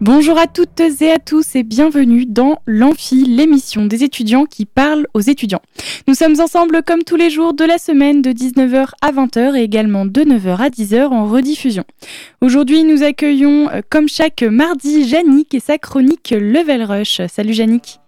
Bonjour 0.00 0.38
à 0.38 0.46
toutes 0.46 0.78
et 0.78 1.10
à 1.10 1.18
tous 1.18 1.56
et 1.56 1.64
bienvenue 1.64 2.24
dans 2.24 2.62
l'Amphi, 2.66 3.24
l'émission 3.24 3.84
des 3.84 4.04
étudiants 4.04 4.44
qui 4.44 4.64
parlent 4.64 5.08
aux 5.12 5.20
étudiants. 5.20 5.60
Nous 6.06 6.14
sommes 6.14 6.38
ensemble 6.38 6.84
comme 6.84 7.02
tous 7.02 7.16
les 7.16 7.30
jours 7.30 7.52
de 7.52 7.64
la 7.64 7.78
semaine 7.78 8.22
de 8.22 8.30
19h 8.30 8.90
à 9.02 9.10
20h 9.10 9.56
et 9.56 9.64
également 9.64 10.06
de 10.06 10.20
9h 10.20 10.56
à 10.56 10.68
10h 10.68 11.08
en 11.08 11.26
rediffusion. 11.26 11.82
Aujourd'hui, 12.40 12.84
nous 12.84 13.02
accueillons 13.02 13.68
euh, 13.70 13.80
comme 13.90 14.08
chaque 14.08 14.42
mardi 14.42 15.00
Yannick 15.00 15.52
et 15.54 15.60
sa 15.60 15.78
chronique 15.78 16.30
Level 16.30 16.84
Rush. 16.84 17.20
Salut 17.26 17.54
Yannick. 17.54 17.98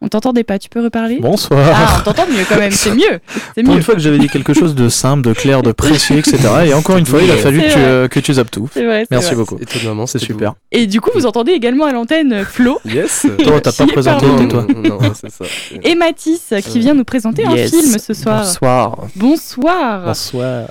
On 0.00 0.06
t'entendait 0.08 0.44
pas, 0.44 0.60
tu 0.60 0.68
peux 0.68 0.80
reparler? 0.82 1.18
Bonsoir. 1.20 1.58
Ah, 1.74 1.96
on 2.00 2.04
t'entend 2.04 2.26
mieux 2.28 2.44
quand 2.48 2.56
même, 2.56 2.70
c'est 2.70 2.92
mieux. 2.94 3.18
Pour 3.56 3.64
mieux. 3.64 3.72
une 3.78 3.82
fois 3.82 3.94
que 3.94 4.00
j'avais 4.00 4.18
dit 4.18 4.28
quelque 4.28 4.54
chose 4.54 4.76
de 4.76 4.88
simple, 4.88 5.22
de 5.26 5.32
clair, 5.32 5.62
de 5.62 5.72
précis, 5.72 6.14
etc. 6.14 6.38
Et 6.66 6.72
encore 6.74 6.98
une 6.98 7.04
fois, 7.06 7.20
il 7.20 7.28
a 7.32 7.36
fallu 7.36 7.60
que 7.60 7.72
tu, 7.72 7.78
euh, 7.78 8.06
que 8.06 8.20
tu 8.20 8.32
zappes 8.34 8.50
tout. 8.50 8.68
C'est 8.72 8.84
vrai, 8.84 9.00
c'est 9.00 9.10
Merci 9.10 9.28
vrai. 9.34 9.36
beaucoup. 9.36 9.58
Étonnamment, 9.60 10.06
C'est 10.06 10.20
super. 10.20 10.54
Et 10.70 10.86
du 10.86 11.00
coup, 11.00 11.10
vous 11.14 11.26
entendez 11.26 11.50
également 11.50 11.84
à 11.86 11.92
l'antenne 11.92 12.32
euh, 12.32 12.44
Flo 12.44 12.78
Yes. 12.84 13.26
Toi, 13.42 13.60
t'as 13.60 13.72
pas 13.72 13.86
présenté, 13.88 14.26
tais-toi. 14.38 14.66
Non, 14.72 15.00
non, 15.00 15.12
c'est 15.20 15.30
ça. 15.32 15.44
et 15.82 15.94
Mathis 15.96 16.54
qui 16.64 16.78
Euh, 16.78 16.80
vient 16.80 16.94
nous 16.94 17.04
présenter 17.04 17.44
un 17.44 17.56
film 17.56 17.98
ce 17.98 18.14
soir. 18.14 18.42
Bonsoir. 18.44 18.98
Bonsoir. 19.16 20.04
Bonsoir. 20.04 20.68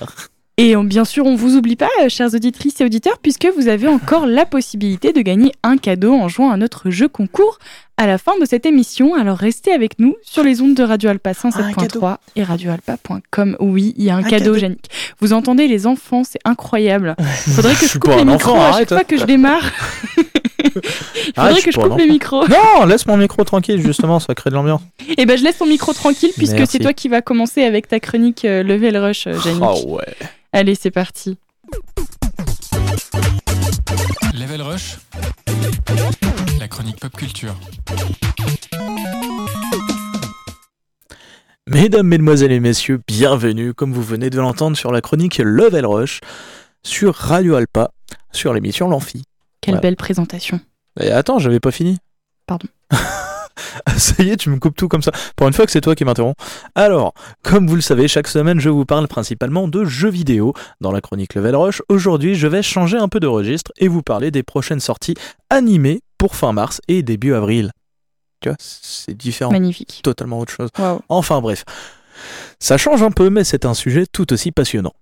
Et 0.59 0.75
on- 0.75 0.83
bien 0.83 1.05
sûr, 1.05 1.25
on 1.27 1.35
vous 1.35 1.55
oublie 1.55 1.75
pas, 1.75 1.89
euh, 2.01 2.09
chers 2.09 2.33
auditrices 2.33 2.81
et 2.81 2.83
auditeurs, 2.85 3.19
puisque 3.21 3.47
vous 3.55 3.67
avez 3.67 3.87
encore 3.87 4.25
la 4.25 4.43
possibilité 4.43 5.13
de 5.13 5.21
gagner 5.21 5.51
un 5.61 5.77
cadeau 5.77 6.13
en 6.15 6.27
jouant 6.29 6.49
à 6.49 6.57
notre 6.57 6.89
jeu 6.89 7.07
concours 7.07 7.59
à 7.95 8.07
la 8.07 8.17
fin 8.17 8.31
de 8.39 8.45
cette 8.45 8.65
émission. 8.65 9.13
Alors 9.13 9.37
restez 9.37 9.71
avec 9.71 9.99
nous 9.99 10.15
sur 10.23 10.41
les 10.41 10.61
ondes 10.63 10.73
de 10.73 10.81
Radio 10.81 11.11
Alpa 11.11 11.33
107.3 11.33 12.17
et 12.35 12.43
radioalpa.com. 12.43 13.55
Oui, 13.59 13.93
il 13.97 14.05
y 14.05 14.09
a 14.09 14.15
un, 14.15 14.23
cadeau, 14.23 14.53
cadeau. 14.53 14.55
Yannick. 14.55 14.89
Vous 15.19 15.33
entendez 15.33 15.67
les 15.67 15.85
enfants, 15.85 16.23
c'est 16.23 16.39
incroyable. 16.43 17.15
Faudrait 17.19 17.75
que 17.75 17.85
Je 17.85 17.91
je, 17.93 17.99
coupe 17.99 18.15
les 18.15 18.25
micros 18.25 18.53
enfant, 18.53 18.61
à 18.61 18.65
chaque 18.65 18.73
arrête. 18.73 18.89
fois 18.89 19.03
que 19.03 19.17
je 19.17 19.25
démarre. 19.25 19.63
Il 20.75 21.33
faudrait 21.35 21.61
que 21.61 21.71
je 21.71 21.79
coupe 21.79 21.97
les 21.99 22.07
micros. 22.07 22.47
Non, 22.47 22.85
laisse 22.87 23.05
mon 23.05 23.17
micro 23.17 23.43
tranquille, 23.43 23.79
justement, 23.81 24.19
ça 24.19 24.33
crée 24.33 24.49
de 24.49 24.55
l'ambiance. 24.55 24.81
Et 25.17 25.27
ben 25.27 25.37
je 25.37 25.43
laisse 25.43 25.59
ton 25.59 25.67
micro 25.67 25.93
tranquille 25.93 26.31
puisque 26.35 26.65
c'est 26.65 26.79
toi 26.79 26.93
qui 26.93 27.09
vas 27.09 27.21
commencer 27.21 27.63
avec 27.63 27.87
ta 27.87 27.99
chronique 27.99 28.43
euh, 28.43 28.63
Level 28.63 28.97
Rush, 28.97 29.27
euh, 29.27 29.35
Yannick. 29.45 29.63
Oh 29.63 29.95
ouais. 29.97 30.15
Allez, 30.57 30.73
c'est 30.73 30.89
parti. 30.89 31.37
Level 34.33 34.59
Rush, 34.63 34.97
la 36.59 36.67
chronique 36.67 36.99
pop 36.99 37.15
culture. 37.15 37.53
Mesdames, 41.67 42.07
Mesdemoiselles 42.07 42.51
et 42.53 42.59
Messieurs, 42.59 42.99
bienvenue, 43.07 43.75
comme 43.75 43.93
vous 43.93 44.01
venez 44.01 44.31
de 44.31 44.39
l'entendre, 44.39 44.75
sur 44.75 44.91
la 44.91 45.01
chronique 45.01 45.37
Level 45.37 45.85
Rush, 45.85 46.21
sur 46.81 47.13
Radio 47.13 47.53
Alpa, 47.53 47.91
sur 48.31 48.51
l'émission 48.51 48.89
L'Amphi. 48.89 49.25
Quelle 49.61 49.73
Voilà. 49.75 49.81
belle 49.81 49.95
présentation. 49.95 50.59
Et 50.99 51.11
attends, 51.11 51.37
j'avais 51.37 51.59
pas 51.59 51.69
fini. 51.69 51.99
Pardon. 52.47 52.65
ça 53.97 54.23
y 54.23 54.29
est, 54.29 54.37
tu 54.37 54.49
me 54.49 54.59
coupes 54.59 54.75
tout 54.75 54.87
comme 54.87 55.01
ça. 55.01 55.11
Pour 55.35 55.47
une 55.47 55.53
fois 55.53 55.65
que 55.65 55.71
c'est 55.71 55.81
toi 55.81 55.95
qui 55.95 56.05
m'interromps. 56.05 56.35
Alors, 56.75 57.13
comme 57.43 57.67
vous 57.67 57.75
le 57.75 57.81
savez, 57.81 58.07
chaque 58.07 58.27
semaine, 58.27 58.59
je 58.59 58.69
vous 58.69 58.85
parle 58.85 59.07
principalement 59.07 59.67
de 59.67 59.85
jeux 59.85 60.09
vidéo 60.09 60.53
dans 60.81 60.91
la 60.91 61.01
chronique 61.01 61.35
Level 61.35 61.55
Rush. 61.55 61.81
Aujourd'hui, 61.89 62.35
je 62.35 62.47
vais 62.47 62.61
changer 62.61 62.97
un 62.97 63.07
peu 63.07 63.19
de 63.19 63.27
registre 63.27 63.71
et 63.77 63.87
vous 63.87 64.01
parler 64.01 64.31
des 64.31 64.43
prochaines 64.43 64.79
sorties 64.79 65.15
animées 65.49 66.01
pour 66.17 66.35
fin 66.35 66.53
mars 66.53 66.81
et 66.87 67.03
début 67.03 67.33
avril. 67.33 67.71
Tu 68.41 68.49
vois, 68.49 68.57
c'est 68.59 69.15
différent. 69.15 69.51
Magnifique. 69.51 70.01
Totalement 70.03 70.39
autre 70.39 70.53
chose. 70.53 70.69
Enfin 71.09 71.41
bref. 71.41 71.63
Ça 72.59 72.77
change 72.77 73.03
un 73.03 73.11
peu, 73.11 73.29
mais 73.29 73.43
c'est 73.43 73.65
un 73.65 73.73
sujet 73.73 74.05
tout 74.11 74.33
aussi 74.33 74.51
passionnant. 74.51 74.93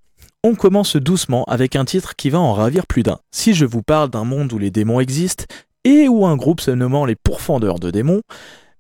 On 0.44 0.54
commence 0.54 0.96
doucement 0.96 1.44
avec 1.46 1.76
un 1.76 1.86
titre 1.86 2.16
qui 2.16 2.30
va 2.30 2.40
en 2.40 2.54
ravir 2.54 2.86
plus 2.86 3.04
d'un. 3.04 3.18
Si 3.32 3.54
je 3.54 3.66
vous 3.66 3.82
parle 3.82 4.10
d'un 4.10 4.26
monde 4.26 4.54
où 4.54 4.60
les 4.60 4.70
démons 4.70 5.00
existent 5.00 5.46
et 5.86 6.10
où 6.10 6.26
un 6.26 6.36
groupe 6.36 6.60
se 6.60 6.72
nommant 6.72 7.06
les 7.06 7.16
pourfendeurs 7.16 7.80
de 7.80 7.90
démons, 7.92 8.22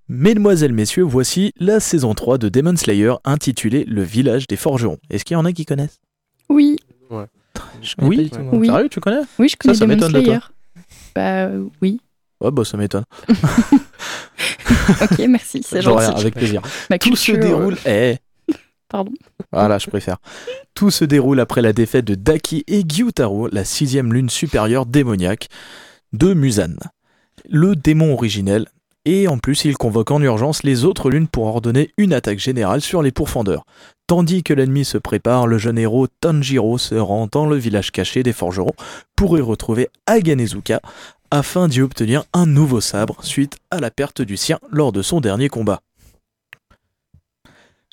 mesdemoiselles, 0.09 0.73
messieurs, 0.73 1.03
voici 1.03 1.53
la 1.57 1.79
saison 1.79 2.13
3 2.13 2.37
de 2.37 2.49
Demon 2.49 2.75
Slayer 2.75 3.13
intitulée 3.23 3.85
Le 3.85 4.03
village 4.03 4.47
des 4.47 4.57
forgerons. 4.57 4.97
Est-ce 5.09 5.23
qu'il 5.23 5.35
y 5.35 5.37
en 5.37 5.45
a 5.45 5.53
qui 5.53 5.65
connaissent? 5.65 5.99
Oui, 6.49 6.75
Je 7.81 7.95
connais 7.95 8.07
Oui. 8.09 8.17
pas 8.17 8.23
du 8.23 8.29
tout, 8.29 8.39
moi. 8.39 8.53
Oui. 8.59 8.67
Sérieux, 8.67 8.89
tu 8.89 8.99
connais? 8.99 9.21
Oui, 9.39 9.47
je 9.49 9.55
connais 9.55 9.73
ça 9.73 9.85
Demon 9.85 9.95
m'étonne 9.95 10.11
de 10.11 10.19
Slayer. 10.21 10.39
Bah 11.15 11.45
euh, 11.45 11.63
oui. 11.81 12.01
Ouais, 12.41 12.51
bah 12.51 12.65
ça 12.65 12.75
m'étonne. 12.77 13.05
Ok, 15.01 15.19
merci, 15.29 15.61
c'est 15.65 15.81
Genre, 15.81 15.99
gentil. 15.99 16.19
avec 16.21 16.35
plaisir. 16.35 16.61
Ma 16.89 16.97
Tout 16.99 17.15
se 17.15 17.31
déroule. 17.31 17.77
Eh, 17.85 18.17
Pardon. 18.89 19.11
Voilà, 19.51 19.77
je 19.79 19.87
préfère. 19.87 20.17
Tout 20.73 20.91
se 20.91 21.05
déroule 21.05 21.39
après 21.39 21.61
la 21.61 21.73
défaite 21.73 22.05
de 22.05 22.15
Daki 22.15 22.63
et 22.67 22.83
Gyutaro, 22.87 23.47
la 23.51 23.63
sixième 23.63 24.13
lune 24.13 24.29
supérieure 24.29 24.85
démoniaque 24.85 25.47
de 26.13 26.33
Musan, 26.33 26.75
le 27.49 27.75
démon 27.75 28.13
originel. 28.13 28.67
Et 29.05 29.27
en 29.27 29.37
plus, 29.37 29.65
il 29.65 29.77
convoque 29.77 30.09
en 30.09 30.21
urgence 30.21 30.63
les 30.63 30.83
autres 30.83 31.11
lunes 31.11 31.27
pour 31.27 31.45
ordonner 31.45 31.91
une 31.97 32.13
attaque 32.13 32.39
générale 32.39 32.81
sur 32.81 33.03
les 33.03 33.11
pourfendeurs. 33.11 33.65
Tandis 34.07 34.43
que 34.43 34.53
l'ennemi 34.53 34.83
se 34.83 34.97
prépare, 34.97 35.45
le 35.45 35.57
jeune 35.57 35.77
héros 35.77 36.07
Tanjiro 36.07 36.77
se 36.77 36.95
rend 36.95 37.27
dans 37.31 37.45
le 37.45 37.55
village 37.55 37.91
caché 37.91 38.23
des 38.23 38.33
forgerons 38.33 38.73
pour 39.15 39.37
y 39.37 39.41
retrouver 39.41 39.89
Aganezuka 40.07 40.81
afin 41.31 41.67
d'y 41.67 41.81
obtenir 41.81 42.23
un 42.33 42.45
nouveau 42.45 42.81
sabre 42.81 43.17
suite 43.23 43.57
à 43.71 43.79
la 43.79 43.91
perte 43.91 44.21
du 44.21 44.37
sien 44.37 44.59
lors 44.71 44.91
de 44.91 45.01
son 45.01 45.21
dernier 45.21 45.49
combat. 45.49 45.81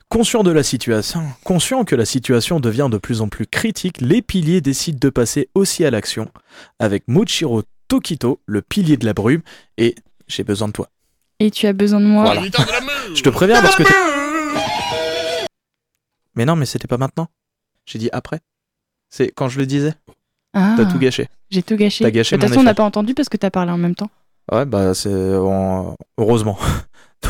Conscient 0.08 0.42
de 0.42 0.50
la 0.50 0.62
situation, 0.62 1.22
conscient 1.42 1.84
que 1.84 1.96
la 1.96 2.04
situation 2.04 2.60
devient 2.60 2.88
de 2.90 2.98
plus 2.98 3.22
en 3.22 3.28
plus 3.28 3.46
critique, 3.46 4.02
les 4.02 4.20
piliers 4.20 4.60
décident 4.60 4.98
de 5.00 5.08
passer 5.08 5.48
aussi 5.54 5.86
à 5.86 5.90
l'action 5.90 6.28
avec 6.78 7.04
Mochiro 7.08 7.62
Tokito, 7.92 8.40
le 8.46 8.62
pilier 8.62 8.96
de 8.96 9.04
la 9.04 9.12
brume, 9.12 9.42
et 9.76 9.94
j'ai 10.26 10.44
besoin 10.44 10.66
de 10.68 10.72
toi. 10.72 10.88
Et 11.40 11.50
tu 11.50 11.66
as 11.66 11.74
besoin 11.74 12.00
de 12.00 12.06
moi. 12.06 12.24
Voilà. 12.24 12.40
Je 13.14 13.22
te 13.22 13.28
préviens 13.28 13.60
parce 13.60 13.76
que 13.76 13.82
t'es- 13.82 13.92
Mais 16.34 16.46
non, 16.46 16.56
mais 16.56 16.64
c'était 16.64 16.88
pas 16.88 16.96
maintenant. 16.96 17.28
J'ai 17.84 17.98
dit 17.98 18.08
après. 18.14 18.40
C'est 19.10 19.28
quand 19.30 19.50
je 19.50 19.58
le 19.58 19.66
disais. 19.66 19.92
Ah, 20.54 20.72
T'as 20.78 20.86
tout 20.86 20.98
gâché. 20.98 21.28
J'ai 21.50 21.62
tout 21.62 21.76
gâché. 21.76 22.02
T'as 22.02 22.10
gâché 22.10 22.34
de 22.36 22.40
toute 22.40 22.48
façon, 22.48 22.60
on 22.60 22.64
n'a 22.64 22.72
pas 22.72 22.82
entendu 22.84 23.12
parce 23.12 23.28
que 23.28 23.36
t'as 23.36 23.50
parlé 23.50 23.70
en 23.72 23.76
même 23.76 23.94
temps. 23.94 24.08
Ouais, 24.50 24.64
bah 24.64 24.94
c'est 24.94 25.34
en- 25.36 25.94
heureusement. 26.16 26.56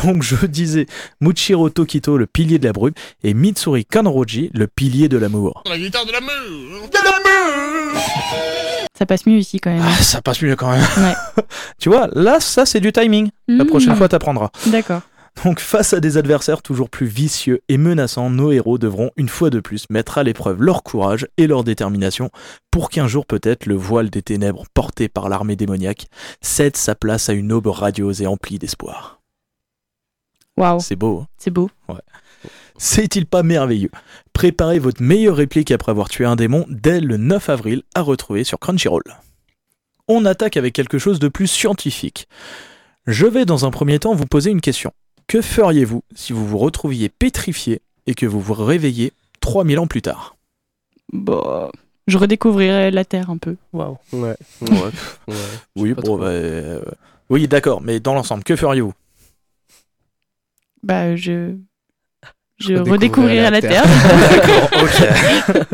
Donc 0.01 0.23
je 0.23 0.45
disais 0.45 0.85
Muchiro 1.21 1.69
Tokito, 1.69 2.17
le 2.17 2.25
pilier 2.25 2.59
de 2.59 2.65
la 2.65 2.73
brume, 2.73 2.93
et 3.23 3.33
Mitsuri 3.33 3.85
Kanroji, 3.85 4.49
le 4.53 4.67
pilier 4.67 5.07
de 5.09 5.17
l'amour. 5.17 5.63
La 5.69 5.77
guitare 5.77 6.05
de 6.05 6.11
l'amour 6.11 6.89
Ça 8.97 9.05
passe 9.05 9.25
mieux 9.25 9.37
ici 9.37 9.59
quand 9.59 9.71
même. 9.71 9.83
Ah, 9.85 10.01
ça 10.01 10.21
passe 10.21 10.41
mieux 10.41 10.55
quand 10.55 10.71
même. 10.71 10.85
Ouais. 10.97 11.43
tu 11.79 11.89
vois, 11.89 12.07
là, 12.13 12.39
ça 12.39 12.65
c'est 12.65 12.79
du 12.79 12.91
timing. 12.91 13.29
La 13.47 13.63
Mmh, 13.63 13.67
prochaine 13.67 13.95
fois, 13.95 14.07
t'apprendras. 14.09 14.49
D'accord. 14.67 15.01
Donc 15.43 15.59
face 15.59 15.93
à 15.93 15.99
des 15.99 16.17
adversaires 16.17 16.61
toujours 16.61 16.91
plus 16.91 17.07
vicieux 17.07 17.61
et 17.67 17.77
menaçants, 17.79 18.29
nos 18.29 18.51
héros 18.51 18.77
devront 18.77 19.09
une 19.17 19.29
fois 19.29 19.49
de 19.49 19.59
plus 19.59 19.85
mettre 19.89 20.19
à 20.19 20.23
l'épreuve 20.23 20.61
leur 20.61 20.83
courage 20.83 21.27
et 21.37 21.47
leur 21.47 21.63
détermination 21.63 22.29
pour 22.69 22.89
qu'un 22.91 23.07
jour 23.07 23.25
peut-être 23.25 23.65
le 23.65 23.73
voile 23.75 24.11
des 24.11 24.21
ténèbres 24.21 24.65
porté 24.75 25.09
par 25.09 25.29
l'armée 25.29 25.55
démoniaque 25.55 26.05
cède 26.41 26.77
sa 26.77 26.93
place 26.93 27.29
à 27.29 27.33
une 27.33 27.51
aube 27.51 27.65
radieuse 27.65 28.21
et 28.21 28.27
emplie 28.27 28.59
d'espoir. 28.59 29.21
Waouh, 30.57 30.79
C'est 30.79 30.95
beau. 30.95 31.19
hein 31.21 31.27
c'est 31.37 31.51
beau. 31.51 31.69
C'est-il 32.77 33.25
pas 33.25 33.43
merveilleux? 33.43 33.91
Préparez 34.33 34.79
votre 34.79 35.01
meilleure 35.01 35.35
réplique 35.37 35.71
après 35.71 35.91
avoir 35.91 36.09
tué 36.09 36.25
un 36.25 36.35
démon 36.35 36.65
dès 36.69 36.99
le 36.99 37.17
9 37.17 37.49
avril 37.49 37.83
à 37.95 38.01
retrouver 38.01 38.43
sur 38.43 38.59
Crunchyroll. 38.59 39.03
On 40.07 40.25
attaque 40.25 40.57
avec 40.57 40.73
quelque 40.73 40.97
chose 40.97 41.19
de 41.19 41.27
plus 41.27 41.47
scientifique. 41.47 42.27
Je 43.07 43.25
vais 43.25 43.45
dans 43.45 43.65
un 43.65 43.71
premier 43.71 43.99
temps 43.99 44.15
vous 44.15 44.25
poser 44.25 44.49
une 44.51 44.59
question. 44.61 44.91
Que 45.27 45.41
feriez-vous 45.41 46.03
si 46.15 46.33
vous 46.33 46.45
vous 46.45 46.57
retrouviez 46.57 47.09
pétrifié 47.09 47.81
et 48.07 48.15
que 48.15 48.25
vous 48.25 48.41
vous 48.41 48.53
réveillez 48.53 49.13
3000 49.39 49.79
ans 49.79 49.87
plus 49.87 50.01
tard? 50.01 50.35
Bah, 51.13 51.69
je 52.07 52.17
redécouvrirai 52.17 52.91
la 52.91 53.05
Terre 53.05 53.29
un 53.29 53.37
peu. 53.37 53.55
Waouh. 53.71 53.97
Ouais. 54.11 54.35
Ouais. 54.61 54.69
ouais. 55.27 55.35
Oui, 55.77 55.93
bon, 55.93 56.17
bah, 56.17 56.25
euh, 56.25 56.81
oui, 57.29 57.47
d'accord, 57.47 57.81
mais 57.81 57.99
dans 57.99 58.13
l'ensemble, 58.13 58.43
que 58.43 58.55
feriez-vous? 58.55 58.93
Bah, 60.83 61.15
je. 61.15 61.55
Je 62.57 62.75
redécouvrirai 62.75 63.41
la 63.41 63.49
la 63.49 63.61
Terre. 63.61 63.83
Terre. 63.83 64.69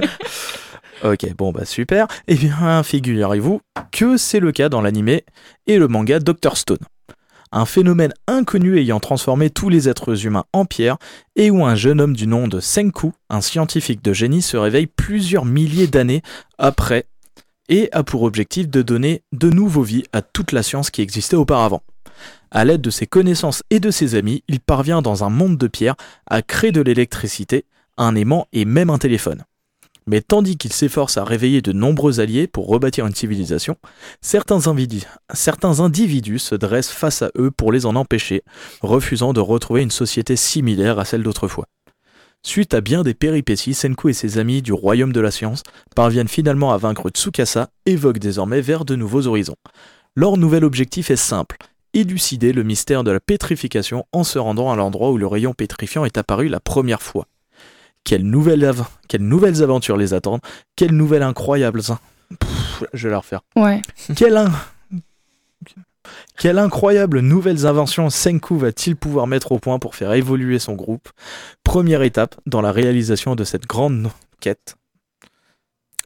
ok. 1.04 1.24
ok, 1.24 1.36
bon 1.36 1.52
bah 1.52 1.66
super. 1.66 2.08
Eh 2.28 2.36
bien, 2.36 2.82
figurez-vous 2.84 3.62
que 3.92 4.18
c'est 4.18 4.40
le 4.40 4.52
cas 4.52 4.70
dans 4.70 4.82
l'animé 4.82 5.26
et 5.68 5.78
le 5.78 5.88
manga 5.88 6.20
Dr 6.20 6.58
Stone. 6.58 6.80
Un 7.52 7.66
phénomène 7.66 8.14
inconnu 8.28 8.78
ayant 8.78 9.00
transformé 9.00 9.50
tous 9.50 9.70
les 9.70 9.90
êtres 9.90 10.26
humains 10.26 10.46
en 10.54 10.66
pierre 10.66 10.98
et 11.36 11.50
où 11.50 11.66
un 11.66 11.76
jeune 11.76 12.00
homme 12.00 12.16
du 12.16 12.28
nom 12.28 12.48
de 12.48 12.60
Senku, 12.60 13.12
un 13.30 13.42
scientifique 13.42 14.04
de 14.04 14.14
génie, 14.14 14.44
se 14.44 14.56
réveille 14.56 14.88
plusieurs 14.88 15.46
milliers 15.46 15.88
d'années 15.88 16.22
après 16.60 17.06
et 17.68 17.90
a 17.92 18.04
pour 18.04 18.24
objectif 18.24 18.70
de 18.70 18.82
donner 18.82 19.24
de 19.32 19.50
nouveau 19.50 19.82
vie 19.82 20.04
à 20.14 20.22
toute 20.22 20.52
la 20.52 20.64
science 20.64 20.92
qui 20.92 21.02
existait 21.02 21.36
auparavant. 21.36 21.82
À 22.52 22.66
l'aide 22.66 22.82
de 22.82 22.90
ses 22.90 23.06
connaissances 23.06 23.64
et 23.70 23.80
de 23.80 23.92
ses 23.92 24.16
amis, 24.16 24.44
il 24.48 24.60
parvient 24.60 25.02
dans 25.02 25.24
un 25.24 25.30
monde 25.30 25.58
de 25.58 25.68
pierre 25.68 25.96
à 26.26 26.42
créer 26.42 26.72
de 26.72 26.82
l'électricité, 26.82 27.66
un 27.98 28.16
aimant 28.16 28.48
et 28.54 28.66
même 28.66 28.90
un 28.90 28.98
téléphone. 28.98 29.44
Mais 30.08 30.22
tandis 30.22 30.58
qu'il 30.58 30.74
s'efforce 30.74 31.18
à 31.18 31.24
réveiller 31.24 31.62
de 31.62 31.72
nombreux 31.72 32.20
alliés 32.20 32.48
pour 32.48 32.68
rebâtir 32.68 33.06
une 33.06 33.14
civilisation, 33.14 33.76
certains, 34.22 34.68
individus, 34.68 36.40
se 36.40 36.56
dressent 36.56 36.90
face 36.90 37.22
à 37.22 37.30
eux 37.38 37.52
pour 37.52 37.72
les 37.72 37.86
en 37.86 37.96
empêcher, 37.96 38.42
refusant 38.82 39.34
de 39.34 39.40
retrouver 39.40 39.84
une 39.84 39.92
société 39.92 40.36
similaire 40.36 40.98
à 40.98 41.06
celle 41.06 41.22
d'autrefois. 41.22 41.68
Suite 42.42 42.74
à 42.74 42.82
bien 42.82 43.04
des 43.04 43.14
péripéties, 43.14 43.76
Senku 43.76 44.10
et 44.10 44.14
ses 44.14 44.40
amis 44.40 44.64
du 44.64 44.74
royaume 44.74 45.14
de 45.14 45.20
la 45.20 45.30
science 45.30 45.62
parviennent 45.96 46.28
finalement 46.28 46.72
à 46.72 46.78
vaincre 46.78 47.10
Tsukasa 47.10 47.70
et 47.86 47.96
voguent 47.96 48.18
désormais 48.18 48.62
vers 48.62 48.86
de 48.86 48.96
nouveaux 48.96 49.28
horizons. 49.28 49.58
Leur 50.16 50.38
nouvel 50.38 50.64
objectif 50.64 51.12
est 51.12 51.18
simple, 51.18 51.58
élucider 51.94 52.54
le 52.54 52.64
mystère 52.64 53.04
de 53.04 53.12
la 53.12 53.20
pétrification 53.20 54.06
en 54.12 54.24
se 54.24 54.40
rendant 54.40 54.72
à 54.72 54.76
l'endroit 54.76 55.12
où 55.12 55.18
le 55.18 55.28
rayon 55.28 55.54
pétrifiant 55.54 56.06
est 56.06 56.18
apparu 56.18 56.48
la 56.48 56.60
première 56.60 57.02
fois. 57.02 57.28
Quelles 58.04 58.26
nouvelles, 58.26 58.64
av- 58.66 58.88
quelles 59.08 59.28
nouvelles 59.28 59.62
aventures 59.64 59.98
les 59.98 60.14
attendent 60.14 60.42
Quelles 60.76 60.94
nouvelles 60.96 61.24
incroyables... 61.24 61.82
Pff, 61.82 62.84
je 62.94 63.08
vais 63.08 63.12
la 63.12 63.20
refaire. 63.20 63.42
Ouais. 63.56 63.82
Quelle, 64.16 64.38
in- 64.38 64.52
Quelle 66.38 66.58
incroyable 66.60 67.20
nouvelles 67.20 67.66
inventions 67.66 68.10
Senku 68.10 68.58
va-t-il 68.58 68.96
pouvoir 68.96 69.28
mettre 69.28 69.52
au 69.52 69.60
point 69.60 69.80
pour 69.80 69.96
faire 69.96 70.14
évoluer 70.14 70.60
son 70.60 70.74
groupe? 70.74 71.10
Première 71.64 72.02
étape 72.04 72.36
dans 72.46 72.62
la 72.62 72.72
réalisation 72.72 73.36
de 73.36 73.44
cette 73.44 73.68
grande 73.68 74.10
quête. 74.40 74.76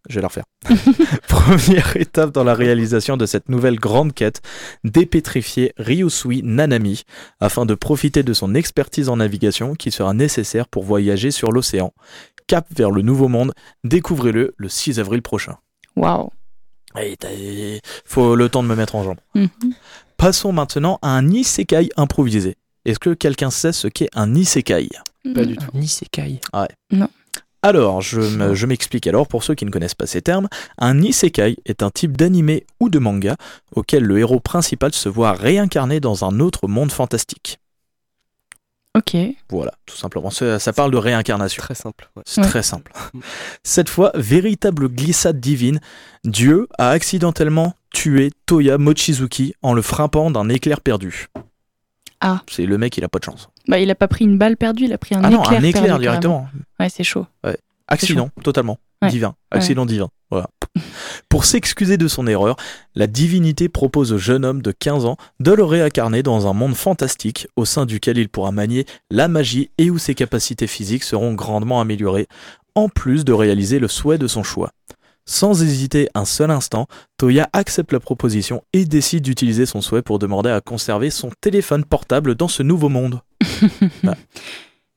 Je 0.09 0.15
vais 0.15 0.21
la 0.21 0.27
refaire. 0.27 0.43
Première 1.27 1.95
étape 1.97 2.31
dans 2.31 2.43
la 2.43 2.53
réalisation 2.53 3.17
de 3.17 3.25
cette 3.25 3.49
nouvelle 3.49 3.79
grande 3.79 4.13
quête, 4.13 4.41
dépétrifier 4.83 5.73
Ryusui 5.77 6.41
Nanami 6.43 7.03
afin 7.39 7.65
de 7.65 7.73
profiter 7.75 8.23
de 8.23 8.33
son 8.33 8.53
expertise 8.55 9.09
en 9.09 9.17
navigation 9.17 9.75
qui 9.75 9.91
sera 9.91 10.13
nécessaire 10.13 10.67
pour 10.67 10.83
voyager 10.83 11.31
sur 11.31 11.51
l'océan. 11.51 11.93
Cap 12.47 12.67
vers 12.75 12.91
le 12.91 13.01
nouveau 13.01 13.27
monde, 13.29 13.53
découvrez-le 13.83 14.53
le 14.57 14.69
6 14.69 14.99
avril 14.99 15.21
prochain. 15.21 15.57
Waouh. 15.95 16.29
Et 17.01 17.15
t'as- 17.17 17.29
faut 18.05 18.35
le 18.35 18.49
temps 18.49 18.61
de 18.63 18.67
me 18.67 18.75
mettre 18.75 18.95
en 18.95 19.03
jambe. 19.03 19.17
Mhm. 19.35 19.49
Passons 20.17 20.51
maintenant 20.51 20.99
à 21.01 21.09
un 21.09 21.29
isekai 21.29 21.89
improvisé. 21.97 22.55
Est-ce 22.85 22.99
que 22.99 23.13
quelqu'un 23.13 23.49
sait 23.49 23.71
ce 23.71 23.87
qu'est 23.87 24.09
un 24.13 24.35
isekai? 24.35 24.89
Pas 25.33 25.45
du 25.45 25.55
tout. 25.55 25.67
Ni 25.73 25.87
Sekai. 25.87 26.41
Alors, 26.51 26.67
je 26.91 26.97
me- 28.19 28.53
je 28.53 28.65
m'explique 28.65 29.07
alors 29.07 29.27
pour 29.27 29.43
ceux 29.43 29.55
qui 29.55 29.65
ne 29.65 29.71
connaissent 29.71 29.95
pas 29.95 30.05
ces 30.05 30.21
termes. 30.21 30.47
Un 30.77 31.01
isekai 31.01 31.55
est 31.65 31.81
un 31.81 31.89
type 31.89 32.17
d'anime 32.17 32.59
ou 32.79 32.89
de 32.89 32.99
manga 32.99 33.35
auquel 33.75 34.03
le 34.03 34.19
héros 34.19 34.39
principal 34.39 34.93
se 34.93 35.07
voit 35.09 35.31
réincarné 35.33 35.99
dans 35.99 36.25
un 36.25 36.39
autre 36.39 36.67
monde 36.67 36.91
fantastique. 36.91 37.59
Ok. 38.95 39.15
Voilà, 39.49 39.73
tout 39.87 39.95
simplement. 39.95 40.29
Ça, 40.29 40.59
ça 40.59 40.71
parle 40.71 40.91
de 40.91 40.97
réincarnation. 40.97 41.61
Très 41.63 41.73
simple. 41.73 42.11
ouais. 42.15 42.21
C'est 42.27 42.41
Ouais. 42.41 42.47
très 42.47 42.61
simple. 42.61 42.91
Cette 43.63 43.89
fois, 43.89 44.11
véritable 44.13 44.87
glissade 44.87 45.39
divine, 45.39 45.79
Dieu 46.25 46.67
a 46.77 46.89
accidentellement 46.89 47.73
tué 47.91 48.29
Toya 48.45 48.77
Mochizuki 48.77 49.55
en 49.63 49.73
le 49.73 49.81
frappant 49.81 50.29
d'un 50.29 50.47
éclair 50.49 50.79
perdu. 50.79 51.27
Ah. 52.25 52.41
C'est 52.49 52.65
le 52.65 52.77
mec, 52.77 52.95
il 52.97 53.03
a 53.03 53.09
pas 53.09 53.19
de 53.19 53.25
chance. 53.25 53.49
Bah, 53.67 53.79
il 53.79 53.91
a 53.91 53.95
pas 53.95 54.07
pris 54.07 54.23
une 54.23 54.37
balle 54.37 54.55
perdue, 54.55 54.85
il 54.85 54.93
a 54.93 54.97
pris 54.97 55.13
un 55.13 55.23
ah 55.25 55.27
éclair. 55.27 55.41
non, 55.41 55.57
un 55.57 55.63
éclair 55.63 55.83
perdu, 55.83 56.01
directement. 56.01 56.47
Ouais, 56.79 56.87
c'est 56.87 57.03
chaud. 57.03 57.27
Accident, 57.89 58.29
totalement. 58.41 58.79
Ouais. 59.01 59.09
Divin. 59.09 59.35
Accident 59.51 59.85
divin. 59.85 60.09
Voilà. 60.31 60.49
Pour 61.27 61.43
s'excuser 61.43 61.97
de 61.97 62.07
son 62.07 62.25
erreur, 62.25 62.55
la 62.95 63.07
divinité 63.07 63.67
propose 63.67 64.13
au 64.13 64.17
jeune 64.17 64.45
homme 64.45 64.61
de 64.61 64.71
15 64.71 65.05
ans 65.05 65.17
de 65.41 65.51
le 65.51 65.65
réincarner 65.65 66.23
dans 66.23 66.47
un 66.47 66.53
monde 66.53 66.75
fantastique 66.75 67.47
au 67.57 67.65
sein 67.65 67.85
duquel 67.85 68.17
il 68.17 68.29
pourra 68.29 68.53
manier 68.53 68.85
la 69.11 69.27
magie 69.27 69.69
et 69.77 69.89
où 69.91 69.97
ses 69.97 70.15
capacités 70.15 70.67
physiques 70.67 71.03
seront 71.03 71.33
grandement 71.33 71.81
améliorées, 71.81 72.27
en 72.73 72.87
plus 72.87 73.25
de 73.25 73.33
réaliser 73.33 73.79
le 73.79 73.89
souhait 73.89 74.17
de 74.17 74.27
son 74.27 74.43
choix. 74.43 74.71
Sans 75.25 75.63
hésiter 75.63 76.09
un 76.15 76.25
seul 76.25 76.51
instant, 76.51 76.87
Toya 77.17 77.49
accepte 77.53 77.93
la 77.93 78.01
proposition 78.01 78.63
et 78.73 78.83
décide 78.83 79.23
d'utiliser 79.23 79.65
son 79.65 79.81
souhait 79.81 80.01
pour 80.01 80.19
demander 80.19 80.49
à 80.49 80.59
conserver 80.59 81.09
son 81.09 81.29
téléphone 81.39 81.85
portable 81.85 82.35
dans 82.35 82.49
ce 82.49 82.61
nouveau 82.61 82.89
monde. 82.89 83.21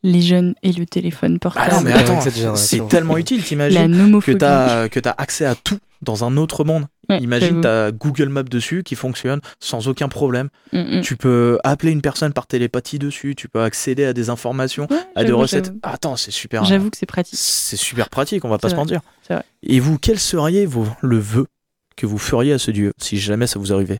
Les 0.02 0.22
jeunes 0.22 0.54
et 0.62 0.72
le 0.72 0.86
téléphone 0.86 1.38
portable. 1.38 1.68
Ah 1.70 1.74
non 1.76 1.80
mais 1.80 1.92
avec 1.92 2.06
attends, 2.06 2.20
cette 2.20 2.36
génération. 2.36 2.64
c'est 2.64 2.88
tellement 2.88 3.16
utile, 3.18 3.42
t'imagines 3.42 4.20
que 4.20 4.32
t'as 4.32 4.88
que 4.88 5.00
t'as 5.00 5.14
accès 5.16 5.44
à 5.44 5.54
tout 5.54 5.78
dans 6.02 6.24
un 6.24 6.36
autre 6.36 6.64
monde. 6.64 6.86
Ouais, 7.08 7.18
Imagine 7.20 7.60
t'as 7.60 7.92
Google 7.92 8.28
Maps 8.28 8.42
dessus 8.42 8.82
qui 8.82 8.94
fonctionne 8.94 9.40
sans 9.60 9.88
aucun 9.88 10.08
problème. 10.08 10.48
Mm, 10.72 10.98
mm. 10.98 11.00
Tu 11.02 11.16
peux 11.16 11.58
appeler 11.64 11.92
une 11.92 12.02
personne 12.02 12.32
par 12.32 12.46
télépathie 12.46 12.98
dessus. 12.98 13.34
Tu 13.36 13.48
peux 13.48 13.62
accéder 13.62 14.04
à 14.04 14.12
des 14.12 14.28
informations, 14.28 14.86
Ouais, 14.90 14.98
à 15.14 15.24
des 15.24 15.32
recettes. 15.32 15.72
Attends, 15.82 16.16
c'est 16.16 16.30
super. 16.30 16.64
J'avoue 16.64 16.90
que 16.90 16.96
c'est 16.96 17.06
pratique. 17.06 17.38
C'est 17.40 17.76
super 17.76 18.08
pratique. 18.08 18.44
On 18.44 18.48
va 18.48 18.58
pas 18.58 18.68
se 18.68 18.74
mentir. 18.74 19.00
Et 19.62 19.80
vous, 19.80 19.98
quel 19.98 20.18
serait 20.18 20.66
vos, 20.66 20.86
le 21.00 21.18
vœu 21.18 21.46
que 21.96 22.06
vous 22.06 22.18
feriez 22.18 22.52
à 22.52 22.58
ce 22.58 22.70
dieu 22.70 22.92
si 22.98 23.18
jamais 23.18 23.46
ça 23.46 23.58
vous 23.58 23.72
arrivait? 23.72 23.98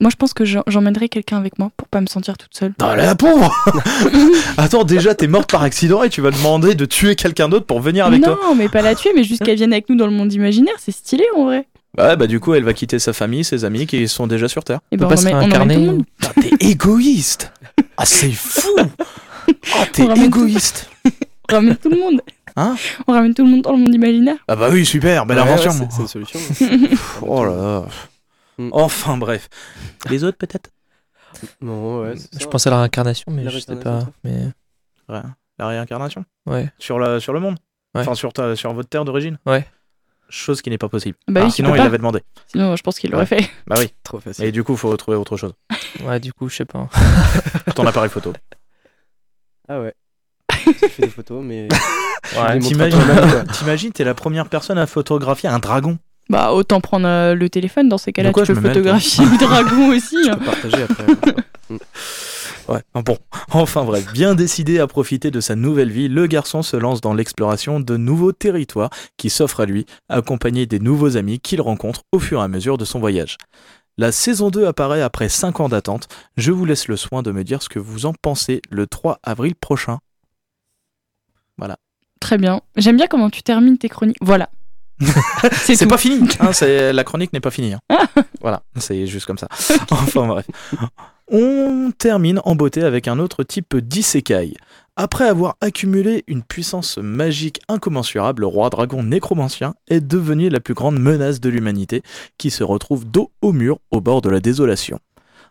Moi, 0.00 0.10
je 0.10 0.16
pense 0.16 0.34
que 0.34 0.44
j'emmènerai 0.44 1.08
quelqu'un 1.08 1.38
avec 1.38 1.58
moi 1.58 1.70
pour 1.76 1.88
pas 1.88 2.00
me 2.02 2.06
sentir 2.06 2.36
toute 2.36 2.54
seule. 2.54 2.74
Ah 2.82 2.96
la 2.96 3.14
pauvre 3.14 3.50
Attends, 4.58 4.84
déjà 4.84 5.14
t'es 5.14 5.26
morte 5.26 5.50
par 5.50 5.62
accident 5.62 6.02
et 6.02 6.10
tu 6.10 6.20
vas 6.20 6.30
demander 6.30 6.74
de 6.74 6.84
tuer 6.84 7.14
quelqu'un 7.16 7.48
d'autre 7.48 7.64
pour 7.66 7.80
venir 7.80 8.04
avec 8.06 8.20
non, 8.20 8.34
toi. 8.36 8.54
mais 8.54 8.68
pas 8.68 8.82
la 8.82 8.94
tuer, 8.94 9.10
mais 9.14 9.24
juste 9.24 9.42
qu'elle 9.44 9.56
vienne 9.56 9.72
avec 9.72 9.88
nous 9.88 9.96
dans 9.96 10.06
le 10.06 10.12
monde 10.12 10.32
imaginaire, 10.32 10.74
c'est 10.78 10.92
stylé 10.92 11.24
en 11.34 11.44
vrai. 11.46 11.66
Ouais, 11.98 12.14
bah 12.16 12.26
du 12.26 12.40
coup, 12.40 12.52
elle 12.52 12.64
va 12.64 12.74
quitter 12.74 12.98
sa 12.98 13.14
famille, 13.14 13.42
ses 13.42 13.64
amis 13.64 13.86
qui 13.86 14.06
sont 14.06 14.26
déjà 14.26 14.48
sur 14.48 14.64
Terre. 14.64 14.80
Et 14.92 14.98
peut 14.98 15.04
ben, 15.04 15.08
pas 15.08 15.14
on, 15.14 15.22
se 15.22 15.26
réincarner 15.28 15.76
le 15.76 15.80
monde. 15.92 16.04
Putain, 16.20 16.40
t'es 16.42 16.66
égoïste 16.66 17.52
Ah, 17.96 18.04
c'est 18.04 18.32
fou 18.32 18.68
Ah, 18.76 19.86
t'es 19.92 20.02
On 20.02 20.08
ramène 20.08 20.24
égoïste 20.26 20.90
On 21.50 21.54
ramène 21.54 21.76
tout 21.76 21.88
le 21.88 21.98
monde. 21.98 22.20
Hein 22.56 22.76
On 23.06 23.12
ramène 23.12 23.32
tout 23.32 23.44
le 23.44 23.50
monde 23.50 23.62
dans 23.62 23.72
le 23.72 23.78
monde 23.78 23.94
imaginaire. 23.94 24.36
Ah 24.46 24.56
bah 24.56 24.68
oui, 24.70 24.84
super, 24.84 25.24
belle 25.24 25.38
Ouais, 25.38 25.44
ouais, 25.44 25.50
invention. 25.52 25.72
c'est- 25.72 25.88
c'est 25.90 26.02
une 26.02 26.08
solution. 26.08 26.40
oh 27.22 27.44
là 27.44 27.50
là. 27.56 27.84
Mm. 28.58 28.70
Enfin 28.72 29.16
bref. 29.16 29.48
Les 30.08 30.24
autres 30.24 30.38
peut-être? 30.38 30.70
Non, 31.60 32.00
ouais. 32.02 32.14
Je 32.32 32.38
ça. 32.38 32.46
pense 32.48 32.66
à 32.66 32.70
la 32.70 32.78
réincarnation, 32.78 33.30
mais 33.30 33.44
La 33.44 33.50
je 33.50 33.58
sais 33.58 33.76
pas. 33.76 34.06
Mais 34.24 34.46
Ouais, 35.08 35.20
La 35.58 35.68
réincarnation 35.68 36.24
ouais. 36.46 36.72
sur, 36.78 36.98
la, 36.98 37.20
sur 37.20 37.32
le 37.32 37.40
monde 37.40 37.56
Ouais. 37.94 38.00
Enfin 38.02 38.14
sur, 38.14 38.32
ta, 38.32 38.56
sur 38.56 38.72
votre 38.74 38.88
terre 38.88 39.04
d'origine 39.04 39.38
Ouais. 39.46 39.66
Chose 40.28 40.60
qui 40.60 40.70
n'est 40.70 40.78
pas 40.78 40.88
possible. 40.88 41.16
Bah 41.28 41.42
Ah, 41.42 41.46
oui, 41.46 41.52
sinon 41.52 41.74
il 41.74 41.78
l'avait 41.78 41.98
demandé. 41.98 42.20
Sinon, 42.48 42.74
je 42.74 42.82
pense 42.82 42.98
qu'il 42.98 43.10
l'aurait 43.10 43.26
fait. 43.26 43.48
Bah 43.66 43.76
oui. 43.78 43.92
Trop 44.02 44.18
facile. 44.18 44.44
Et 44.46 44.52
du 44.52 44.64
coup, 44.64 44.72
il 44.72 44.78
faut 44.78 44.96
trouver 44.96 45.16
autre 45.16 45.36
chose. 45.36 45.52
Ouais, 46.02 46.18
du 46.18 46.32
coup, 46.32 46.48
je 46.48 46.56
sais 46.56 46.64
pas. 46.64 46.88
Ton 47.76 47.86
appareil 47.86 48.10
photo. 48.10 48.32
Ah 49.68 49.80
ouais. 49.80 49.94
J'ai 50.66 50.88
fait 50.88 51.02
des 51.02 51.08
photos, 51.10 51.44
mais. 51.44 51.68
Ouais. 52.36 52.58
T'imagines, 52.58 53.92
t'es 53.92 54.02
la 54.04 54.14
première 54.14 54.48
personne 54.48 54.78
à 54.78 54.86
photographier 54.86 55.48
un 55.48 55.60
dragon. 55.60 55.96
Bah, 56.28 56.52
autant 56.52 56.80
prendre 56.80 57.06
euh, 57.06 57.34
le 57.34 57.48
téléphone 57.48 57.88
dans 57.88 57.98
ces 57.98 58.12
cas-là. 58.12 58.30
Tu 58.30 58.34
peux 58.40 58.44
je 58.44 58.52
me 58.52 58.60
photographier 58.60 59.24
le 59.24 59.38
dragon 59.38 59.88
aussi. 59.96 60.16
hein. 60.28 60.38
Partager 60.44 60.82
après. 60.82 61.06
Ouais, 62.68 62.82
bon. 62.94 63.16
Enfin 63.52 63.84
bref, 63.84 64.12
bien 64.12 64.34
décidé 64.34 64.80
à 64.80 64.88
profiter 64.88 65.30
de 65.30 65.40
sa 65.40 65.54
nouvelle 65.54 65.90
vie, 65.92 66.08
le 66.08 66.26
garçon 66.26 66.62
se 66.62 66.76
lance 66.76 67.00
dans 67.00 67.14
l'exploration 67.14 67.78
de 67.78 67.96
nouveaux 67.96 68.32
territoires 68.32 68.90
qui 69.16 69.30
s'offrent 69.30 69.60
à 69.60 69.66
lui, 69.66 69.86
accompagné 70.08 70.66
des 70.66 70.80
nouveaux 70.80 71.16
amis 71.16 71.38
qu'il 71.38 71.60
rencontre 71.60 72.02
au 72.10 72.18
fur 72.18 72.40
et 72.40 72.42
à 72.42 72.48
mesure 72.48 72.76
de 72.76 72.84
son 72.84 72.98
voyage. 72.98 73.36
La 73.98 74.10
saison 74.10 74.50
2 74.50 74.66
apparaît 74.66 75.00
après 75.00 75.28
5 75.28 75.60
ans 75.60 75.68
d'attente. 75.68 76.08
Je 76.36 76.50
vous 76.50 76.64
laisse 76.64 76.88
le 76.88 76.96
soin 76.96 77.22
de 77.22 77.30
me 77.30 77.44
dire 77.44 77.62
ce 77.62 77.68
que 77.68 77.78
vous 77.78 78.04
en 78.04 78.14
pensez 78.20 78.60
le 78.68 78.88
3 78.88 79.20
avril 79.22 79.54
prochain. 79.54 79.98
Très 82.18 82.38
bien. 82.38 82.62
J'aime 82.76 82.96
bien 82.96 83.06
comment 83.06 83.30
tu 83.30 83.42
termines 83.44 83.78
tes 83.78 83.88
chroniques. 83.88 84.16
Voilà. 84.20 84.50
C'est 85.52 85.86
pas 85.86 85.98
fini, 85.98 86.26
hein, 86.40 86.52
c'est- 86.52 86.92
la 86.92 87.04
chronique 87.04 87.32
n'est 87.32 87.40
pas 87.40 87.50
finie. 87.50 87.74
hein. 87.74 87.80
voilà, 88.40 88.62
c'est 88.78 89.06
juste 89.06 89.26
comme 89.26 89.38
ça. 89.38 89.48
Enfin 89.90 90.26
bref. 90.26 90.46
On 91.30 91.90
termine 91.98 92.40
en 92.44 92.54
beauté 92.54 92.82
avec 92.82 93.08
un 93.08 93.18
autre 93.18 93.42
type 93.42 93.76
d'isekai. 93.76 94.54
Après 94.96 95.28
avoir 95.28 95.56
accumulé 95.60 96.24
une 96.26 96.42
puissance 96.42 96.96
magique 96.98 97.60
incommensurable, 97.68 98.42
le 98.42 98.46
roi 98.46 98.70
dragon 98.70 99.02
nécromancien 99.02 99.74
est 99.88 100.00
devenu 100.00 100.48
la 100.48 100.60
plus 100.60 100.72
grande 100.74 100.98
menace 100.98 101.40
de 101.40 101.50
l'humanité 101.50 102.02
qui 102.38 102.50
se 102.50 102.64
retrouve 102.64 103.04
dos 103.04 103.30
au 103.42 103.52
mur 103.52 103.78
au 103.90 104.00
bord 104.00 104.22
de 104.22 104.30
la 104.30 104.40
désolation. 104.40 104.98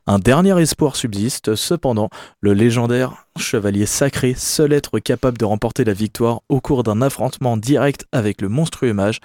Un 0.07 0.19
dernier 0.19 0.61
espoir 0.61 0.95
subsiste, 0.95 1.55
cependant, 1.55 2.11
le 2.39 2.53
légendaire 2.53 3.25
chevalier 3.39 3.87
sacré, 3.87 4.35
seul 4.37 4.71
être 4.71 4.99
capable 4.99 5.39
de 5.39 5.45
remporter 5.45 5.83
la 5.83 5.93
victoire 5.93 6.41
au 6.47 6.61
cours 6.61 6.83
d'un 6.83 7.01
affrontement 7.01 7.57
direct 7.57 8.05
avec 8.11 8.39
le 8.39 8.47
monstrueux 8.47 8.93
mage, 8.93 9.19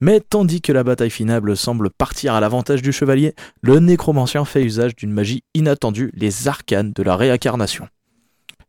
mais 0.00 0.20
tandis 0.20 0.60
que 0.60 0.72
la 0.72 0.84
bataille 0.84 1.10
finale 1.10 1.56
semble 1.56 1.90
partir 1.90 2.34
à 2.34 2.40
l'avantage 2.40 2.80
du 2.80 2.92
chevalier, 2.92 3.34
le 3.60 3.80
nécromancien 3.80 4.44
fait 4.44 4.62
usage 4.62 4.94
d'une 4.94 5.10
magie 5.10 5.42
inattendue, 5.54 6.12
les 6.14 6.46
arcanes 6.46 6.92
de 6.92 7.02
la 7.02 7.16
réincarnation. 7.16 7.88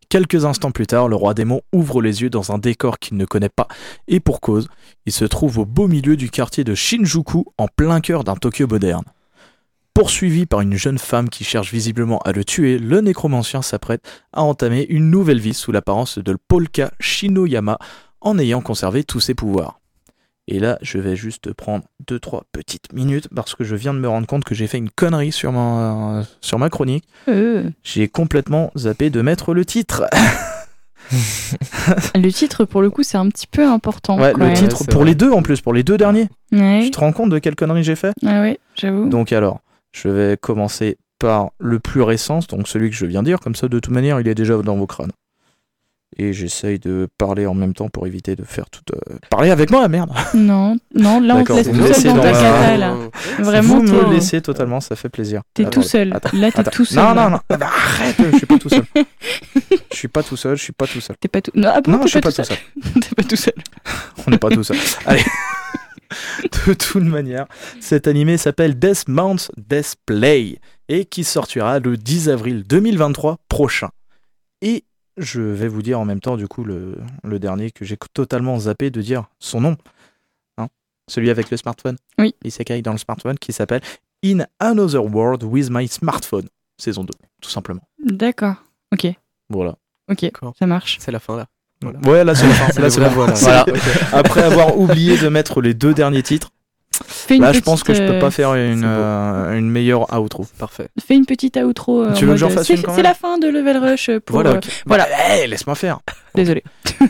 Quelques 0.10 0.46
instants 0.46 0.72
plus 0.72 0.88
tard, 0.88 1.10
le 1.10 1.16
roi 1.16 1.36
démon 1.36 1.62
ouvre 1.72 2.02
les 2.02 2.24
yeux 2.24 2.32
dans 2.32 2.52
un 2.52 2.58
décor 2.58 2.98
qu'il 2.98 3.18
ne 3.18 3.26
connaît 3.26 3.50
pas, 3.50 3.68
et 4.08 4.20
pour 4.20 4.42
cause, 4.42 4.68
il 5.06 5.12
se 5.12 5.26
trouve 5.26 5.60
au 5.60 5.66
beau 5.66 5.88
milieu 5.88 6.18
du 6.18 6.32
quartier 6.32 6.64
de 6.64 6.74
Shinjuku, 6.74 7.46
en 7.60 7.68
plein 7.68 8.02
cœur 8.02 8.24
d'un 8.24 8.36
Tokyo 8.36 8.66
moderne. 8.66 9.04
Poursuivi 9.94 10.46
par 10.46 10.62
une 10.62 10.76
jeune 10.76 10.98
femme 10.98 11.30
qui 11.30 11.44
cherche 11.44 11.72
visiblement 11.72 12.20
à 12.20 12.32
le 12.32 12.46
tuer, 12.46 12.78
le 12.80 13.02
nécromancien 13.02 13.62
s'apprête 13.62 14.02
à 14.32 14.42
entamer 14.44 14.86
une 14.88 15.10
nouvelle 15.10 15.40
vie 15.40 15.54
sous 15.54 15.72
l'apparence 15.74 16.18
de 16.18 16.38
Polka 16.48 16.92
Shinoyama 17.00 17.78
en 18.22 18.40
ayant 18.40 18.62
conservé 18.62 19.04
tous 19.04 19.20
ses 19.20 19.34
pouvoirs. 19.36 19.80
Et 20.48 20.60
là, 20.60 20.78
je 20.82 20.98
vais 20.98 21.16
juste 21.18 21.52
prendre 21.54 21.84
2-3 22.10 22.42
petites 22.54 22.94
minutes 22.94 23.28
parce 23.36 23.54
que 23.54 23.64
je 23.66 23.76
viens 23.76 23.94
de 23.94 24.00
me 24.00 24.08
rendre 24.08 24.28
compte 24.28 24.44
que 24.46 24.56
j'ai 24.56 24.68
fait 24.68 24.78
une 24.78 24.90
connerie 24.90 25.32
sur 25.34 25.52
ma, 25.52 26.24
sur 26.40 26.58
ma 26.58 26.70
chronique. 26.70 27.04
Euh, 27.28 27.70
J'ai 27.84 28.08
complètement 28.08 28.72
zappé 28.78 29.10
de 29.10 29.22
mettre 29.22 29.54
le 29.54 29.66
titre. 29.66 30.06
le 32.16 32.30
titre, 32.32 32.64
pour 32.66 32.82
le 32.82 32.90
coup, 32.90 33.04
c'est 33.04 33.18
un 33.18 33.28
petit 33.30 33.48
peu 33.48 33.66
important. 33.68 34.18
Ouais, 34.20 34.32
quand 34.32 34.40
le 34.40 34.46
même. 34.48 34.56
titre 34.56 34.86
pour 34.86 35.02
vrai. 35.02 35.10
les 35.10 35.16
deux 35.16 35.32
en 35.32 35.42
plus, 35.42 35.62
pour 35.62 35.74
les 35.74 35.84
deux 35.84 35.98
derniers. 35.98 36.28
Ouais. 36.52 36.82
Tu 36.86 36.92
te 36.92 37.00
rends 37.00 37.12
compte 37.12 37.30
de 37.30 37.40
quelle 37.40 37.56
connerie 37.56 37.84
j'ai 37.84 37.96
fait? 37.96 38.14
Ah 38.26 38.42
ouais, 38.42 38.60
j'avoue. 38.76 39.10
Donc 39.10 39.32
alors, 39.34 39.60
je 39.92 40.10
vais 40.10 40.38
commencer 40.38 40.98
par 41.20 41.52
le 41.60 41.80
plus 41.80 42.02
récent, 42.02 42.40
donc 42.50 42.68
celui 42.68 42.90
que 42.90 42.96
je 42.96 43.06
viens 43.06 43.22
de 43.22 43.28
dire, 43.28 43.40
comme 43.40 43.56
ça 43.56 43.68
de 43.68 43.80
toute 43.80 43.94
manière 43.94 44.20
il 44.20 44.28
est 44.28 44.36
déjà 44.36 44.58
dans 44.58 44.76
vos 44.76 44.88
crânes. 44.88 45.12
Et 46.18 46.34
j'essaye 46.34 46.78
de 46.78 47.08
parler 47.18 47.46
en 47.46 47.54
même 47.54 47.74
temps 47.74 47.88
pour 47.88 48.06
éviter 48.06 48.36
de 48.36 48.44
faire 48.44 48.70
tout... 48.70 48.82
euh, 48.94 49.16
Parler 49.30 49.50
avec 49.50 49.70
moi, 49.72 49.88
merde 49.88 50.12
Non, 50.34 50.76
non, 50.94 51.22
là 51.22 51.38
on 51.38 51.44
te 51.46 51.54
laisse 51.54 51.68
tout 51.72 51.94
seul 51.94 52.16
dans 52.16 52.22
ta 52.22 52.32
cata 52.34 52.76
là. 52.78 52.96
Vraiment, 53.40 53.80
Vous 53.80 53.86
t'es- 53.86 53.92
me 54.08 54.12
laissez 54.14 54.42
totalement, 54.42 54.82
ça 54.82 54.98
fait 54.98 55.08
plaisir. 55.08 55.42
t'es 55.54 55.64
tout 55.64 55.82
seul. 55.84 56.12
attends, 56.14 56.32
Là, 56.38 56.52
t'es 56.52 56.64
tout 56.66 56.84
seul. 56.84 57.02
Non, 57.02 57.16
non, 57.16 57.30
non, 57.30 57.40
Ah 57.48 57.56
bah, 57.56 57.68
arrête, 57.74 58.16
je 58.30 58.38
suis 58.38 58.46
pas 58.46 58.58
tout 58.58 58.68
seul. 58.70 58.84
Je 59.92 59.96
suis 59.96 60.08
pas 60.10 60.22
tout 60.24 60.36
seul, 60.36 60.58
je 60.58 60.64
suis 60.64 60.74
pas 60.74 60.86
tout 60.88 61.00
seul. 61.00 61.16
T'es 61.18 61.30
pas 61.30 61.42
tout. 61.42 61.52
Non, 61.56 61.70
ah 61.74 61.80
bon, 61.80 61.92
Non, 61.94 62.02
je 62.04 62.08
suis 62.10 62.20
pas, 62.20 62.30
pas 62.30 62.36
tout 62.36 62.44
seul. 62.44 62.58
T'es 63.02 63.16
pas 63.16 63.24
tout 63.24 63.36
seul. 63.38 63.54
On 64.28 64.32
n'est 64.32 64.38
pas 64.38 64.50
tout 64.50 64.64
seul. 64.64 64.78
Allez. 65.06 65.24
De 66.68 66.74
toute 66.74 67.04
manière, 67.04 67.48
cet 67.80 68.08
animé 68.08 68.38
s'appelle 68.38 68.78
Death 68.78 69.08
Mount 69.08 69.50
Death 69.58 69.96
Play 70.06 70.60
et 70.90 71.06
qui 71.06 71.24
sortira 71.24 71.80
le 71.80 71.98
10 71.98 72.30
avril 72.30 72.64
2023 72.68 73.38
prochain. 73.48 73.90
Et 74.62 74.84
je 75.18 75.42
vais 75.42 75.68
vous 75.68 75.82
dire 75.82 76.00
en 76.00 76.06
même 76.06 76.20
temps, 76.20 76.38
du 76.38 76.48
coup, 76.48 76.64
le, 76.64 76.98
le 77.24 77.40
dernier 77.40 77.72
que 77.72 77.86
j'ai 77.86 77.98
totalement 78.14 78.60
zappé 78.60 78.90
de 78.92 79.02
dire 79.02 79.26
son 79.40 79.62
nom. 79.62 79.78
Hein 80.58 80.68
Celui 81.10 81.30
avec 81.30 81.50
le 81.52 81.58
smartphone. 81.58 81.98
Oui. 82.18 82.36
Isekai 82.44 82.82
dans 82.82 82.92
le 82.94 82.98
smartphone 82.98 83.38
qui 83.40 83.54
s'appelle 83.54 83.82
In 84.24 84.46
Another 84.60 85.04
World 85.04 85.44
with 85.44 85.70
My 85.72 85.88
Smartphone. 85.88 86.48
Saison 86.78 87.04
2, 87.04 87.12
tout 87.42 87.50
simplement. 87.50 87.82
D'accord. 88.04 88.56
Ok, 88.94 89.08
Voilà. 89.50 89.78
ok, 90.10 90.22
D'accord. 90.22 90.54
ça 90.58 90.66
marche. 90.66 90.98
C'est 91.00 91.12
la 91.12 91.20
fin 91.20 91.38
là. 91.38 91.48
Voilà. 91.82 92.00
Ouais, 92.06 92.24
là 92.24 92.36
c'est 92.36 92.48
la 92.48 92.54
fin. 92.54 92.82
Là, 92.82 92.90
c'est 92.90 93.00
la. 93.02 93.10
Voilà. 93.36 93.66
Après 94.14 94.44
avoir 94.44 94.78
oublié 94.78 95.18
de 95.18 95.28
mettre 95.30 95.62
les 95.62 95.74
deux 95.74 95.94
derniers 95.94 96.24
titres, 96.24 96.50
Fais 97.04 97.38
une 97.38 97.42
Là, 97.42 97.52
je 97.54 97.62
pense 97.62 97.84
que 97.84 97.94
je 97.96 98.00
peux 98.04 98.14
euh, 98.16 98.20
pas 98.20 98.30
faire 98.30 98.54
une, 98.54 98.84
euh, 98.86 99.58
une 99.58 99.70
meilleure 99.70 100.12
outro. 100.22 100.46
Parfait. 100.60 100.90
Fais 101.04 101.16
une 101.16 101.26
petite 101.26 101.58
outro. 101.58 102.04
euh, 102.04 102.14
Tu 102.14 102.26
veux 102.26 102.34
que 102.34 102.38
j'en 102.38 102.50
fasse 102.50 102.68
c'est- 102.68 102.76
une 102.76 102.84
quand 102.84 102.94
C'est 102.94 103.02
la 103.02 103.16
fin 103.16 103.40
de 103.40 103.48
Level 103.48 103.78
Rush 103.78 104.10
euh, 104.10 104.20
pour. 104.20 104.36
Voilà, 104.36 104.52
euh, 104.52 104.60
voilà. 104.86 105.06
Bah, 105.06 105.36
hey, 105.36 105.48
laisse-moi 105.50 105.74
faire. 105.74 106.00
Désolé. 106.36 106.64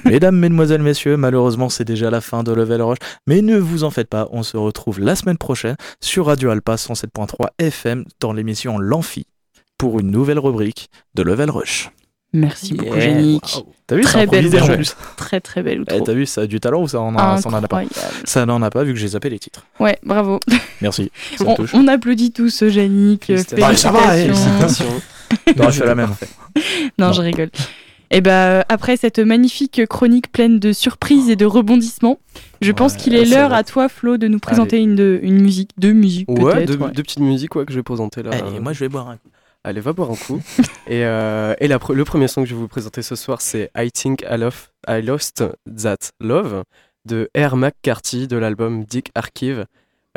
Mesdames, 0.06 0.38
mesdemoiselles, 0.38 0.82
messieurs, 0.82 1.18
malheureusement, 1.18 1.68
c'est 1.68 1.84
déjà 1.84 2.10
la 2.10 2.22
fin 2.22 2.44
de 2.44 2.54
Level 2.54 2.82
Rush. 2.82 3.00
Mais 3.28 3.42
ne 3.42 3.58
vous 3.58 3.84
en 3.84 3.90
faites 3.90 4.08
pas, 4.08 4.30
on 4.32 4.44
se 4.44 4.56
retrouve 4.56 5.00
la 5.01 5.16
semaine 5.16 5.38
prochaine 5.38 5.75
sur 6.00 6.28
Radio 6.28 6.51
Alpa 6.51 6.75
107.3 6.75 7.48
FM 7.60 8.06
dans 8.22 8.32
l'émission 8.32 8.78
L'Amphi 8.78 9.25
pour 9.78 10.00
une 10.00 10.10
nouvelle 10.12 10.40
rubrique 10.40 10.90
de 11.16 11.24
Level 11.24 11.50
Rush. 11.50 11.90
Merci 12.33 12.73
beaucoup, 12.73 12.95
Yeah. 12.95 13.39
T'as 13.88 13.95
vu, 13.97 14.03
Très 14.03 14.21
c'est 14.21 14.27
belle 14.27 14.63
en 14.63 14.67
plus. 14.75 14.95
Très 15.17 15.41
très 15.41 15.61
belle 15.63 15.83
Eh, 15.89 15.95
outro. 15.95 16.05
T'as 16.05 16.13
vu, 16.13 16.25
ça 16.25 16.41
a 16.41 16.47
du 16.47 16.61
talent 16.61 16.83
ou 16.83 16.88
ça 16.88 17.01
en, 17.01 17.13
a, 17.17 17.41
ça 17.41 17.50
en 17.50 17.53
a 17.53 17.61
pas. 17.67 17.81
Ça 18.23 18.45
n'en 18.45 18.61
a 18.61 18.69
pas 18.69 18.85
vu 18.85 18.93
que 18.93 19.00
j'ai 19.00 19.09
zappé 19.09 19.29
les 19.29 19.38
titres. 19.39 19.65
Ouais, 19.81 19.97
bravo. 20.03 20.39
Merci. 20.81 21.11
On, 21.73 21.88
applaudit 21.89 22.31
tous 22.31 22.67
Génique. 22.69 23.25
Félicitations. 23.25 23.67
Bah, 23.67 23.75
ça 23.75 23.91
va, 23.91 24.17
eh, 24.17 24.23
Félicitations. 24.23 24.85
Non, 25.57 25.69
je 25.69 25.79
fais 25.79 25.85
la 25.85 25.95
même. 25.95 26.13
Non, 26.97 27.07
Non. 27.07 27.13
je 27.13 27.21
rigole. 27.21 27.50
Et 28.11 28.19
bah, 28.21 28.65
après 28.67 28.97
cette 28.97 29.19
magnifique 29.19 29.85
chronique 29.88 30.29
pleine 30.31 30.59
de 30.59 30.73
surprises 30.73 31.29
et 31.29 31.38
de 31.38 31.45
rebondissements, 31.45 32.19
je 32.61 32.71
pense 32.73 32.93
Ouais, 32.93 33.00
qu'il 33.00 33.15
est 33.15 33.23
l'heure 33.25 33.53
à 33.53 33.63
toi, 33.63 33.88
Flo, 33.88 34.17
de 34.17 34.27
nous 34.27 34.39
présenter 34.39 34.77
une, 34.79 34.95
de- 34.95 35.19
une 35.23 35.41
musique, 35.41 35.69
deux 35.77 35.93
musiques 35.93 36.29
Ouais, 36.29 36.53
peut-être. 36.53 36.67
deux, 36.67 36.77
ouais. 36.77 36.91
deux 36.91 37.03
petites 37.03 37.19
musiques 37.19 37.55
ouais, 37.55 37.65
que 37.65 37.71
je 37.71 37.77
vais 37.79 37.83
présenter 37.83 38.23
là. 38.23 38.31
Allez, 38.33 38.59
moi 38.59 38.73
je 38.73 38.79
vais 38.81 38.89
boire 38.89 39.07
un 39.09 39.15
coup. 39.15 39.29
Allez, 39.63 39.82
va 39.82 39.94
boire 39.94 40.12
un 40.12 40.15
coup. 40.15 40.41
et 40.88 41.06
euh, 41.06 41.53
le 41.60 42.03
premier 42.03 42.27
son 42.27 42.44
que 42.44 42.50
je 42.50 42.56
vais 42.56 42.62
vous 42.62 42.68
présenter 42.68 43.01
ce 43.01 43.15
soir, 43.15 43.41
c'est 43.41 43.70
I 43.77 43.91
Think 43.91 44.24
I, 44.30 44.38
Love, 44.38 44.70
I 44.88 45.01
Lost 45.01 45.44
That 45.65 45.98
Love 46.20 46.63
de 47.06 47.30
R. 47.38 47.56
McCarthy 47.56 48.27
de 48.27 48.38
l'album 48.38 48.84
Dick 48.86 49.12
Archive 49.15 49.65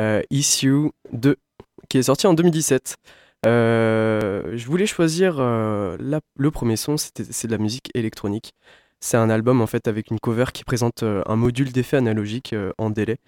euh, 0.00 0.22
Issue 0.30 0.90
2 1.12 1.36
qui 1.88 1.98
est 1.98 2.04
sorti 2.04 2.26
en 2.26 2.34
2017. 2.34 2.96
Euh, 3.46 4.56
je 4.56 4.66
voulais 4.66 4.86
choisir 4.86 5.36
le 5.38 6.50
premier 6.50 6.76
son, 6.76 6.96
c'est 6.96 7.46
de 7.46 7.52
la 7.52 7.58
musique 7.58 7.90
électronique. 7.94 8.54
C'est 9.00 9.18
un 9.18 9.28
album 9.28 9.60
en 9.60 9.66
fait 9.66 9.86
avec 9.86 10.10
une 10.10 10.18
cover 10.18 10.46
qui 10.54 10.64
présente 10.64 11.02
un 11.02 11.36
module 11.36 11.72
d'effet 11.72 11.98
analogique 11.98 12.54
euh, 12.54 12.72
en 12.78 12.88
délai 12.88 13.18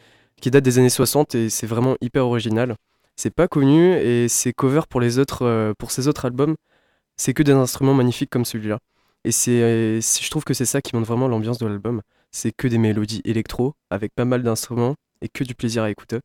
qui 0.40 0.50
date 0.50 0.64
des 0.64 0.78
années 0.78 0.88
60 0.88 1.34
et 1.34 1.50
c'est 1.50 1.66
vraiment 1.66 1.96
hyper 2.00 2.26
original. 2.26 2.76
C'est 3.16 3.34
pas 3.34 3.48
connu 3.48 3.94
et 3.94 4.28
ces 4.28 4.52
covers 4.52 4.86
pour 4.86 5.00
les 5.00 5.18
autres, 5.18 5.42
euh, 5.42 5.72
pour 5.78 5.90
ces 5.90 6.06
autres 6.08 6.26
albums, 6.26 6.56
c'est 7.16 7.32
que 7.34 7.42
des 7.42 7.52
instruments 7.52 7.94
magnifiques 7.94 8.30
comme 8.30 8.44
celui-là. 8.44 8.78
Et 9.24 9.32
c'est, 9.32 10.00
je 10.00 10.30
trouve 10.30 10.44
que 10.44 10.54
c'est 10.54 10.66
ça 10.66 10.82
qui 10.82 10.94
montre 10.94 11.08
vraiment 11.08 11.26
l'ambiance 11.26 11.58
de 11.58 11.66
l'album. 11.66 12.02
C'est 12.30 12.52
que 12.52 12.68
des 12.68 12.78
mélodies 12.78 13.22
électro 13.24 13.74
avec 13.90 14.14
pas 14.14 14.24
mal 14.24 14.42
d'instruments 14.42 14.94
et 15.22 15.28
que 15.28 15.44
du 15.44 15.54
plaisir 15.54 15.82
à 15.82 15.90
écouter. 15.90 16.20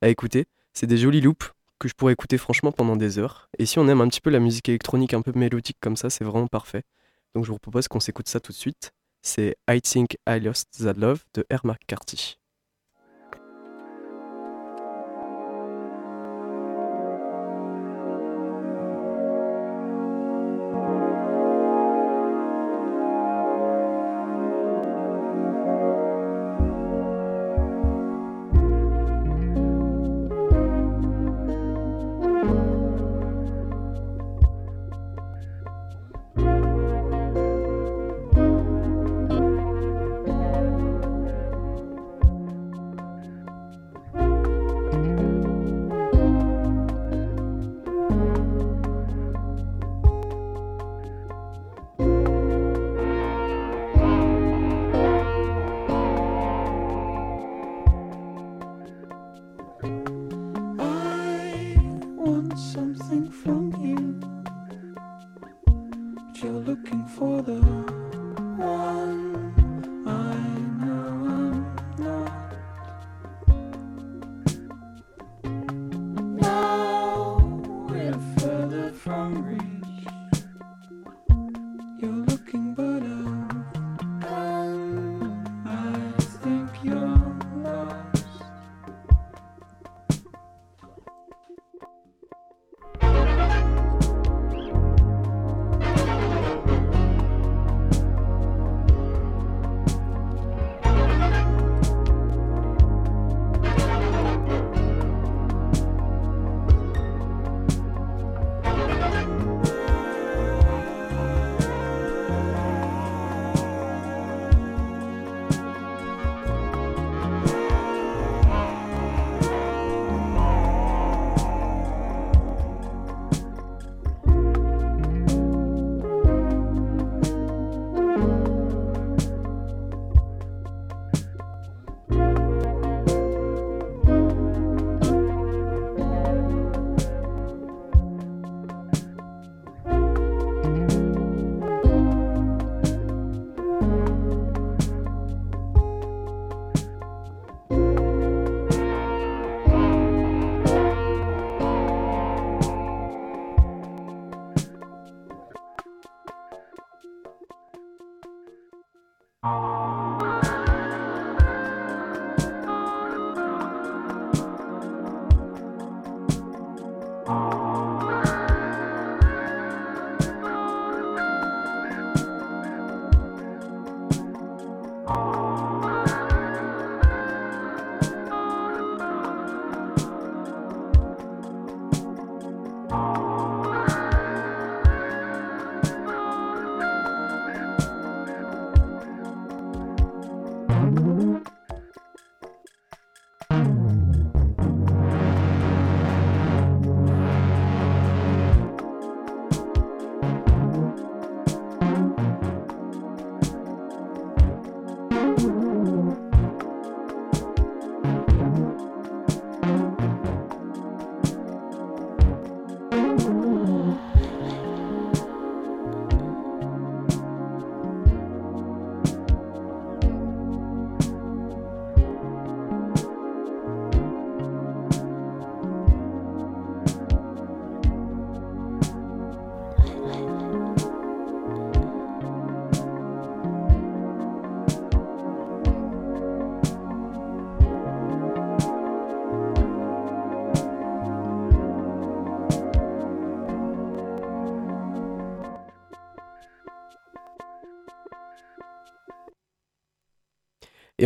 À 0.00 0.08
écouter. 0.08 0.46
C'est 0.72 0.86
des 0.86 0.96
jolis 0.96 1.20
loops 1.20 1.52
que 1.78 1.88
je 1.88 1.94
pourrais 1.94 2.12
écouter 2.12 2.38
franchement 2.38 2.72
pendant 2.72 2.96
des 2.96 3.18
heures. 3.18 3.48
Et 3.58 3.66
si 3.66 3.78
on 3.78 3.88
aime 3.88 4.00
un 4.00 4.08
petit 4.08 4.20
peu 4.20 4.30
la 4.30 4.40
musique 4.40 4.68
électronique 4.68 5.14
un 5.14 5.22
peu 5.22 5.32
mélodique 5.34 5.78
comme 5.80 5.96
ça, 5.96 6.10
c'est 6.10 6.24
vraiment 6.24 6.46
parfait. 6.46 6.82
Donc 7.34 7.44
je 7.44 7.52
vous 7.52 7.58
propose 7.58 7.88
qu'on 7.88 8.00
s'écoute 8.00 8.28
ça 8.28 8.40
tout 8.40 8.52
de 8.52 8.56
suite. 8.56 8.92
C'est 9.22 9.56
I 9.68 9.80
Think 9.82 10.16
I 10.28 10.40
Lost 10.40 10.68
That 10.78 10.94
Love 10.94 11.24
de 11.34 11.44
R. 11.52 11.66
McCarthy. 11.66 12.38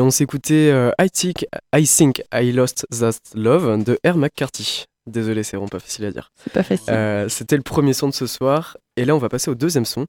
Et 0.00 0.02
on 0.02 0.10
s'écoutait 0.10 0.70
euh, 0.72 0.90
I, 0.98 1.10
think, 1.10 1.44
I 1.76 1.86
Think 1.86 2.22
I 2.32 2.52
Lost 2.52 2.86
That 2.90 3.12
Love 3.34 3.84
de 3.84 3.98
R. 4.02 4.16
McCarthy. 4.16 4.86
Désolé, 5.06 5.42
c'est 5.42 5.58
vraiment 5.58 5.68
pas 5.68 5.78
facile 5.78 6.06
à 6.06 6.10
dire. 6.10 6.30
C'est 6.42 6.50
pas 6.54 6.62
facile. 6.62 6.88
Euh, 6.88 7.28
C'était 7.28 7.58
le 7.58 7.62
premier 7.62 7.92
son 7.92 8.08
de 8.08 8.14
ce 8.14 8.26
soir. 8.26 8.78
Et 8.96 9.04
là, 9.04 9.14
on 9.14 9.18
va 9.18 9.28
passer 9.28 9.50
au 9.50 9.54
deuxième 9.54 9.84
son. 9.84 10.06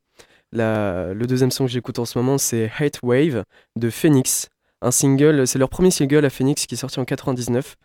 La- 0.53 1.13
le 1.13 1.27
deuxième 1.27 1.51
son 1.51 1.65
que 1.65 1.71
j'écoute 1.71 1.99
en 1.99 2.05
ce 2.05 2.17
moment, 2.17 2.37
c'est 2.37 2.71
Hate 2.79 2.99
Wave 3.03 3.43
de 3.75 3.89
Phoenix. 3.89 4.47
Un 4.81 4.91
single, 4.91 5.45
c'est 5.45 5.59
leur 5.59 5.67
premier 5.69 5.91
single 5.91 6.23
à 6.23 6.29
Phoenix 6.29 6.67
qui 6.67 6.75
est 6.75 6.77
sorti 6.77 7.01
en 7.01 7.03
99. 7.03 7.75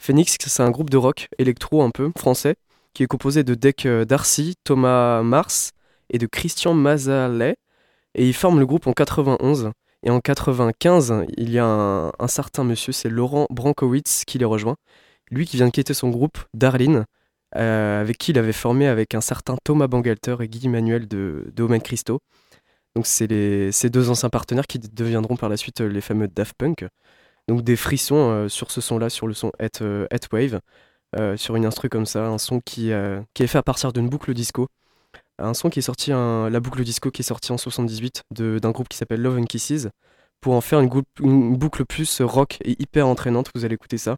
Phoenix, 0.00 0.36
c'est 0.40 0.62
un 0.62 0.70
groupe 0.70 0.90
de 0.90 0.96
rock 0.96 1.26
électro 1.38 1.82
un 1.82 1.90
peu 1.90 2.12
français 2.16 2.54
qui 2.94 3.02
est 3.02 3.08
composé 3.08 3.42
de 3.42 3.54
Deck 3.56 3.84
euh, 3.84 4.04
Darcy, 4.04 4.54
Thomas 4.62 5.22
Mars 5.24 5.72
et 6.10 6.18
de 6.18 6.26
Christian 6.26 6.72
Mazalet. 6.74 7.56
Et 8.14 8.28
ils 8.28 8.34
forment 8.34 8.60
le 8.60 8.66
groupe 8.66 8.86
en 8.86 8.92
91. 8.92 9.72
Et 10.04 10.10
en 10.10 10.20
95, 10.20 11.26
il 11.36 11.50
y 11.50 11.58
a 11.58 11.66
un, 11.66 12.28
certain 12.28 12.64
monsieur, 12.64 12.92
c'est 12.92 13.08
Laurent 13.08 13.46
Brankowitz 13.50 14.24
qui 14.26 14.38
les 14.38 14.44
rejoint. 14.44 14.76
Lui 15.30 15.46
qui 15.46 15.56
vient 15.56 15.66
de 15.66 15.72
quitter 15.72 15.94
son 15.94 16.08
groupe, 16.10 16.38
Darlene, 16.54 17.04
euh, 17.56 18.00
avec 18.00 18.18
qui 18.18 18.30
il 18.32 18.38
avait 18.38 18.52
formé 18.52 18.86
avec 18.86 19.14
un 19.14 19.20
certain 19.20 19.56
Thomas 19.64 19.88
Bangalter 19.88 20.36
et 20.40 20.48
Guy 20.48 20.68
Manuel 20.68 21.08
de, 21.08 21.50
de 21.54 21.62
Omen 21.62 21.82
Christo. 21.82 22.20
Donc 22.98 23.06
c'est 23.06 23.70
ces 23.70 23.90
deux 23.90 24.10
anciens 24.10 24.28
partenaires 24.28 24.66
qui 24.66 24.80
deviendront 24.80 25.36
par 25.36 25.48
la 25.48 25.56
suite 25.56 25.82
euh, 25.82 25.88
les 25.88 26.00
fameux 26.00 26.26
Daft 26.26 26.54
Punk. 26.58 26.84
Donc 27.46 27.62
des 27.62 27.76
frissons 27.76 28.30
euh, 28.30 28.48
sur 28.48 28.72
ce 28.72 28.80
son-là, 28.80 29.08
sur 29.08 29.28
le 29.28 29.34
son 29.34 29.52
Head, 29.60 29.70
euh, 29.82 30.08
Head 30.10 30.26
Wave, 30.32 30.60
sur 31.36 31.54
une 31.54 31.64
instru 31.64 31.88
comme 31.88 32.06
ça, 32.06 32.26
un 32.26 32.38
son 32.38 32.58
qui, 32.58 32.90
qui 33.34 33.42
est 33.44 33.46
fait 33.46 33.58
à 33.58 33.62
partir 33.62 33.92
d'une 33.92 34.08
boucle 34.08 34.34
disco. 34.34 34.66
Un 35.38 35.54
son 35.54 35.70
qui 35.70 35.78
est 35.78 35.82
sorti, 35.82 36.10
la 36.10 36.60
boucle 36.60 36.82
disco 36.82 37.10
qui 37.10 37.22
est 37.22 37.24
sortie 37.24 37.52
en 37.52 37.58
78 37.58 38.22
de- 38.34 38.58
d'un 38.58 38.70
groupe 38.72 38.88
qui 38.88 38.96
s'appelle 38.96 39.22
Love 39.22 39.38
and 39.38 39.44
Kisses, 39.44 39.88
pour 40.40 40.54
en 40.54 40.60
faire 40.60 40.80
une, 40.80 41.56
boucle 41.56 41.84
plus 41.84 42.20
rock 42.20 42.58
et 42.64 42.80
hyper 42.80 43.06
entraînante, 43.06 43.50
vous 43.54 43.64
allez 43.64 43.74
écouter 43.74 43.98
ça. 43.98 44.16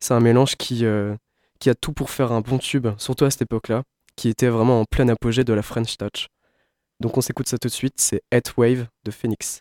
C'est 0.00 0.14
un 0.14 0.20
mélange 0.20 0.56
qui, 0.56 0.84
euh, 0.84 1.14
qui 1.58 1.70
a 1.70 1.74
tout 1.74 1.92
pour 1.92 2.10
faire 2.10 2.32
un 2.32 2.40
bon 2.40 2.58
tube, 2.58 2.88
surtout 2.98 3.24
à 3.24 3.30
cette 3.30 3.42
époque-là, 3.42 3.82
qui 4.16 4.28
était 4.28 4.48
vraiment 4.48 4.80
en 4.80 4.84
plein 4.84 5.08
apogée 5.08 5.44
de 5.44 5.52
la 5.52 5.62
French 5.62 5.96
Touch. 5.96 6.28
Donc 7.00 7.16
on 7.16 7.20
s'écoute 7.20 7.48
ça 7.48 7.58
tout 7.58 7.68
de 7.68 7.72
suite, 7.72 7.94
c'est 7.96 8.22
Head 8.32 8.44
Wave 8.56 8.86
de 9.04 9.10
Phoenix. 9.10 9.60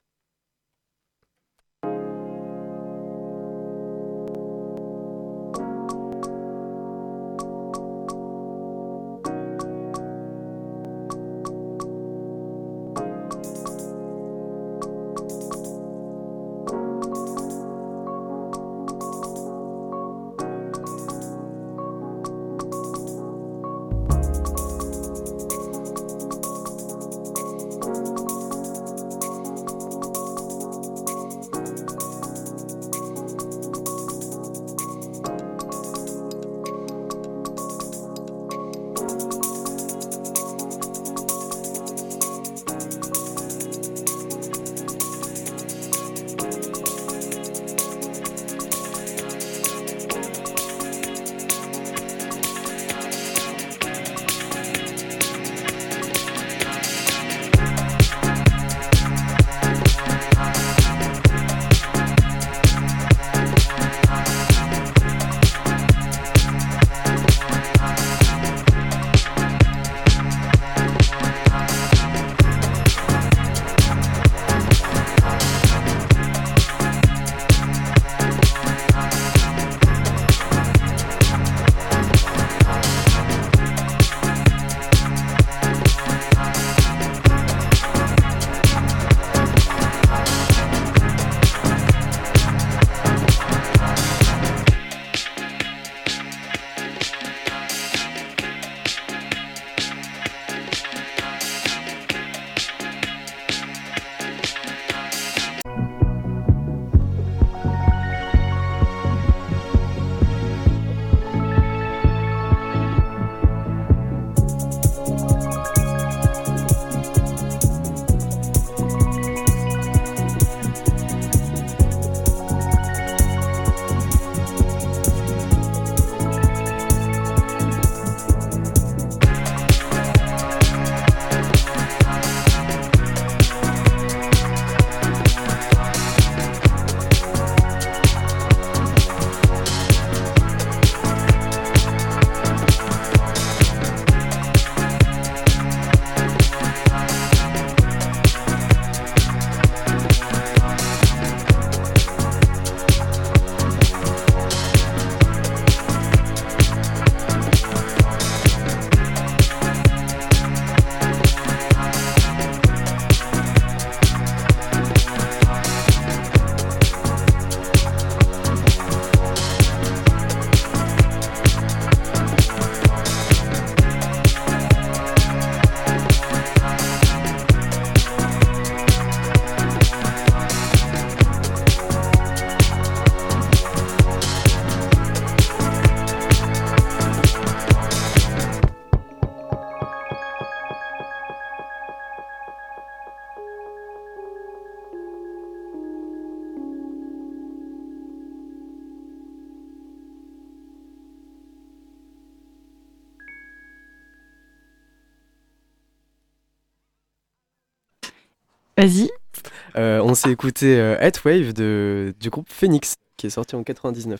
Euh, 209.77 209.99
on 210.01 210.15
s'est 210.15 210.31
écouté 210.31 210.79
euh, 210.79 210.97
Heatwave 210.99 211.53
de, 211.53 212.13
du 212.19 212.29
groupe 212.29 212.47
Phoenix, 212.49 212.95
qui 213.17 213.27
est 213.27 213.31
sorti 213.31 213.55
en 213.55 213.63
99. 213.63 214.19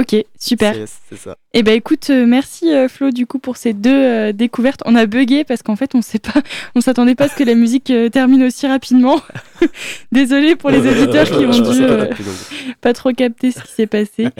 Ok, 0.00 0.16
super. 0.40 0.74
C'est- 0.74 0.86
C'est 1.10 1.18
ça. 1.18 1.36
Eh 1.52 1.62
ben 1.62 1.74
écoute, 1.74 2.08
euh, 2.08 2.24
merci 2.24 2.72
euh, 2.72 2.88
Flo 2.88 3.10
du 3.10 3.26
coup 3.26 3.38
pour 3.38 3.58
ces 3.58 3.74
deux 3.74 3.90
euh, 3.92 4.32
découvertes. 4.32 4.80
On 4.86 4.94
a 4.94 5.04
bugué 5.04 5.44
parce 5.44 5.62
qu'en 5.62 5.76
fait 5.76 5.94
on 5.94 6.00
sait 6.00 6.18
pas, 6.18 6.40
on 6.74 6.80
s'attendait 6.80 7.14
pas 7.14 7.24
à 7.24 7.28
ce 7.28 7.34
que 7.36 7.44
la 7.44 7.54
musique 7.54 7.90
euh, 7.90 8.08
termine 8.08 8.42
aussi 8.42 8.66
rapidement. 8.66 9.20
Désolé 10.12 10.56
pour 10.56 10.70
les 10.70 10.78
auditeurs 10.78 11.26
qui 11.26 11.44
ont 11.44 11.50
dû 11.50 11.82
euh, 11.82 12.06
pas 12.80 12.94
trop 12.94 13.12
capter 13.12 13.50
ce 13.52 13.60
qui 13.62 13.72
s'est 13.72 13.86
passé. 13.86 14.28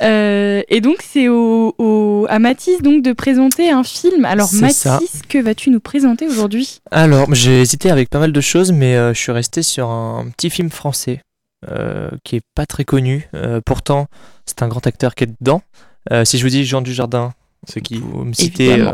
Euh, 0.00 0.62
et 0.68 0.80
donc 0.80 0.98
c'est 1.02 1.26
au, 1.26 1.74
au- 1.76 2.24
à 2.30 2.38
Mathis 2.38 2.82
donc 2.82 3.02
de 3.02 3.12
présenter 3.12 3.68
un 3.70 3.82
film. 3.82 4.24
Alors 4.26 4.46
C'est 4.46 4.60
Mathis, 4.60 4.78
ça. 4.78 5.00
que 5.28 5.38
vas-tu 5.38 5.70
nous 5.70 5.80
présenter 5.80 6.28
aujourd'hui? 6.28 6.78
Alors, 6.92 7.34
j'ai 7.34 7.62
hésité 7.62 7.90
avec 7.90 8.08
pas 8.08 8.20
mal 8.20 8.30
de 8.30 8.40
choses, 8.40 8.70
mais 8.70 8.94
euh, 8.94 9.12
je 9.12 9.18
suis 9.18 9.32
resté 9.32 9.64
sur 9.64 9.88
un 9.90 10.28
petit 10.36 10.50
film 10.50 10.70
français 10.70 11.20
qui 12.24 12.36
est 12.36 12.42
pas 12.54 12.66
très 12.66 12.84
connu. 12.84 13.28
Euh, 13.34 13.60
pourtant, 13.64 14.06
c'est 14.46 14.62
un 14.62 14.68
grand 14.68 14.86
acteur 14.86 15.14
qui 15.14 15.24
est 15.24 15.30
dedans. 15.40 15.62
Euh, 16.12 16.24
si 16.24 16.38
je 16.38 16.42
vous 16.44 16.48
dis 16.50 16.64
Jean 16.64 16.80
Dujardin, 16.80 17.32
C'est 17.66 17.80
qui 17.80 17.98
vous 17.98 18.24
me 18.24 18.32
citez. 18.32 18.80
Euh, 18.80 18.92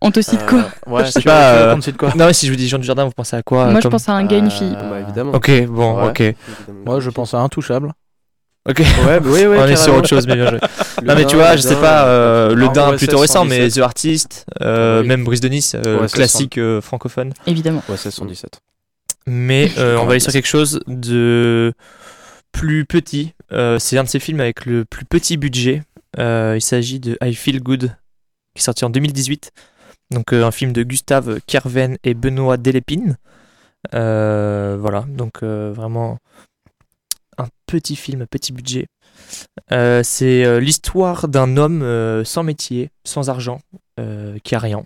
On 0.00 0.10
te 0.10 0.20
cite 0.20 0.44
quoi 0.46 0.60
Euh, 0.86 0.90
Ouais, 0.90 1.04
Je 1.06 1.10
sais 1.10 1.22
pas, 1.22 1.52
euh, 1.54 1.72
qu'on 1.74 1.80
te 1.80 1.84
cite 1.84 1.96
quoi 1.96 2.10
Non, 2.16 2.26
mais 2.26 2.32
si 2.32 2.46
je 2.46 2.50
vous 2.52 2.56
dis 2.56 2.68
Jean 2.68 2.78
Dujardin, 2.78 3.04
vous 3.04 3.10
pensez 3.10 3.36
à 3.36 3.42
quoi 3.42 3.70
Moi 3.70 3.80
je 3.82 3.88
pense 3.88 4.08
à 4.08 4.12
un 4.12 4.24
gars 4.24 4.36
et 4.36 4.40
une 4.40 4.50
fille. 4.50 4.74
Euh, 4.76 4.90
Bah, 4.90 5.00
évidemment. 5.00 5.32
Ok, 5.32 5.50
bon, 5.66 6.02
Ouais. 6.02 6.08
ok. 6.10 6.34
Moi, 6.86 7.00
je 7.00 7.10
pense 7.10 7.34
à 7.34 7.38
Intouchable. 7.40 7.92
Ok. 8.68 8.78
Ouais, 8.78 9.20
bah, 9.20 9.26
oui, 9.30 9.44
oui, 9.46 9.56
On 9.60 9.66
est 9.66 9.76
sur 9.76 9.94
autre 9.94 10.08
chose, 10.08 10.26
mais 10.26 10.36
bien 10.36 10.48
joué. 10.50 10.58
Non 11.04 11.14
mais 11.16 11.26
tu 11.26 11.36
vois, 11.36 11.54
je 11.56 11.60
sais 11.62 11.76
pas, 11.76 12.06
euh, 12.06 12.54
le 12.54 12.66
Ah, 12.66 12.72
Dain 12.72 12.96
plutôt 12.96 13.18
récent, 13.18 13.44
mais 13.44 13.68
717. 13.68 13.74
The 13.74 13.84
Artist, 13.84 14.46
euh, 14.62 15.02
Oui. 15.02 15.08
même 15.08 15.24
Brice 15.24 15.40
de 15.40 15.48
Nice, 15.48 15.74
euh, 15.74 15.96
Ouais, 15.96 16.08
700. 16.08 16.14
classique 16.16 16.58
euh, 16.58 16.80
francophone. 16.80 17.34
Évidemment. 17.46 17.82
Ouais, 17.90 17.96
717. 17.98 18.60
Mais 19.26 19.70
euh, 19.78 19.96
on 19.98 20.04
va 20.04 20.12
aller 20.12 20.20
sur 20.20 20.32
quelque 20.32 20.46
chose 20.46 20.80
de 20.86 21.72
plus 22.52 22.84
petit. 22.84 23.34
Euh, 23.52 23.78
c'est 23.78 23.98
un 23.98 24.04
de 24.04 24.08
ces 24.08 24.20
films 24.20 24.40
avec 24.40 24.66
le 24.66 24.84
plus 24.84 25.04
petit 25.04 25.36
budget. 25.36 25.82
Euh, 26.18 26.54
il 26.56 26.60
s'agit 26.60 27.00
de 27.00 27.16
I 27.22 27.34
Feel 27.34 27.62
Good, 27.62 27.96
qui 28.54 28.60
est 28.60 28.62
sorti 28.62 28.84
en 28.84 28.90
2018. 28.90 29.52
Donc 30.10 30.32
un 30.32 30.50
film 30.50 30.72
de 30.72 30.82
Gustave 30.82 31.40
Kerven 31.46 31.96
et 32.04 32.14
Benoît 32.14 32.56
Delépine. 32.56 33.16
Voilà, 33.92 35.04
donc 35.08 35.42
vraiment 35.42 36.18
un 37.38 37.48
petit 37.66 37.96
film, 37.96 38.26
petit 38.26 38.52
budget. 38.52 38.86
Euh, 39.72 40.02
c'est 40.02 40.44
euh, 40.44 40.60
l'histoire 40.60 41.28
d'un 41.28 41.56
homme 41.56 41.82
euh, 41.82 42.24
sans 42.24 42.42
métier, 42.42 42.90
sans 43.04 43.30
argent, 43.30 43.60
qui 44.42 44.54
a 44.54 44.58
rien. 44.58 44.84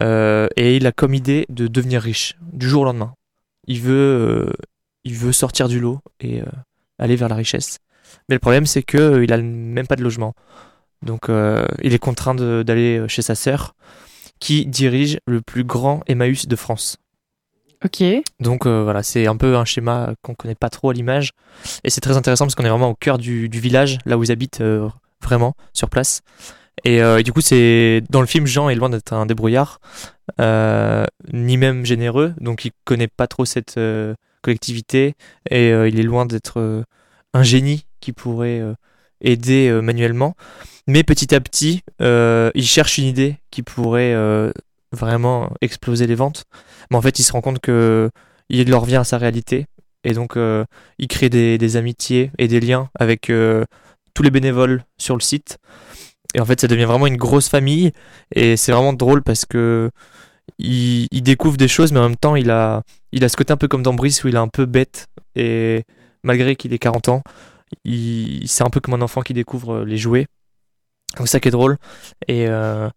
Et 0.00 0.76
il 0.76 0.86
a 0.86 0.92
comme 0.92 1.14
idée 1.14 1.44
de 1.50 1.66
devenir 1.66 2.00
riche 2.00 2.36
du 2.40 2.68
jour 2.68 2.82
au 2.82 2.84
lendemain. 2.86 3.14
Il 3.70 3.80
veut, 3.80 3.92
euh, 3.92 4.52
il 5.04 5.14
veut 5.14 5.30
sortir 5.30 5.68
du 5.68 5.78
lot 5.78 6.00
et 6.18 6.42
euh, 6.42 6.46
aller 6.98 7.14
vers 7.14 7.28
la 7.28 7.36
richesse. 7.36 7.78
Mais 8.28 8.34
le 8.34 8.40
problème, 8.40 8.66
c'est 8.66 8.82
que 8.82 8.98
euh, 8.98 9.24
il 9.24 9.32
a 9.32 9.36
même 9.38 9.86
pas 9.86 9.94
de 9.94 10.02
logement. 10.02 10.34
Donc, 11.02 11.30
il 11.82 11.94
est 11.94 11.98
contraint 11.98 12.34
d'aller 12.34 13.08
chez 13.08 13.22
sa 13.22 13.34
sœur, 13.34 13.74
qui 14.38 14.66
dirige 14.66 15.18
le 15.26 15.40
plus 15.40 15.64
grand 15.64 16.02
Emmaüs 16.08 16.46
de 16.46 16.56
France. 16.56 16.98
Ok. 17.84 18.02
Donc 18.40 18.66
euh, 18.66 18.82
voilà, 18.82 19.02
c'est 19.02 19.26
un 19.26 19.36
peu 19.36 19.56
un 19.56 19.64
schéma 19.64 20.14
qu'on 20.22 20.34
connaît 20.34 20.54
pas 20.54 20.68
trop 20.68 20.90
à 20.90 20.92
l'image. 20.92 21.30
Et 21.84 21.90
c'est 21.90 22.02
très 22.02 22.16
intéressant 22.16 22.44
parce 22.44 22.54
qu'on 22.54 22.64
est 22.64 22.70
vraiment 22.70 22.90
au 22.90 22.94
cœur 22.94 23.16
du, 23.16 23.48
du 23.48 23.60
village, 23.60 23.98
là 24.04 24.18
où 24.18 24.24
ils 24.24 24.30
habitent 24.30 24.60
euh, 24.60 24.88
vraiment, 25.22 25.54
sur 25.72 25.88
place. 25.88 26.20
Et, 26.84 27.02
euh, 27.02 27.18
et 27.18 27.22
du 27.22 27.32
coup, 27.32 27.40
c'est 27.40 28.02
dans 28.10 28.20
le 28.20 28.26
film, 28.26 28.46
Jean 28.46 28.68
est 28.68 28.74
loin 28.74 28.90
d'être 28.90 29.12
un 29.12 29.26
débrouillard, 29.26 29.80
euh, 30.40 31.04
ni 31.32 31.56
même 31.56 31.84
généreux, 31.84 32.34
donc 32.40 32.64
il 32.64 32.72
connaît 32.84 33.08
pas 33.08 33.26
trop 33.26 33.44
cette 33.44 33.76
euh, 33.76 34.14
collectivité 34.42 35.14
et 35.50 35.68
il 35.68 36.00
est 36.00 36.04
loin 36.04 36.24
d'être 36.24 36.84
un 37.34 37.42
génie 37.42 37.84
qui 38.00 38.12
pourrait 38.12 38.62
aider 39.20 39.70
manuellement. 39.82 40.34
Mais 40.86 41.02
petit 41.02 41.34
à 41.34 41.40
petit, 41.40 41.82
il 42.00 42.64
cherche 42.64 42.96
une 42.96 43.04
idée 43.04 43.36
qui 43.50 43.62
pourrait 43.62 44.14
vraiment 44.92 45.52
exploser 45.60 46.06
les 46.06 46.14
ventes. 46.14 46.44
Mais 46.90 46.96
en 46.96 47.02
fait, 47.02 47.18
il 47.18 47.22
se 47.22 47.32
rend 47.32 47.42
compte 47.42 47.60
que 47.60 48.10
il 48.48 48.74
en 48.74 48.80
revient 48.80 48.96
à 48.96 49.04
sa 49.04 49.18
réalité. 49.18 49.66
Et 50.04 50.14
donc, 50.14 50.38
il 50.98 51.08
crée 51.08 51.28
des, 51.28 51.76
amitiés 51.76 52.30
et 52.38 52.48
des 52.48 52.60
liens 52.60 52.88
avec 52.98 53.30
tous 54.14 54.22
les 54.22 54.30
bénévoles 54.30 54.84
sur 54.96 55.16
le 55.16 55.20
site. 55.20 55.58
Et 56.34 56.40
en 56.40 56.44
fait, 56.44 56.60
ça 56.60 56.68
devient 56.68 56.84
vraiment 56.84 57.06
une 57.06 57.16
grosse 57.16 57.48
famille. 57.48 57.92
Et 58.34 58.56
c'est 58.56 58.72
vraiment 58.72 58.92
drôle 58.92 59.22
parce 59.22 59.44
que 59.44 59.90
il, 60.58 61.08
découvre 61.22 61.56
des 61.56 61.68
choses, 61.68 61.92
mais 61.92 62.00
en 62.00 62.08
même 62.08 62.16
temps, 62.16 62.36
il 62.36 62.50
a, 62.50 62.82
il 63.12 63.24
a 63.24 63.28
ce 63.28 63.36
côté 63.36 63.52
un 63.52 63.56
peu 63.56 63.68
comme 63.68 63.82
dans 63.82 63.94
Brice 63.94 64.24
où 64.24 64.28
il 64.28 64.34
est 64.34 64.38
un 64.38 64.48
peu 64.48 64.66
bête. 64.66 65.08
Et 65.36 65.84
malgré 66.22 66.56
qu'il 66.56 66.72
ait 66.72 66.78
40 66.78 67.08
ans, 67.08 67.22
c'est 67.84 68.64
un 68.64 68.70
peu 68.70 68.80
comme 68.80 68.94
un 68.94 69.02
enfant 69.02 69.22
qui 69.22 69.34
découvre 69.34 69.84
les 69.84 69.96
jouets. 69.96 70.26
Donc, 71.18 71.28
ça 71.28 71.40
qui 71.40 71.48
est 71.48 71.52
drôle. 71.52 71.78
Et. 72.28 72.46
euh, 72.48 72.88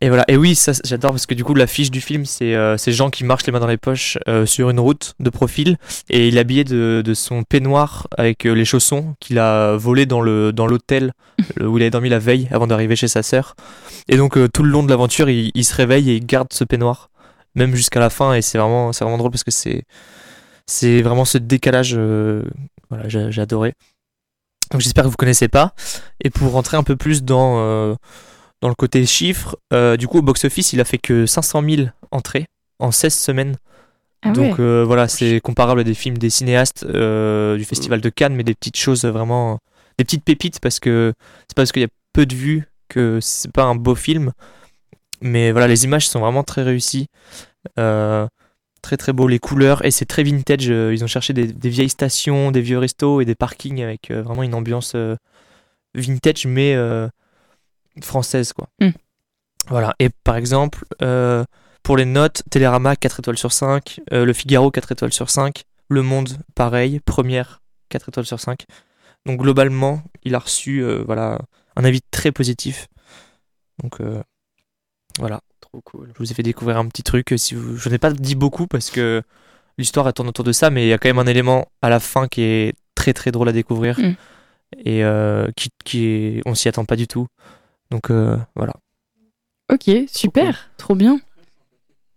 et 0.00 0.08
voilà, 0.08 0.24
et 0.28 0.36
oui, 0.36 0.54
ça 0.54 0.72
j'adore 0.84 1.12
parce 1.12 1.26
que 1.26 1.34
du 1.34 1.44
coup 1.44 1.54
l'affiche 1.54 1.90
du 1.90 2.00
film 2.00 2.24
c'est 2.24 2.54
euh, 2.54 2.76
ces 2.76 2.92
gens 2.92 3.10
qui 3.10 3.24
marchent 3.24 3.46
les 3.46 3.52
mains 3.52 3.60
dans 3.60 3.66
les 3.66 3.76
poches 3.76 4.18
euh, 4.28 4.44
sur 4.44 4.68
une 4.70 4.80
route 4.80 5.14
de 5.20 5.30
profil 5.30 5.78
et 6.10 6.28
il 6.28 6.36
est 6.36 6.40
habillé 6.40 6.64
de, 6.64 7.02
son 7.14 7.44
peignoir 7.44 8.06
avec 8.16 8.46
euh, 8.46 8.52
les 8.52 8.64
chaussons 8.64 9.14
qu'il 9.20 9.38
a 9.38 9.76
volé 9.76 10.04
dans 10.04 10.20
le 10.20 10.52
dans 10.52 10.66
l'hôtel 10.66 11.12
où 11.60 11.78
il 11.78 11.82
avait 11.82 11.90
dormi 11.90 12.08
la 12.08 12.18
veille 12.18 12.48
avant 12.50 12.66
d'arriver 12.66 12.96
chez 12.96 13.08
sa 13.08 13.22
sœur. 13.22 13.54
Et 14.08 14.16
donc 14.16 14.36
euh, 14.36 14.48
tout 14.48 14.62
le 14.62 14.70
long 14.70 14.82
de 14.82 14.90
l'aventure 14.90 15.30
il, 15.30 15.64
se 15.64 15.74
réveille 15.74 16.10
et 16.10 16.16
il 16.16 16.26
garde 16.26 16.48
ce 16.52 16.64
peignoir 16.64 17.10
même 17.54 17.74
jusqu'à 17.74 18.00
la 18.00 18.10
fin 18.10 18.34
et 18.34 18.42
c'est 18.42 18.58
vraiment 18.58 18.90
vraiment 18.90 19.18
drôle 19.18 19.30
parce 19.30 19.44
que 19.44 19.50
c'est 19.50 21.02
vraiment 21.02 21.24
ce 21.24 21.38
décalage 21.38 21.98
voilà 22.90 23.08
j'ai 23.08 23.40
adoré. 23.40 23.74
Donc 24.72 24.80
j'espère 24.80 25.04
que 25.04 25.08
vous 25.08 25.16
connaissez 25.16 25.48
pas 25.48 25.74
et 26.22 26.28
pour 26.28 26.52
rentrer 26.52 26.76
un 26.76 26.82
peu 26.82 26.96
plus 26.96 27.22
dans 27.22 27.96
dans 28.62 28.68
le 28.68 28.74
côté 28.74 29.04
chiffres, 29.06 29.56
euh, 29.72 29.96
du 29.96 30.08
coup, 30.08 30.18
au 30.18 30.22
box-office, 30.22 30.72
il 30.72 30.80
a 30.80 30.84
fait 30.84 30.98
que 30.98 31.26
500 31.26 31.62
000 31.68 31.88
entrées 32.10 32.46
en 32.78 32.90
16 32.90 33.14
semaines. 33.14 33.56
Ah 34.22 34.28
ouais. 34.28 34.34
Donc 34.34 34.58
euh, 34.60 34.84
voilà, 34.84 35.08
c'est 35.08 35.40
comparable 35.40 35.80
à 35.80 35.84
des 35.84 35.94
films 35.94 36.18
des 36.18 36.30
cinéastes 36.30 36.84
euh, 36.88 37.56
du 37.56 37.64
Festival 37.64 38.00
de 38.00 38.08
Cannes, 38.08 38.34
mais 38.34 38.44
des 38.44 38.54
petites 38.54 38.76
choses 38.76 39.04
vraiment. 39.04 39.58
des 39.98 40.04
petites 40.04 40.24
pépites, 40.24 40.60
parce 40.60 40.80
que 40.80 41.12
c'est 41.48 41.54
parce 41.54 41.72
qu'il 41.72 41.82
y 41.82 41.84
a 41.84 41.88
peu 42.12 42.26
de 42.26 42.34
vues 42.34 42.64
que 42.88 43.18
c'est 43.20 43.52
pas 43.52 43.64
un 43.64 43.74
beau 43.74 43.94
film. 43.94 44.32
Mais 45.20 45.52
voilà, 45.52 45.66
les 45.66 45.84
images 45.84 46.08
sont 46.08 46.20
vraiment 46.20 46.42
très 46.42 46.62
réussies. 46.62 47.06
Euh, 47.78 48.26
très 48.82 48.96
très 48.96 49.12
beau, 49.12 49.26
les 49.28 49.38
couleurs, 49.38 49.84
et 49.84 49.90
c'est 49.90 50.04
très 50.06 50.22
vintage. 50.22 50.66
Ils 50.66 51.02
ont 51.04 51.08
cherché 51.08 51.32
des, 51.32 51.46
des 51.46 51.68
vieilles 51.68 51.88
stations, 51.90 52.50
des 52.52 52.60
vieux 52.60 52.78
restos 52.78 53.20
et 53.20 53.24
des 53.24 53.34
parkings 53.34 53.82
avec 53.82 54.10
vraiment 54.10 54.42
une 54.42 54.54
ambiance 54.54 54.96
vintage, 55.94 56.46
mais. 56.46 56.74
Française 58.02 58.52
quoi. 58.52 58.68
Mm. 58.80 58.90
Voilà, 59.68 59.94
et 59.98 60.10
par 60.22 60.36
exemple, 60.36 60.84
euh, 61.02 61.44
pour 61.82 61.96
les 61.96 62.04
notes, 62.04 62.42
Télérama 62.50 62.94
4 62.94 63.20
étoiles 63.20 63.38
sur 63.38 63.52
5, 63.52 64.00
euh, 64.12 64.24
Le 64.24 64.32
Figaro 64.32 64.70
4 64.70 64.92
étoiles 64.92 65.12
sur 65.12 65.28
5, 65.28 65.64
Le 65.88 66.02
Monde 66.02 66.30
pareil, 66.54 67.00
Première 67.00 67.62
4 67.88 68.08
étoiles 68.10 68.26
sur 68.26 68.38
5. 68.40 68.64
Donc 69.24 69.40
globalement, 69.40 70.02
il 70.22 70.34
a 70.36 70.38
reçu 70.38 70.84
euh, 70.84 71.02
voilà, 71.04 71.40
un 71.74 71.84
avis 71.84 72.00
très 72.12 72.30
positif. 72.30 72.86
Donc 73.82 74.00
euh, 74.00 74.22
voilà, 75.18 75.40
Trop 75.60 75.80
cool. 75.80 76.12
je 76.14 76.18
vous 76.18 76.30
ai 76.30 76.34
fait 76.34 76.42
découvrir 76.44 76.76
un 76.78 76.86
petit 76.86 77.02
truc. 77.02 77.34
Si 77.36 77.54
vous... 77.54 77.76
Je 77.76 77.88
n'ai 77.88 77.98
pas 77.98 78.12
dit 78.12 78.36
beaucoup 78.36 78.68
parce 78.68 78.90
que 78.90 79.22
l'histoire 79.78 80.12
tourne 80.14 80.28
autour 80.28 80.44
de 80.44 80.52
ça, 80.52 80.70
mais 80.70 80.84
il 80.86 80.88
y 80.88 80.92
a 80.92 80.98
quand 80.98 81.08
même 81.08 81.18
un 81.18 81.26
élément 81.26 81.66
à 81.82 81.88
la 81.88 81.98
fin 81.98 82.28
qui 82.28 82.42
est 82.42 82.74
très 82.94 83.12
très 83.12 83.32
drôle 83.32 83.48
à 83.48 83.52
découvrir 83.52 83.98
Mm. 83.98 84.14
et 84.84 85.04
euh, 85.04 85.48
qui, 85.56 85.70
qui 85.84 86.04
est... 86.06 86.42
on 86.46 86.54
s'y 86.54 86.68
attend 86.68 86.84
pas 86.84 86.96
du 86.96 87.06
tout. 87.06 87.26
Donc 87.90 88.10
euh, 88.10 88.36
voilà. 88.54 88.72
Ok, 89.72 89.90
super, 90.08 90.70
trop 90.76 90.94
bien. 90.94 91.18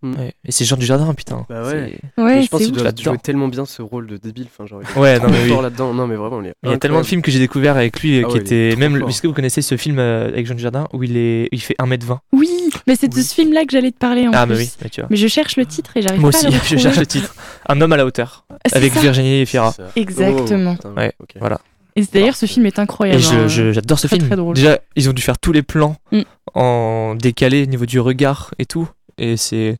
Ouais. 0.02 0.34
Et 0.46 0.54
c'est 0.54 0.64
Jean 0.64 0.78
du 0.78 0.86
Jardin, 0.86 1.14
putain. 1.14 1.46
Bah 1.50 1.62
ouais. 1.68 2.00
Ouais, 2.18 2.42
je 2.42 2.48
pense 2.48 2.62
qu'il 2.62 2.72
doit 2.72 2.90
jouer 2.98 3.18
tellement 3.18 3.50
bien 3.50 3.66
ce 3.66 3.82
rôle 3.82 4.08
de 4.08 4.16
débile. 4.16 4.48
Enfin, 4.50 4.66
genre, 4.66 4.82
il 4.82 4.98
Ouais, 5.00 5.20
non, 5.20 5.28
mais 5.30 5.44
oui. 5.44 5.50
fort 5.50 5.62
là-dedans. 5.62 5.94
Non, 5.94 6.08
mais 6.08 6.16
vraiment, 6.16 6.42
il 6.42 6.70
y 6.70 6.74
a 6.74 6.78
tellement 6.78 7.02
de 7.02 7.06
films 7.06 7.22
que 7.22 7.32
j'ai 7.32 7.40
découvert 7.40 7.76
avec 7.76 8.00
lui 8.02 8.20
euh, 8.20 8.28
Ah 8.34 8.40
qui 8.40 8.54
ouais, 8.54 8.76
même 8.78 8.96
est-ce 9.10 9.22
que 9.22 9.28
vous 9.28 9.34
connaissez 9.34 9.62
ce 9.62 9.76
film 9.76 10.00
euh, 10.00 10.30
avec 10.30 10.46
Jean 10.48 10.56
Dujardin 10.56 10.88
où 10.94 11.04
il 11.04 11.18
est 11.18 11.50
il 11.52 11.60
fait 11.62 11.76
1m20 11.80 12.20
Oui, 12.32 12.50
mais 12.88 12.96
c'est 12.96 13.10
de 13.10 13.22
ce 13.22 13.34
film-là 13.34 13.66
que 13.66 13.72
j'allais 13.74 13.92
te 13.92 13.98
parler 13.98 14.26
en 14.26 14.32
Ah 14.34 14.46
plus. 14.46 14.54
mais 14.56 14.60
oui, 14.62 14.72
mais 14.84 14.90
tu 14.90 15.02
vois. 15.02 15.08
Mais 15.12 15.18
je 15.18 15.28
cherche 15.28 15.58
le 15.58 15.66
titre 15.66 15.98
et 15.98 16.02
j'arrive 16.02 16.22
Moi 16.22 16.32
pas 16.32 16.38
aussi, 16.38 16.48
à 16.48 16.50
le 16.50 16.56
je 16.56 16.62
retrouver. 16.62 16.82
cherche 16.82 16.98
le 17.00 17.06
titre. 17.06 17.36
Un 17.68 17.82
homme 17.82 17.92
à 17.92 17.98
la 17.98 18.06
hauteur 18.06 18.46
Ah, 18.50 18.56
avec 18.72 18.94
ça. 18.94 19.02
Virginie 19.02 19.46
Fira. 19.46 19.74
Exactement. 19.98 20.78
Oh, 20.86 20.90
Ouais, 20.96 21.12
voilà. 21.42 21.60
Et 21.96 22.04
d'ailleurs, 22.14 22.36
ce 22.36 22.46
film 22.46 22.66
est 22.66 22.78
Et 22.78 22.82
incroyable. 22.82 23.22
hein. 23.32 23.48
j'adore 23.48 24.00
ce 24.00 24.08
Très, 24.08 24.18
film. 24.18 24.28
très 24.30 24.36
drôle. 24.38 24.56
Déjà, 24.56 24.80
ils 24.96 25.10
ont 25.10 25.14
dû 25.14 25.22
faire 25.22 25.38
tous 25.40 25.52
les 25.52 25.64
plans 25.64 25.96
Mm. 26.12 26.22
en 26.54 27.16
décalé 27.16 27.64
au 27.64 27.66
niveau 27.66 27.86
du 27.86 28.00
regard 28.00 28.52
et 28.60 28.66
tout 28.66 28.88
et 29.18 29.36
c'est 29.38 29.78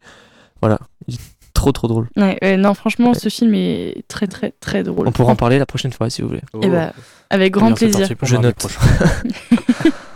voilà, 0.62 0.80
il 1.08 1.16
est 1.16 1.20
trop 1.54 1.72
trop 1.72 1.88
drôle. 1.88 2.08
Ouais, 2.18 2.38
ouais, 2.42 2.58
non, 2.58 2.74
franchement, 2.74 3.12
Ouais. 3.12 3.20
ce 3.20 3.30
film 3.30 3.54
est 3.54 4.04
très, 4.08 4.28
très, 4.28 4.52
très 4.60 4.84
drôle. 4.84 5.08
On 5.08 5.12
pourra 5.12 5.32
en 5.32 5.36
parler 5.38 5.58
la 5.60 5.66
prochaine 5.66 5.92
fois 5.94 6.10
si 6.10 6.22
vous 6.22 6.28
voulez. 6.30 6.42
Oh. 6.54 6.60
Eh 6.64 6.68
bah, 6.70 6.94
avec 7.30 7.54
grand 7.54 7.68
Bien, 7.72 7.76
c'est 7.78 8.16
plaisir. 8.16 8.16
Je 8.24 8.36
note. 8.38 8.68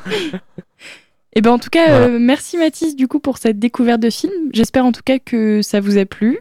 Et 1.36 1.42
ben 1.42 1.52
en 1.52 1.58
tout 1.60 1.70
cas, 1.72 1.88
Voilà. 1.90 2.06
euh, 2.06 2.18
merci 2.20 2.58
Mathis 2.58 2.96
du 2.96 3.08
coup 3.08 3.20
pour 3.20 3.38
cette 3.40 3.58
découverte 3.58 4.00
de 4.02 4.10
film. 4.12 4.32
J'espère 4.54 4.86
en 4.86 4.92
tout 4.92 5.02
cas 5.04 5.18
que 5.18 5.62
ça 5.64 5.80
vous 5.80 5.98
a 5.98 6.06
plu 6.06 6.40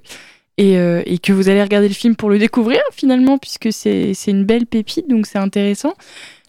et, 0.58 0.76
euh, 0.78 1.02
et 1.06 1.18
que 1.18 1.32
vous 1.32 1.48
allez 1.48 1.62
regarder 1.62 1.88
le 1.88 1.94
film 1.94 2.14
pour 2.16 2.28
le 2.30 2.38
découvrir 2.38 2.80
finalement 2.92 3.38
puisque 3.38 3.72
c'est 3.72 4.12
une 4.26 4.44
belle 4.44 4.66
pépite 4.66 5.08
donc 5.08 5.26
c'est 5.26 5.38
intéressant. 5.38 5.94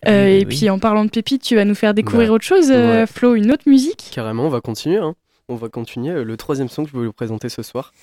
Euh, 0.08 0.26
Oui, 0.26 0.32
et 0.34 0.38
oui. 0.39 0.46
puis 0.58 0.70
en 0.70 0.80
parlant 0.80 1.06
de 1.06 1.10
pépite, 1.10 1.42
tu 1.44 1.56
vas 1.56 1.63
nous 1.63 1.76
faire 1.76 1.94
découvrir 1.94 2.28
Bah, 2.30 2.34
autre 2.36 2.44
chose, 2.44 2.70
euh, 2.72 3.02
ouais. 3.02 3.08
Flo, 3.08 3.36
une 3.36 3.52
autre 3.54 3.63
musique? 3.68 4.10
Carrément, 4.13 4.46
on 4.46 4.50
va 4.50 4.60
continuer. 4.60 4.98
hein. 4.98 5.16
On 5.48 5.56
va 5.56 5.70
continuer. 5.70 6.12
Euh, 6.13 6.24
Le 6.26 6.36
troisième 6.36 6.68
son 6.68 6.84
que 6.84 6.89
je 6.92 6.98
vais 6.98 7.06
vous 7.06 7.13
présenter 7.13 7.48
ce 7.48 7.63
soir, 7.63 7.94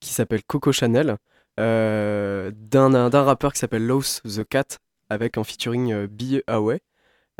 qui 0.00 0.10
s'appelle 0.14 0.42
Coco 0.44 0.72
Chanel, 0.72 1.16
euh, 1.60 2.50
d'un 2.54 2.94
un- 2.94 3.10
d'un 3.10 3.22
rappeur 3.22 3.52
qui 3.52 3.58
s'appelle 3.58 3.86
Los 3.86 4.20
the 4.24 4.44
Cat, 4.48 4.78
avec 5.10 5.36
en 5.38 5.44
featuring 5.44 5.92
euh, 5.92 6.06
B. 6.10 6.40
Away. 6.46 6.80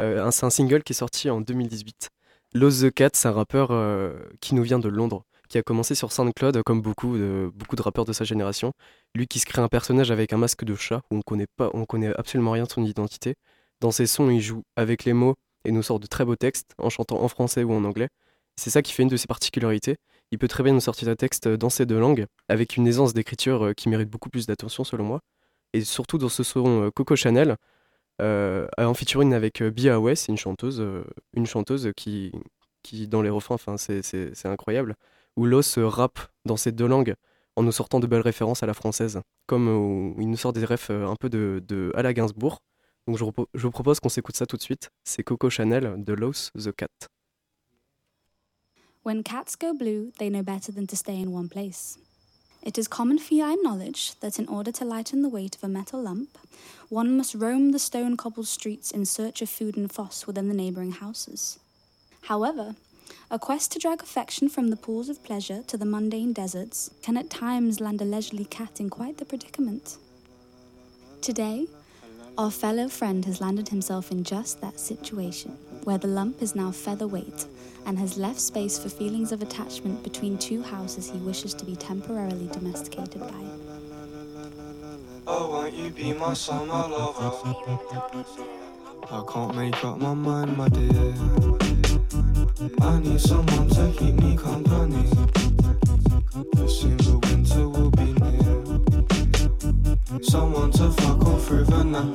Euh, 0.01 0.31
c'est 0.31 0.45
un 0.45 0.51
single 0.51 0.83
qui 0.83 0.93
est 0.93 0.97
sorti 0.97 1.31
en 1.31 1.41
2018. 1.41 2.11
Los 2.55 2.83
the 2.83 2.91
Cat, 2.91 3.11
c'est 3.15 3.29
un 3.29 3.33
rappeur 3.33 3.69
euh, 3.71 4.13
qui 4.41 4.55
nous 4.55 4.63
vient 4.63 4.79
de 4.79 4.89
Londres, 4.89 5.25
qui 5.53 5.59
a 5.59 5.63
commencé 5.63 5.95
sur 5.95 6.13
SoundCloud 6.13 6.63
comme 6.63 6.81
beaucoup 6.81 7.19
de, 7.19 7.53
beaucoup 7.55 7.77
de 7.77 7.83
rappeurs 7.83 8.07
de 8.07 8.15
sa 8.15 8.25
génération. 8.25 8.73
Lui 9.15 9.27
qui 9.27 9.39
se 9.39 9.45
crée 9.45 9.61
un 9.61 9.69
personnage 9.69 10.11
avec 10.11 10.33
un 10.33 10.39
masque 10.39 10.65
de 10.65 10.75
chat, 10.75 11.03
où 11.11 11.17
on 11.17 11.21
connaît 11.21 11.47
pas, 11.57 11.71
on 11.75 11.85
connaît 11.85 12.15
absolument 12.17 12.53
rien 12.53 12.65
de 12.65 12.71
son 12.71 12.83
identité. 12.83 13.35
Dans 13.81 13.91
ses 13.91 14.07
sons, 14.07 14.31
il 14.31 14.41
joue 14.41 14.63
avec 14.77 15.05
les 15.05 15.13
mots 15.13 15.35
et 15.67 15.71
nous 15.71 15.83
sort 15.83 16.01
de 16.01 16.07
très 16.07 16.25
beaux 16.25 16.37
textes 16.37 16.73
en 16.79 16.89
chantant 16.89 17.23
en 17.23 17.29
français 17.29 17.65
ou 17.65 17.73
en 17.75 17.85
anglais. 17.85 18.09
C'est 18.57 18.71
ça 18.71 18.81
qui 18.81 18.95
fait 18.95 19.03
une 19.03 19.11
de 19.11 19.17
ses 19.19 19.27
particularités. 19.27 19.97
Il 20.31 20.39
peut 20.39 20.49
très 20.49 20.63
bien 20.63 20.73
nous 20.73 20.81
sortir 20.81 21.09
un 21.09 21.17
texte 21.17 21.49
dans 21.49 21.69
ces 21.69 21.85
deux 21.85 22.01
langues, 22.01 22.25
avec 22.49 22.79
une 22.79 22.87
aisance 22.87 23.13
d'écriture 23.13 23.67
euh, 23.67 23.73
qui 23.75 23.91
mérite 23.91 24.09
beaucoup 24.09 24.31
plus 24.31 24.47
d'attention 24.47 24.85
selon 24.85 25.05
moi. 25.05 25.21
Et 25.75 25.85
surtout 25.85 26.17
dans 26.17 26.31
ce 26.31 26.43
son 26.43 26.85
euh, 26.85 26.91
Coco 26.91 27.15
Chanel, 27.15 27.57
euh, 28.23 28.67
en 28.79 28.95
featuring 28.95 29.35
avec 29.35 29.61
euh, 29.61 29.71
Bia 29.71 29.97
Away, 29.97 30.17
c'est 30.17 30.33
une 30.33 30.39
chanteuse, 30.39 30.83
une 31.35 31.47
chanteuse 31.47 31.93
qui, 31.95 32.33
qui 32.83 33.07
dans 33.09 33.21
les 33.21 33.31
refrains, 33.31 33.59
c'est 33.77 34.47
incroyable, 34.47 34.97
où 35.37 35.47
Los 35.47 35.77
rappe 35.77 36.21
dans 36.45 36.57
ces 36.57 36.73
deux 36.73 36.87
langues 36.87 37.15
en 37.57 37.63
nous 37.63 37.73
sortant 37.73 38.01
de 38.01 38.07
belles 38.07 38.23
références 38.23 38.63
à 38.63 38.67
la 38.67 38.75
française, 38.75 39.21
comme 39.47 39.69
euh, 39.69 40.15
il 40.21 40.29
nous 40.29 40.37
sort 40.37 40.53
des 40.53 40.65
refs 40.65 40.91
euh, 40.91 41.07
un 41.07 41.17
peu 41.17 41.29
de, 41.29 41.63
de 41.67 41.93
à 41.95 42.03
la 42.03 42.15
Gainsbourg. 42.15 42.59
Donc 43.07 43.19
je 43.19 43.25
vous 43.25 43.71
propose 43.71 44.01
qu'on 44.01 44.09
s'écoute 44.09 44.37
ça 44.37 44.47
tout 44.47 44.57
de 44.57 44.63
suite. 44.63 44.91
C'est 45.05 45.25
Coco 45.25 45.51
Chanel 45.51 46.03
de 46.05 46.13
Los 46.13 46.51
the 46.55 46.73
Cat. 46.73 46.87
When 49.05 49.25
cats 49.25 49.57
go 49.61 49.75
blue, 49.75 50.13
they 50.19 50.31
know 50.31 50.45
better 50.45 50.73
than 50.73 50.87
to 50.87 50.95
stay 50.95 51.21
in 51.21 51.35
one 51.35 51.49
place. 51.49 51.99
It 52.65 52.79
is 52.79 52.87
common 52.87 53.19
feline 53.19 53.61
knowledge 53.65 54.13
that 54.21 54.39
in 54.39 54.47
order 54.47 54.71
to 54.71 54.85
lighten 54.85 55.23
the 55.23 55.29
weight 55.29 55.57
of 55.57 55.65
a 55.65 55.69
metal 55.69 56.01
lump, 56.01 56.39
one 56.89 57.17
must 57.17 57.35
roam 57.35 57.73
the 57.73 57.81
stone 57.81 58.17
cobbled 58.17 58.47
streets 58.47 58.93
in 58.93 59.05
search 59.05 59.43
of 59.43 59.51
food 59.51 59.77
and 59.77 59.91
foss 59.91 60.29
within 60.29 60.47
the 60.47 60.55
neighbouring 60.55 60.93
houses. 60.93 61.59
However, 62.29 62.77
a 63.31 63.39
quest 63.39 63.73
to 63.73 63.79
drag 63.79 64.03
affection 64.03 64.49
from 64.49 64.69
the 64.69 64.77
pools 64.77 65.09
of 65.09 65.23
pleasure 65.23 65.63
to 65.69 65.77
the 65.77 65.85
mundane 65.85 66.33
deserts 66.33 66.91
can 67.03 67.17
at 67.17 67.31
times 67.31 67.81
land 67.81 68.01
a 68.01 68.05
leisurely 68.05 68.45
cat 68.45 68.81
in 68.81 68.91
quite 68.91 69.19
the 69.19 69.25
predicament. 69.25 69.99
Today, 71.21 71.67
our 72.39 72.51
fellow 72.51 72.89
friend 72.89 73.25
has 73.27 73.41
landed 73.41 73.69
himself 73.69 74.11
in 74.11 74.25
just 74.25 74.61
that 74.61 74.81
situation, 74.81 75.53
where 75.85 75.99
the 75.99 76.09
lump 76.09 76.43
is 76.43 76.55
now 76.55 76.71
featherweight 76.71 77.47
and 77.87 77.99
has 77.99 78.17
left 78.17 78.41
space 78.41 78.79
for 78.79 78.89
feelings 78.89 79.33
of 79.33 79.43
attachment 79.43 80.03
between 80.03 80.39
two 80.39 80.63
houses 80.63 81.11
he 81.11 81.19
wishes 81.19 81.53
to 81.55 81.65
be 81.65 81.77
temporarily 81.77 82.49
domesticated 82.49 83.21
by. 83.21 83.45
Oh, 85.27 85.51
won't 85.51 85.75
you 85.75 85.91
be 85.91 86.13
my 86.13 86.35
summer 86.35 86.89
lover? 86.89 87.33
I 89.11 89.23
can't 89.31 89.55
make 89.55 89.85
up 89.85 89.99
my 89.99 90.15
mind, 90.15 90.57
my 90.57 90.69
dear. 90.69 91.52
I 92.81 92.99
need 93.01 93.21
someone 93.21 93.69
to 93.71 93.93
keep 93.99 94.15
me 94.15 94.37
company. 94.37 95.03
The 96.55 97.19
winter 97.25 97.69
will 97.69 97.91
be 97.91 98.13
near. 98.23 98.63
Someone 100.23 100.71
to 100.73 100.93
fuck 100.93 101.41
through 101.41 101.65
the 101.65 101.83
night. 101.83 102.15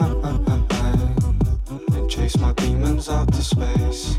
And 1.96 2.10
chase 2.10 2.38
my 2.38 2.54
demons 2.54 3.10
out 3.10 3.34
to 3.34 3.44
space. 3.44 4.16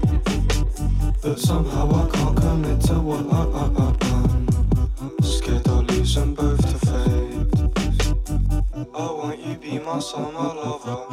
But 1.22 1.38
somehow 1.38 1.88
I 1.94 2.10
can't 2.10 2.36
commit 2.36 2.80
to 2.82 3.00
what 3.00 3.24
I, 3.32 3.44
I, 3.60 3.64
I, 3.84 3.94
I'm 5.00 5.22
scared 5.22 5.66
I'll 5.68 5.82
lose 5.84 6.14
both 6.16 6.60
to 6.60 6.78
fate. 6.86 7.48
Oh, 8.92 9.16
won't 9.16 9.40
you 9.40 9.56
be 9.56 9.78
my 9.78 9.98
summer 9.98 10.52
lover? 10.60 11.06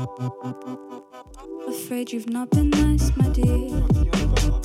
Afraid 1.69 2.12
you've 2.12 2.30
not 2.30 2.49
been 2.49 2.69
nice, 2.69 3.15
my 3.15 3.30
dear. 3.30 4.64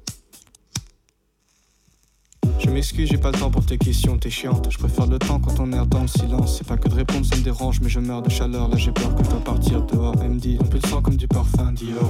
M'excuse, 2.81 3.09
j'ai 3.11 3.19
pas 3.19 3.29
le 3.29 3.37
temps 3.37 3.51
pour 3.51 3.63
tes 3.63 3.77
questions, 3.77 4.17
t'es 4.17 4.31
chiante. 4.31 4.67
Je 4.71 4.79
préfère 4.79 5.05
le 5.05 5.19
temps 5.19 5.39
quand 5.39 5.59
on 5.59 5.71
est 5.71 5.85
dans 5.85 6.01
le 6.01 6.07
silence. 6.07 6.57
C'est 6.57 6.67
pas 6.67 6.77
que 6.77 6.89
de 6.89 6.95
répondre, 6.95 7.23
ça 7.23 7.35
me 7.35 7.43
dérange, 7.43 7.79
mais 7.79 7.89
je 7.89 7.99
meurs 7.99 8.23
de 8.23 8.31
chaleur. 8.31 8.69
Là, 8.69 8.75
j'ai 8.75 8.91
peur 8.91 9.13
que 9.15 9.23
je 9.23 9.29
dois 9.29 9.39
partir 9.39 9.83
dehors. 9.83 10.15
Elle 10.19 10.31
me 10.31 10.39
dit, 10.39 10.57
un 10.59 10.65
peu 10.65 10.79
sang 10.87 10.99
comme 10.99 11.15
du 11.15 11.27
parfum 11.27 11.73
Dior. 11.73 12.09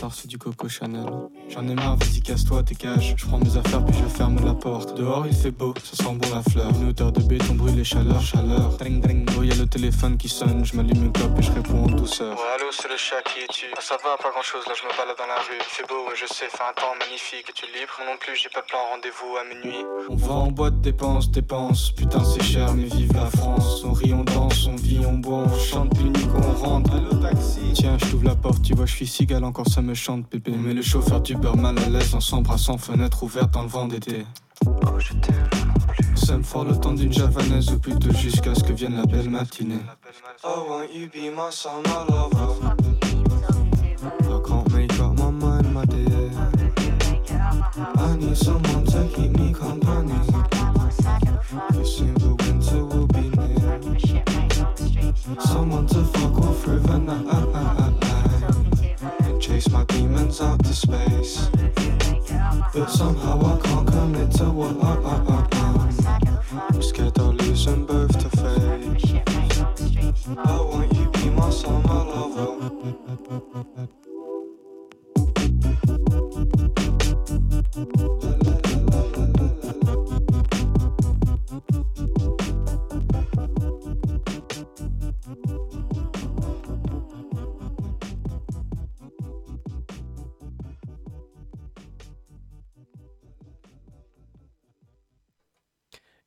Tard, 0.00 0.14
c'est 0.14 0.26
du 0.26 0.38
Coco 0.38 0.70
Chanel. 0.70 1.04
J'en 1.50 1.68
ai 1.68 1.74
marre, 1.74 1.98
vas-y, 1.98 2.22
casse-toi, 2.22 2.62
dégage. 2.62 3.12
Je 3.14 3.26
prends 3.26 3.36
mes 3.36 3.54
affaires, 3.58 3.84
puis 3.84 3.94
je 3.94 4.08
ferme 4.08 4.42
la 4.42 4.54
porte. 4.54 4.96
Dehors, 4.96 5.26
il 5.26 5.34
fait 5.34 5.50
beau, 5.50 5.74
ça 5.84 6.02
sent 6.02 6.14
bon 6.14 6.34
la 6.34 6.42
fleur. 6.50 6.70
Une 6.80 6.88
odeur 6.88 7.12
de 7.12 7.20
béton 7.20 7.52
brûlé, 7.52 7.84
chaleur, 7.84 8.22
chaleur. 8.22 8.78
Dring, 8.78 9.02
dring. 9.02 9.28
Oh, 9.38 9.42
y 9.42 9.52
a 9.52 9.54
le 9.54 9.66
téléphone 9.66 10.16
qui 10.16 10.30
sonne. 10.30 10.64
Je 10.64 10.76
m'allume 10.76 11.04
une 11.04 11.12
clope 11.12 11.38
et 11.38 11.42
je 11.42 11.52
réponds 11.52 11.84
en 11.84 11.90
douceur. 11.90 12.38
Ouais, 12.38 12.52
allô, 12.56 12.72
c'est 12.72 12.88
le 12.88 12.96
chat 12.96 13.20
qui 13.20 13.40
est 13.40 13.52
tu. 13.52 13.66
Ah, 13.76 13.82
ça 13.82 13.98
va, 14.02 14.16
pas 14.16 14.30
grand 14.30 14.40
chose, 14.40 14.64
là, 14.66 14.72
je 14.74 14.82
me 14.82 14.96
balade 14.96 15.18
dans 15.18 15.26
la 15.26 15.40
rue. 15.44 15.60
Il 15.60 15.74
fait 15.76 15.86
beau, 15.86 16.08
je 16.14 16.24
sais, 16.24 16.48
fait 16.48 16.64
un 16.64 16.72
temps 16.72 16.96
magnifique. 16.98 17.50
Et 17.50 17.52
tu 17.52 17.66
es 17.66 17.78
libre? 17.78 17.92
Moi 17.98 18.08
non 18.08 18.16
plus, 18.18 18.34
j'ai 18.34 18.48
pas 18.48 18.62
plan, 18.62 18.80
rendez-vous 18.96 19.36
à 19.36 19.44
minuit. 19.44 19.84
On 20.08 20.16
va 20.16 20.32
en 20.32 20.50
boîte, 20.50 20.80
dépense, 20.80 21.30
dépense. 21.30 21.92
Putain, 21.92 22.24
c'est 22.24 22.42
cher, 22.42 22.74
mais 22.74 22.84
vive 22.84 23.12
la 23.12 23.26
France. 23.26 23.84
On 23.84 23.92
rit, 23.92 24.12
on 24.12 24.24
danse, 24.24 24.66
on 24.66 24.74
vit, 24.76 25.00
on 25.06 25.18
boit, 25.18 25.44
on 25.44 25.58
chante, 25.58 25.96
l'unique, 25.98 26.28
on 26.34 26.52
rentre. 26.64 26.92
Allô, 26.92 27.14
taxi. 27.22 27.60
Tiens, 27.74 27.96
je 27.98 28.06
t'ouvre 28.06 28.24
la 28.24 28.34
porte, 28.34 28.62
tu 28.62 28.74
vois, 28.74 28.86
je 28.86 28.94
suis 28.94 29.06
cigale, 29.06 29.44
encore 29.44 29.68
ça 29.68 29.82
me 29.82 29.94
chante, 29.94 30.26
pépé. 30.26 30.52
Mais 30.52 30.74
le 30.74 30.82
chauffeur 30.82 31.20
du 31.20 31.36
beurre 31.36 31.56
mal 31.56 31.78
à 31.78 31.88
l'aise, 31.88 32.14
en 32.14 32.20
s'embrassant, 32.20 32.78
fenêtre 32.78 33.22
ouverte 33.22 33.52
dans 33.52 33.62
le 33.62 33.68
vent 33.68 33.86
d'été. 33.86 34.24
Oh, 34.66 34.98
je 34.98 35.12
t'aime 35.14 35.48
non 35.66 35.86
plus. 35.86 36.16
Ça 36.16 36.36
me 36.36 36.42
fort 36.42 36.64
le 36.64 36.76
temps 36.76 36.92
d'une 36.92 37.12
javanaise, 37.12 37.70
ou 37.70 37.78
plutôt 37.78 38.12
jusqu'à 38.12 38.54
ce 38.54 38.64
que 38.64 38.72
vienne 38.72 38.96
la 38.96 39.06
belle 39.06 39.30
matinée. 39.30 39.78
Oh, 40.44 40.66
won't 40.68 40.92
you 40.92 41.08
be 41.08 41.34
my 41.34 41.50
summer 41.50 42.06
lover? 42.08 42.89
I 47.80 48.16
need 48.16 48.36
someone 48.36 48.84
to 48.86 49.08
keep 49.14 49.30
me 49.38 49.54
company. 49.54 50.12
You 51.72 51.84
the 52.14 52.34
winter 52.40 52.84
will 52.84 53.06
be 53.06 53.30
near. 53.40 53.80
Someone 55.40 55.86
to 55.86 56.04
fuck 56.04 56.56
through 56.56 56.80
the 56.80 56.98
night. 56.98 57.40
Chase 59.40 59.70
my 59.70 59.84
demons 59.84 60.40
out 60.42 60.62
to 60.64 60.74
space. 60.74 61.48
But 62.74 62.90
somehow 62.90 63.56
I 63.56 63.58
can't 63.60 63.86
commit 63.88 64.30
to 64.32 64.50
what 64.50 64.76
I, 64.84 64.94
I'm. 65.16 65.30
Both 67.86 68.18
to 68.18 68.28
fate. 68.36 69.14
I 70.38 70.60
want 70.60 70.92
you 70.94 71.10
be 71.10 71.30
my 71.30 71.50
summer 71.50 72.04
lover. 72.04 72.59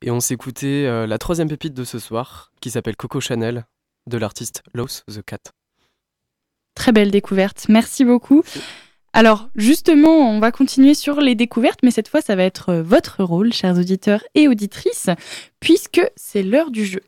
Et 0.06 0.10
on 0.10 0.20
s'écoutait 0.20 0.84
euh, 0.84 1.06
la 1.06 1.16
troisième 1.16 1.48
pépite 1.48 1.72
de 1.72 1.82
ce 1.82 1.98
soir, 1.98 2.52
qui 2.60 2.70
s'appelle 2.70 2.94
Coco 2.94 3.20
Chanel, 3.20 3.64
de 4.06 4.18
l'artiste 4.18 4.62
Los 4.74 5.00
the 5.08 5.22
Cat. 5.24 5.38
Très 6.74 6.92
belle 6.92 7.10
découverte. 7.10 7.64
Merci 7.70 8.04
beaucoup. 8.04 8.42
Alors 9.14 9.48
justement, 9.56 10.30
on 10.30 10.40
va 10.40 10.52
continuer 10.52 10.92
sur 10.92 11.22
les 11.22 11.34
découvertes, 11.34 11.80
mais 11.82 11.90
cette 11.90 12.08
fois, 12.08 12.20
ça 12.20 12.36
va 12.36 12.42
être 12.42 12.68
euh, 12.68 12.82
votre 12.82 13.24
rôle, 13.24 13.54
chers 13.54 13.78
auditeurs 13.78 14.22
et 14.34 14.46
auditrices, 14.46 15.08
puisque 15.58 16.02
c'est 16.16 16.42
l'heure 16.42 16.70
du 16.70 16.84
jeu. 16.84 17.00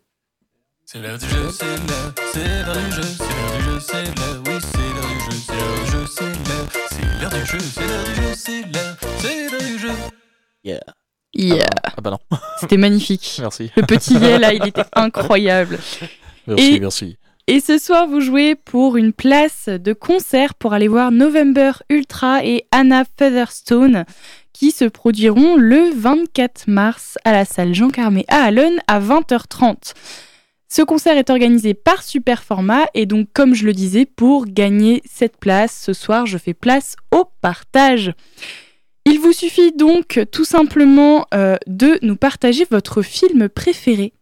C'est 0.87 1.03
l'heure 1.03 1.19
du 1.19 1.29
jeu, 1.29 1.51
c'est 1.51 1.67
l'heure, 1.67 2.15
c'est 2.33 2.65
l'heure 2.65 2.83
du 2.83 2.93
jeu, 2.93 3.03
c'est 3.03 3.25
l'heure 3.25 3.59
du 3.59 3.63
jeu, 3.63 3.81
c'est 3.81 4.05
l'heure, 4.05 4.43
oui, 4.47 4.59
c'est 4.63 4.79
l'heure 4.95 5.11
du 5.13 5.21
jeu, 5.21 5.37
c'est 5.37 5.53
l'heure 5.53 5.85
du 5.85 5.91
jeu, 5.91 6.07
c'est 6.09 6.25
l'heure, 6.49 6.69
c'est 6.89 7.21
l'heure 7.21 7.31
du 7.31 7.45
jeu, 7.45 7.59
c'est 7.61 7.87
l'heure 7.87 8.05
du 8.05 8.15
jeu, 8.15 8.35
c'est 8.35 8.63
l'heure, 8.63 8.97
c'est 9.19 9.51
l'heure 9.51 9.63
du 9.63 9.79
jeu. 9.79 9.93
Yeah. 10.65 10.81
Yeah, 11.37 11.67
Ah 11.85 12.01
bah 12.03 12.11
non, 12.11 12.19
c'était 12.61 12.77
magnifique. 12.77 13.39
merci. 13.41 13.71
Le 13.77 13.83
petit 13.83 14.15
yeah 14.19 14.39
là, 14.39 14.53
il 14.55 14.67
était 14.67 14.85
incroyable. 14.95 15.79
Merci, 16.47 16.75
Et- 16.75 16.81
merci. 16.81 17.17
Et 17.49 17.61
ce 17.61 17.79
soir, 17.79 18.09
vous 18.09 18.21
jouez 18.21 18.57
pour 18.57 18.97
une 18.97 19.13
place 19.13 19.69
de 19.69 19.93
concert 19.93 20.55
pour 20.55 20.73
aller 20.73 20.89
voir 20.89 21.13
November 21.13 21.71
Ultra 21.91 22.45
et 22.45 22.65
Anna 22.73 23.05
Featherstone 23.05 24.05
qui 24.53 24.73
se 24.73 24.85
produiront 24.85 25.55
le 25.57 25.91
24 25.95 26.65
mars 26.67 27.19
à 27.25 27.31
la 27.31 27.45
salle 27.45 27.73
Jean 27.73 27.91
Carmé 27.91 28.25
à 28.27 28.39
Allen 28.43 28.81
à 28.89 28.99
20h30. 28.99 29.93
Ce 30.69 30.83
concert 30.83 31.17
est 31.17 31.31
organisé 31.31 31.75
par 31.75 32.03
Superformat 32.03 32.87
et 32.95 33.07
donc 33.07 33.29
comme 33.33 33.55
je 33.55 33.65
le 33.65 33.73
disais, 33.75 34.07
pour 34.07 34.47
gagner 34.47 35.01
cette 35.09 35.37
place, 35.37 35.81
ce 35.87 35.93
soir, 35.93 36.27
je 36.27 36.39
fais 36.39 36.55
place 36.55 36.97
au 37.13 37.31
partage. 37.43 38.13
Il 39.07 39.21
vous 39.21 39.33
suffit 39.33 39.71
donc 39.71 40.21
tout 40.33 40.45
simplement 40.45 41.27
euh, 41.33 41.57
de 41.69 41.99
nous 42.03 42.17
partager 42.17 42.67
votre 42.69 43.03
film 43.03 43.49
préféré. 43.49 44.13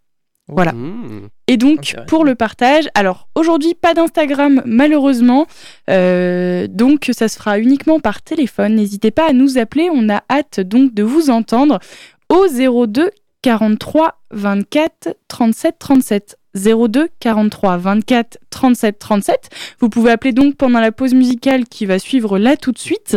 Voilà. 0.46 0.72
Mmh. 0.72 1.28
Et 1.46 1.56
donc, 1.56 1.96
pour 2.06 2.22
le 2.22 2.34
partage, 2.34 2.90
alors 2.94 3.28
aujourd'hui, 3.34 3.72
pas 3.72 3.94
d'Instagram 3.94 4.62
malheureusement, 4.66 5.46
euh, 5.88 6.66
donc 6.68 7.10
ça 7.14 7.28
se 7.28 7.38
fera 7.38 7.58
uniquement 7.58 7.98
par 7.98 8.20
téléphone. 8.20 8.74
N'hésitez 8.74 9.10
pas 9.10 9.30
à 9.30 9.32
nous 9.32 9.56
appeler, 9.56 9.88
on 9.90 10.10
a 10.10 10.22
hâte 10.30 10.60
donc 10.60 10.92
de 10.92 11.02
vous 11.02 11.30
entendre 11.30 11.78
au 12.28 12.46
02 12.86 13.10
43 13.40 14.20
24 14.32 15.16
37 15.28 15.78
37. 15.78 16.38
02 16.54 17.08
43 17.20 17.78
24 17.78 18.38
37 18.50 18.98
37. 18.98 19.50
Vous 19.80 19.88
pouvez 19.88 20.12
appeler 20.12 20.32
donc 20.32 20.56
pendant 20.56 20.78
la 20.78 20.92
pause 20.92 21.14
musicale 21.14 21.64
qui 21.64 21.86
va 21.86 21.98
suivre 21.98 22.38
là 22.38 22.58
tout 22.58 22.70
de 22.70 22.78
suite. 22.78 23.16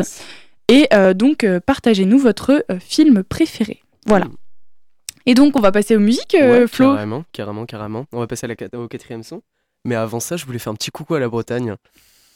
Et 0.70 0.88
euh, 0.94 1.14
donc, 1.14 1.44
euh, 1.44 1.60
partagez-nous 1.60 2.18
votre 2.20 2.64
euh, 2.72 2.80
film 2.80 3.24
préféré. 3.24 3.82
Voilà. 4.06 4.28
Et 5.26 5.34
donc, 5.34 5.56
on 5.56 5.60
va 5.62 5.72
passer 5.72 5.96
aux 5.96 6.00
musiques, 6.00 6.36
Ouais, 6.40 6.68
Flo? 6.68 6.94
Carrément, 6.94 7.24
carrément, 7.32 7.66
carrément. 7.66 8.06
On 8.12 8.20
va 8.20 8.28
passer 8.28 8.46
à 8.46 8.48
la 8.48 8.56
quat- 8.56 8.74
au 8.76 8.88
quatrième 8.88 9.24
son. 9.24 9.42
Mais 9.86 9.96
avant 9.96 10.20
ça, 10.20 10.36
je 10.38 10.46
voulais 10.46 10.60
faire 10.60 10.72
un 10.72 10.76
petit 10.76 10.92
coucou 10.92 11.16
à 11.16 11.20
la 11.20 11.30
Bretagne. 11.30 11.76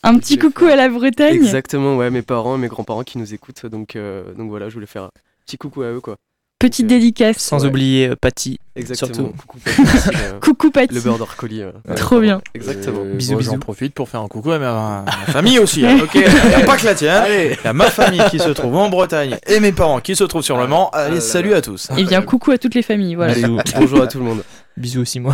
Un 0.03 0.17
petit 0.17 0.37
coucou 0.37 0.65
faire- 0.65 0.73
à 0.73 0.75
la 0.77 0.89
Bretagne? 0.89 1.35
Exactement, 1.35 1.95
ouais, 1.97 2.09
mes 2.09 2.21
parents, 2.21 2.57
mes 2.57 2.67
grands-parents 2.67 3.03
qui 3.03 3.17
nous 3.17 3.33
écoutent. 3.33 3.65
Donc, 3.65 3.95
euh, 3.95 4.33
donc 4.33 4.49
voilà, 4.49 4.67
je 4.69 4.73
voulais 4.73 4.85
faire 4.87 5.03
un 5.03 5.11
petit 5.45 5.57
coucou 5.57 5.81
à 5.83 5.91
eux, 5.91 6.01
quoi. 6.01 6.17
Petite 6.61 6.87
dédicace. 6.87 7.37
Sans 7.37 7.61
Ouais. 7.63 7.67
oublier 7.69 8.07
euh, 8.09 8.15
Patty. 8.19 8.59
Exactement. 8.75 9.13
Surtout. 9.13 9.33
Coucou, 10.41 10.67
euh, 10.67 10.71
Patty. 10.73 10.93
le 10.95 11.01
beurre 11.01 11.17
d'Orcoli. 11.17 11.61
euh, 11.61 11.71
ouais, 11.89 11.95
Trop 11.95 12.19
bien. 12.21 12.41
Exactement. 12.55 13.01
Euh, 13.01 13.13
Bisous, 13.15 13.33
bon, 13.33 13.37
bisous. 13.39 13.51
J'en 13.51 13.59
profite 13.59 13.93
pour 13.93 14.07
faire 14.07 14.21
un 14.21 14.27
coucou 14.27 14.51
à 14.51 14.59
ma, 14.59 15.05
famille 15.27 15.59
aussi. 15.59 15.85
hein, 15.85 15.97
ok, 16.03 16.15
il 16.15 16.53
a 16.55 16.65
pas 16.65 16.77
que 16.77 16.85
la 16.85 16.95
tienne. 16.95 17.23
Il 17.29 17.57
y 17.65 17.67
a 17.67 17.73
ma 17.73 17.89
famille 17.89 18.21
qui 18.29 18.39
se 18.39 18.49
trouve 18.49 18.75
en 18.77 18.89
Bretagne 18.89 19.37
et 19.47 19.59
mes 19.59 19.71
parents 19.71 19.99
qui 19.99 20.15
se 20.15 20.23
trouvent 20.23 20.43
sur 20.43 20.57
le 20.57 20.67
Mans. 20.67 20.89
Allez, 20.93 21.07
Ah 21.11 21.15
là 21.15 21.21
salut 21.21 21.49
là. 21.49 21.57
à 21.57 21.61
tous. 21.61 21.89
Et 21.97 22.03
bien 22.03 22.21
coucou 22.21 22.51
à 22.51 22.57
toutes 22.57 22.75
les 22.75 22.83
familles. 22.83 23.15
Voilà. 23.15 23.33
Allez, 23.33 23.41
Bisous. 23.41 23.57
bonjour 23.77 24.01
à 24.03 24.07
tout 24.07 24.19
le 24.19 24.25
monde. 24.25 24.43
Bisous 24.77 25.01
aussi 25.01 25.19
moi. 25.19 25.33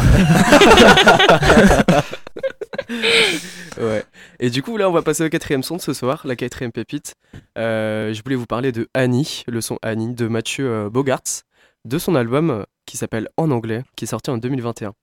Ouais. 2.89 4.03
Et 4.39 4.49
du 4.49 4.63
coup, 4.63 4.77
là, 4.77 4.89
on 4.89 4.91
va 4.91 5.01
passer 5.01 5.23
au 5.23 5.29
quatrième 5.29 5.61
son 5.61 5.75
de 5.75 5.81
ce 5.81 5.93
soir, 5.93 6.25
la 6.25 6.35
quatrième 6.35 6.71
pépite. 6.71 7.13
Euh, 7.57 8.13
je 8.13 8.23
voulais 8.23 8.35
vous 8.35 8.47
parler 8.47 8.71
de 8.71 8.89
Annie, 8.93 9.43
le 9.47 9.61
son 9.61 9.77
Annie 9.81 10.13
de 10.13 10.27
Mathieu 10.27 10.67
euh, 10.67 10.89
Bogarts, 10.89 11.43
de 11.85 11.97
son 11.99 12.15
album 12.15 12.65
qui 12.85 12.97
s'appelle 12.97 13.29
En 13.37 13.51
anglais, 13.51 13.83
qui 13.95 14.05
est 14.05 14.07
sorti 14.07 14.31
en 14.31 14.37
2021. 14.37 14.93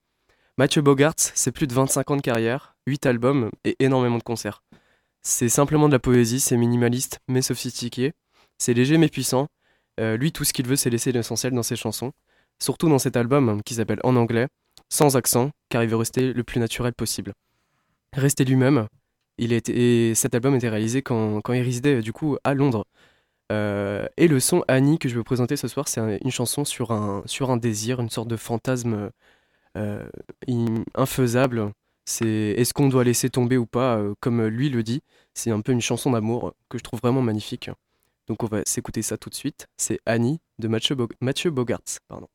Mathieu 0.59 0.83
Bogarts, 0.83 1.15
c'est 1.17 1.53
plus 1.53 1.67
de 1.67 1.75
25 1.75 2.11
ans 2.11 2.17
de 2.17 2.23
carrière, 2.23 2.75
8 2.87 3.07
albums 3.07 3.51
et 3.65 3.77
énormément 3.81 4.19
de 4.19 4.23
concerts. 4.23 4.63
C'est 5.23 5.49
simplement 5.49 5.89
de 5.89 5.93
la 5.93 5.99
poésie, 5.99 6.41
c'est 6.41 6.57
minimaliste 6.57 7.19
mais 7.29 7.43
sophistiqué, 7.43 8.13
c'est 8.59 8.75
léger 8.75 8.99
mais 8.99 9.09
puissant. 9.09 9.49
Euh, 10.01 10.17
lui, 10.17 10.33
tout 10.33 10.45
ce 10.45 10.53
qu'il 10.53 10.67
veut, 10.67 10.77
c'est 10.77 10.91
laisser 10.91 11.13
l'essentiel 11.13 11.53
dans 11.53 11.63
ses 11.63 11.77
chansons, 11.77 12.13
surtout 12.63 12.89
dans 12.89 12.99
cet 12.99 13.17
album 13.17 13.63
qui 13.63 13.75
s'appelle 13.75 14.01
En 14.05 14.17
anglais, 14.17 14.49
sans 14.91 15.17
accent, 15.17 15.51
car 15.71 15.83
il 15.83 15.89
veut 15.89 15.97
rester 15.97 16.33
le 16.33 16.45
plus 16.45 16.61
naturel 16.61 16.93
possible. 16.95 17.33
Rester 18.15 18.45
lui-même, 18.45 18.87
il 19.39 19.53
et 19.71 20.15
cet 20.15 20.35
album 20.35 20.55
était 20.55 20.69
réalisé 20.69 21.03
quand, 21.03 21.41
il 21.55 21.63
résidait 21.63 22.01
du 22.01 22.13
à 22.45 22.55
Londres. 22.55 22.85
Euh, 23.53 24.07
et 24.17 24.29
le 24.29 24.41
son 24.41 24.65
Annie 24.69 24.99
que 24.99 25.09
je 25.09 25.15
vais 25.15 25.19
vous 25.21 25.25
présenter 25.25 25.57
ce 25.57 25.69
soir, 25.69 25.89
c'est 25.89 26.01
un- 26.01 26.19
une 26.25 26.31
chanson 26.31 26.65
sur 26.65 26.93
un, 26.93 27.23
sur 27.27 27.51
un 27.51 27.57
désir, 27.59 28.01
une 28.01 28.11
sorte 28.11 28.29
de 28.29 28.37
fantasme 28.37 29.11
euh, 29.77 30.07
in- 30.49 30.85
infaisable. 30.95 31.73
C'est 32.07 32.27
est-ce 32.59 32.75
qu'on 32.75 32.89
doit 32.89 33.05
laisser 33.05 33.31
tomber 33.31 33.57
ou 33.59 33.67
pas, 33.67 33.97
euh, 33.99 34.15
comme 34.21 34.45
lui 34.47 34.69
le 34.71 34.83
dit. 34.83 35.03
C'est 35.35 35.51
un 35.51 35.61
peu 35.61 35.73
une 35.73 35.81
chanson 35.81 36.11
d'amour 36.13 36.55
que 36.69 36.79
je 36.79 36.85
trouve 36.85 37.01
vraiment 37.01 37.23
magnifique. 37.23 37.71
Donc 38.29 38.43
on 38.43 38.47
va 38.47 38.63
s'écouter 38.67 39.03
ça 39.03 39.19
tout 39.19 39.31
de 39.31 39.35
suite. 39.35 39.69
C'est 39.79 40.01
Annie 40.07 40.41
de 40.59 40.69
Mathieu, 40.69 40.95
Bo- 40.97 41.09
Mathieu 41.21 41.51
Bogarts. 41.51 41.81
Pardon. 42.09 42.29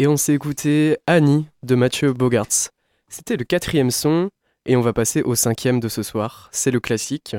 Et 0.00 0.06
on 0.06 0.16
s'est 0.16 0.32
écouté 0.32 0.96
Annie 1.06 1.46
de 1.62 1.74
Mathieu 1.74 2.14
Bogarts. 2.14 2.70
C'était 3.08 3.36
le 3.36 3.44
quatrième 3.44 3.90
son 3.90 4.30
et 4.64 4.74
on 4.74 4.80
va 4.80 4.94
passer 4.94 5.20
au 5.20 5.34
cinquième 5.34 5.78
de 5.78 5.88
ce 5.88 6.02
soir. 6.02 6.48
C'est 6.52 6.70
le 6.70 6.80
classique. 6.80 7.36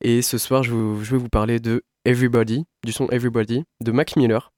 Et 0.00 0.20
ce 0.20 0.36
soir, 0.36 0.64
je, 0.64 0.74
vais 0.74 1.16
vous 1.16 1.28
parler 1.28 1.60
de 1.60 1.84
Everybody, 2.04 2.64
du 2.84 2.90
son 2.90 3.06
Everybody 3.10 3.62
de 3.80 3.92
Mac 3.92 4.16
Miller, 4.16 4.50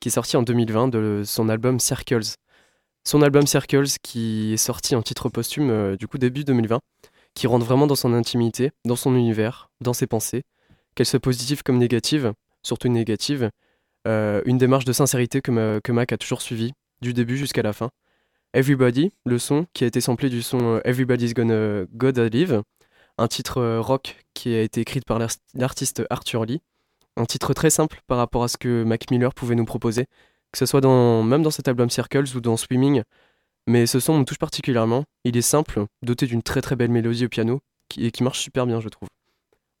qui 0.00 0.10
est 0.10 0.12
sorti 0.12 0.36
en 0.36 0.42
2020 0.42 0.88
de 0.88 1.22
son 1.24 1.48
album 1.48 1.80
Circles. 1.80 2.34
Son 3.04 3.22
album 3.22 3.46
Circles 3.46 3.88
qui 4.02 4.52
est 4.52 4.58
sorti 4.58 4.94
en 4.94 5.00
titre 5.00 5.30
posthume 5.30 5.70
euh, 5.70 5.96
du 5.96 6.08
coup 6.08 6.18
début 6.18 6.44
2020, 6.44 6.78
qui 7.32 7.46
rentre 7.46 7.64
vraiment 7.64 7.86
dans 7.86 7.94
son 7.94 8.12
intimité, 8.12 8.70
dans 8.84 8.96
son 8.96 9.16
univers, 9.16 9.70
dans 9.80 9.94
ses 9.94 10.06
pensées, 10.06 10.42
qu'elles 10.94 11.06
soient 11.06 11.20
positives 11.20 11.62
comme 11.62 11.78
négatives, 11.78 12.34
surtout 12.62 12.88
négatives. 12.88 13.48
Euh, 14.06 14.42
une 14.44 14.58
démarche 14.58 14.84
de 14.84 14.92
sincérité 14.92 15.40
que 15.40 15.90
Mac 15.90 16.12
a 16.12 16.18
toujours 16.18 16.42
suivie, 16.42 16.74
du 17.00 17.14
début 17.14 17.36
jusqu'à 17.36 17.62
la 17.62 17.72
fin. 17.72 17.90
Everybody, 18.54 19.12
le 19.26 19.38
son 19.38 19.66
qui 19.74 19.84
a 19.84 19.86
été 19.86 20.00
samplé 20.00 20.30
du 20.30 20.42
son 20.42 20.76
euh, 20.76 20.80
Everybody's 20.84 21.34
Gonna 21.34 21.84
Gotta 21.94 22.28
Live, 22.28 22.62
un 23.18 23.28
titre 23.28 23.58
euh, 23.58 23.80
rock 23.80 24.24
qui 24.34 24.54
a 24.54 24.62
été 24.62 24.80
écrit 24.80 25.00
par 25.00 25.18
l'ar- 25.18 25.30
l'artiste 25.54 26.02
Arthur 26.10 26.44
Lee. 26.44 26.60
Un 27.16 27.26
titre 27.26 27.52
très 27.52 27.70
simple 27.70 28.00
par 28.06 28.16
rapport 28.18 28.44
à 28.44 28.48
ce 28.48 28.56
que 28.56 28.84
Mac 28.84 29.10
Miller 29.10 29.34
pouvait 29.34 29.56
nous 29.56 29.64
proposer, 29.64 30.06
que 30.52 30.58
ce 30.58 30.66
soit 30.66 30.80
dans, 30.80 31.22
même 31.22 31.42
dans 31.42 31.50
cet 31.50 31.68
album 31.68 31.90
Circles 31.90 32.36
ou 32.36 32.40
dans 32.40 32.56
Swimming. 32.56 33.02
Mais 33.66 33.86
ce 33.86 34.00
son 34.00 34.18
me 34.18 34.24
touche 34.24 34.38
particulièrement. 34.38 35.04
Il 35.24 35.36
est 35.36 35.42
simple, 35.42 35.84
doté 36.02 36.26
d'une 36.26 36.42
très 36.42 36.62
très 36.62 36.76
belle 36.76 36.90
mélodie 36.90 37.26
au 37.26 37.28
piano 37.28 37.60
et 37.98 38.10
qui 38.12 38.22
marche 38.22 38.40
super 38.40 38.66
bien, 38.66 38.80
je 38.80 38.88
trouve. 38.88 39.08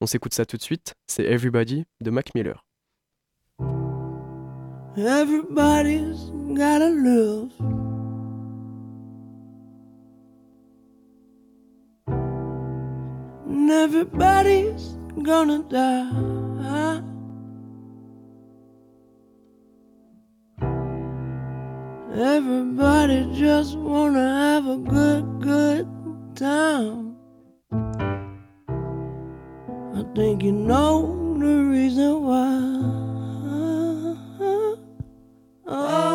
On 0.00 0.06
s'écoute 0.06 0.34
ça 0.34 0.44
tout 0.44 0.56
de 0.56 0.62
suite. 0.62 0.94
C'est 1.06 1.24
Everybody 1.24 1.84
de 2.00 2.10
Mac 2.10 2.34
Miller. 2.34 2.64
Everybody's 4.98 6.18
gotta 6.54 6.90
love. 6.90 7.52
And 13.46 13.70
everybody's 13.70 14.96
gonna 15.22 15.62
die. 15.70 17.00
Everybody 22.12 23.30
just 23.34 23.78
wanna 23.78 24.18
have 24.18 24.66
a 24.66 24.78
good, 24.78 25.40
good 25.40 25.86
time. 26.34 27.14
I 29.94 30.02
think 30.16 30.42
you 30.42 30.50
know 30.50 31.38
the 31.38 31.54
reason 31.70 32.22
why. 32.24 33.07
Oh. 35.70 36.07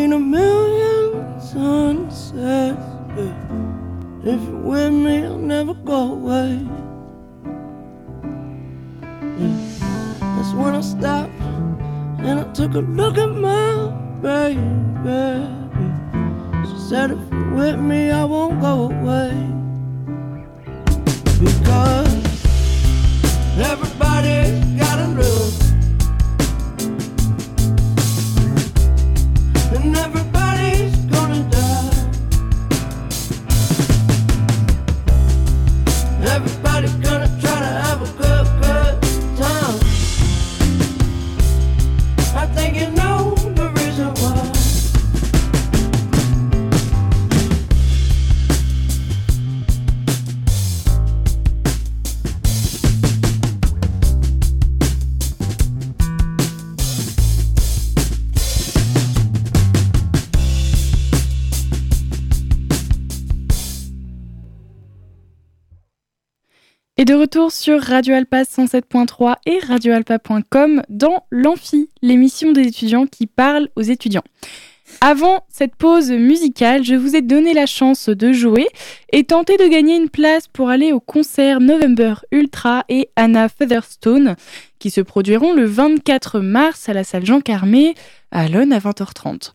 Seen 0.00 0.12
a 0.14 0.18
million 0.18 1.40
sunsets. 1.40 2.86
yeah. 3.18 4.32
If 4.32 4.40
you're 4.48 4.64
with 4.70 4.92
me, 4.92 5.24
I'll 5.24 5.36
never 5.36 5.74
go 5.74 6.00
away. 6.18 6.52
Yeah. 9.40 9.56
That's 10.34 10.52
when 10.60 10.74
I 10.74 10.80
stopped 10.80 11.38
and 12.26 12.40
I 12.40 12.44
took 12.54 12.72
a 12.74 12.84
look 13.00 13.18
at 13.18 13.32
my 13.48 13.72
baby. 14.22 15.32
She 16.68 16.78
said, 16.88 17.10
if 17.10 17.22
you're 17.30 17.54
with 17.54 17.78
me, 17.78 18.10
I 18.10 18.24
won't 18.24 18.58
go 18.68 18.74
away. 18.92 19.34
Because 21.44 22.24
everybody's 23.70 24.69
retour 67.30 67.52
sur 67.52 67.80
Radio 67.80 68.16
Alpa 68.16 68.42
107.3 68.42 69.36
et 69.46 69.60
radioalpa.com 69.60 70.82
dans 70.88 71.24
l'Amphi, 71.30 71.88
l'émission 72.02 72.50
des 72.50 72.62
étudiants 72.62 73.06
qui 73.06 73.28
parle 73.28 73.68
aux 73.76 73.82
étudiants. 73.82 74.24
Avant 75.00 75.44
cette 75.48 75.76
pause 75.76 76.10
musicale, 76.10 76.82
je 76.82 76.96
vous 76.96 77.14
ai 77.14 77.22
donné 77.22 77.54
la 77.54 77.66
chance 77.66 78.08
de 78.08 78.32
jouer 78.32 78.66
et 79.12 79.22
tenter 79.22 79.56
de 79.58 79.68
gagner 79.68 79.94
une 79.94 80.08
place 80.08 80.48
pour 80.48 80.70
aller 80.70 80.92
au 80.92 80.98
concert 80.98 81.60
November 81.60 82.14
Ultra 82.32 82.84
et 82.88 83.08
Anna 83.14 83.48
Featherstone 83.48 84.34
qui 84.80 84.90
se 84.90 85.00
produiront 85.00 85.52
le 85.52 85.66
24 85.66 86.40
mars 86.40 86.88
à 86.88 86.94
la 86.94 87.04
salle 87.04 87.26
Jean 87.26 87.40
Carmé 87.40 87.94
à 88.32 88.48
Lone 88.48 88.72
à 88.72 88.80
20h30. 88.80 89.52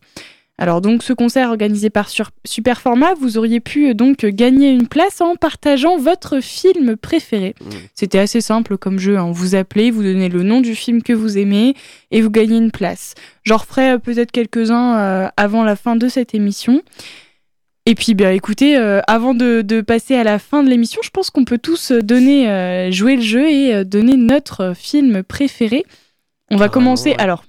Alors 0.58 0.80
donc 0.80 1.02
ce 1.02 1.12
concert 1.12 1.48
organisé 1.50 1.90
par 1.90 2.08
Superformat, 2.44 3.14
vous 3.14 3.36
auriez 3.36 3.60
pu 3.60 3.90
euh, 3.90 3.94
donc 3.94 4.24
gagner 4.24 4.70
une 4.70 4.88
place 4.88 5.20
en 5.20 5.36
partageant 5.36 5.98
votre 5.98 6.40
film 6.40 6.96
préféré. 6.96 7.54
Mm. 7.60 7.68
C'était 7.94 8.18
assez 8.18 8.40
simple 8.40 8.78
comme 8.78 8.98
jeu, 8.98 9.18
hein. 9.18 9.30
vous 9.30 9.54
appelez, 9.54 9.90
vous 9.90 10.02
donnez 10.02 10.28
le 10.28 10.42
nom 10.42 10.60
du 10.60 10.74
film 10.74 11.02
que 11.02 11.12
vous 11.12 11.36
aimez 11.36 11.74
et 12.10 12.22
vous 12.22 12.30
gagnez 12.30 12.56
une 12.56 12.70
place. 12.70 13.14
J'en 13.44 13.58
referai 13.58 13.92
euh, 13.92 13.98
peut-être 13.98 14.32
quelques-uns 14.32 14.98
euh, 14.98 15.28
avant 15.36 15.62
la 15.62 15.76
fin 15.76 15.96
de 15.96 16.08
cette 16.08 16.34
émission. 16.34 16.82
Et 17.88 17.94
puis, 17.94 18.14
bien, 18.14 18.32
écoutez, 18.32 18.76
euh, 18.76 19.00
avant 19.06 19.32
de, 19.32 19.62
de 19.62 19.80
passer 19.80 20.16
à 20.16 20.24
la 20.24 20.40
fin 20.40 20.64
de 20.64 20.68
l'émission, 20.68 21.00
je 21.04 21.10
pense 21.10 21.30
qu'on 21.30 21.44
peut 21.44 21.58
tous 21.58 21.92
donner, 21.92 22.50
euh, 22.50 22.90
jouer 22.90 23.14
le 23.14 23.22
jeu 23.22 23.48
et 23.48 23.84
donner 23.84 24.16
notre 24.16 24.74
film 24.74 25.22
préféré. 25.22 25.84
On 26.50 26.56
va 26.56 26.68
commencer. 26.68 27.10
ouais. 27.10 27.20
Alors, 27.20 27.44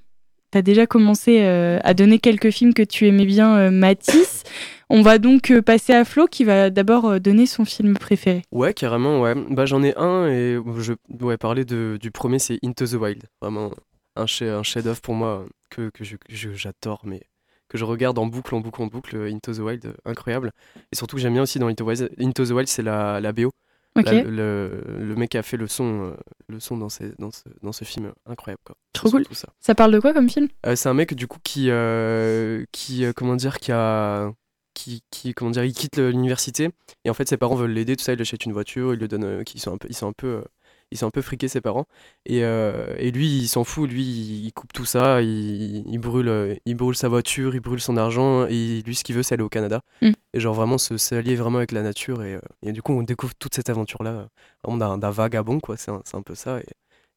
tu 0.52 0.58
as 0.58 0.62
déjà 0.62 0.88
commencé 0.88 1.42
euh, 1.42 1.80
à 1.84 1.94
donner 1.94 2.20
quelques 2.20 2.52
films 2.52 2.74
que 2.74 2.84
tu 2.84 3.08
aimais 3.08 3.26
bien, 3.26 3.58
euh, 3.58 3.72
Mathis. 3.72 4.44
On 4.90 5.02
va 5.02 5.18
donc 5.18 5.52
euh, 5.52 5.62
passer 5.62 5.94
à 5.94 6.06
Flo 6.06 6.28
qui 6.28 6.46
va 6.46 6.70
d'abord 6.70 7.06
euh, 7.06 7.20
donner 7.20 7.46
son 7.46 7.66
film 7.66 7.98
préféré. 7.98 8.44
Ouais, 8.52 8.74
carrément, 8.74 9.22
ouais. 9.22 9.36
Bah, 9.50 9.66
j'en 9.66 9.84
ai 9.84 9.94
un 9.98 10.28
et 10.28 10.58
je 10.78 10.94
dois 11.10 11.38
parler 11.38 11.66
de, 11.66 11.98
du 12.00 12.12
premier, 12.12 12.40
c'est 12.40 12.58
Into 12.64 12.86
the 12.86 12.94
Wild. 12.94 13.24
Vraiment 13.42 13.72
un, 14.16 14.24
un 14.24 14.64
chef-d'œuvre 14.64 15.02
pour 15.02 15.14
moi 15.14 15.46
que, 15.70 15.90
que 15.90 16.04
j'adore, 16.04 17.02
mais 17.04 17.22
que 17.68 17.78
je 17.78 17.84
regarde 17.84 18.18
en 18.18 18.28
boucle, 18.28 18.56
en 18.56 18.62
boucle, 18.62 18.82
en 18.82 18.88
boucle. 18.88 19.18
Into 19.18 19.54
the 19.54 19.60
Wild, 19.60 19.94
incroyable. 20.06 20.52
Et 20.94 20.96
surtout 20.96 21.18
que 21.18 21.22
j'aime 21.22 21.34
bien 21.34 21.44
aussi 21.44 21.60
dans 21.60 21.68
Into 21.68 22.46
the 22.46 22.52
Wild, 22.52 22.68
c'est 22.68 22.84
la, 22.84 23.20
la 23.20 23.34
BO. 23.34 23.52
Ok, 23.98 24.06
La- 24.06 24.24
le, 24.24 24.84
le 25.00 25.16
mec 25.16 25.36
a 25.36 25.44
fait 25.44 25.58
le 25.58 25.68
son, 25.68 26.06
euh, 26.12 26.16
le 26.48 26.60
son 26.60 26.78
dans, 26.78 26.90
ces- 26.90 27.14
dans, 27.20 27.32
ce, 27.32 27.42
dans 27.64 27.72
ce 27.72 27.84
film, 27.86 28.12
incroyable. 28.26 28.62
Quoi. 28.66 28.76
Trop 28.94 29.10
cool. 29.10 29.22
Surtout 29.22 29.36
ça. 29.36 29.50
ça 29.60 29.76
parle 29.76 29.92
de 29.92 30.00
quoi 30.00 30.14
comme 30.14 30.30
film? 30.30 30.48
Euh, 30.66 30.76
c'est 30.76 30.90
un 30.90 30.94
mec 30.94 31.14
du 31.14 31.28
coup 31.28 31.40
qui 31.44 31.70
euh, 31.70 32.64
qui 32.72 33.06
euh, 33.06 33.14
comment 33.16 33.36
dire 33.36 33.60
qui 33.60 33.72
a 33.72 34.32
qui, 34.74 35.02
qui 35.12 35.34
comment 35.34 35.50
dire 35.52 35.64
il 35.64 35.74
quitte 35.74 35.98
l'université 35.98 36.70
et 37.04 37.10
en 37.10 37.14
fait 37.16 37.28
ses 37.28 37.38
parents 37.38 37.56
veulent 37.56 37.72
l'aider 37.72 37.96
tout 37.96 38.04
ça 38.04 38.14
il 38.14 38.18
lui 38.18 38.22
achète 38.22 38.46
une 38.46 38.54
voiture 38.54 38.94
il 38.94 39.00
lui 39.00 39.08
donne 39.08 39.24
euh, 39.24 39.44
qu'ils 39.44 39.60
sont 39.60 39.74
un 39.74 39.78
peu 39.80 39.88
ils 39.90 39.96
sont 39.96 40.08
un 40.08 40.14
peu 40.16 40.44
euh, 40.88 40.92
ils 40.92 40.98
sont 40.98 41.08
un 41.08 41.12
peu 41.12 41.22
friqués 41.22 41.48
ses 41.48 41.62
parents 41.62 41.86
et, 42.26 42.44
euh, 42.44 42.96
et 42.98 43.12
lui 43.12 43.28
il 43.28 43.48
s'en 43.48 43.64
fout 43.64 43.90
lui 43.90 44.04
il 44.04 44.52
coupe 44.54 44.72
tout 44.74 44.86
ça 44.86 45.22
il, 45.22 45.84
il 45.88 45.98
brûle 46.00 46.30
euh, 46.30 46.56
il 46.66 46.76
brûle 46.76 46.96
sa 46.96 47.08
voiture 47.10 47.56
il 47.56 47.60
brûle 47.60 47.80
son 47.82 47.98
argent 47.98 48.46
et 48.48 48.82
lui 48.86 48.96
ce 48.96 49.04
qu'il 49.04 49.16
veut 49.16 49.24
c'est 49.24 49.36
aller 49.36 49.44
au 49.44 49.50
Canada 49.50 49.82
Mm. 50.02 50.12
et 50.34 50.40
genre 50.40 50.54
vraiment 50.54 50.78
se 50.78 50.98
s'allier 50.98 51.36
vraiment 51.36 51.58
avec 51.58 51.72
la 51.72 51.82
nature 51.82 52.24
et, 52.24 52.36
euh, 52.36 52.42
et 52.64 52.72
du 52.72 52.82
coup 52.82 52.94
on 52.94 53.04
découvre 53.04 53.34
toute 53.40 53.54
cette 53.56 53.70
aventure 53.70 54.04
là 54.04 54.28
vraiment 54.64 54.98
d'un 54.98 55.10
vagabond 55.12 55.60
quoi 55.60 55.76
c'est 55.78 55.92
un, 55.92 56.02
un 56.14 56.22
peu 56.22 56.36
ça 56.36 56.60
et, 56.60 56.66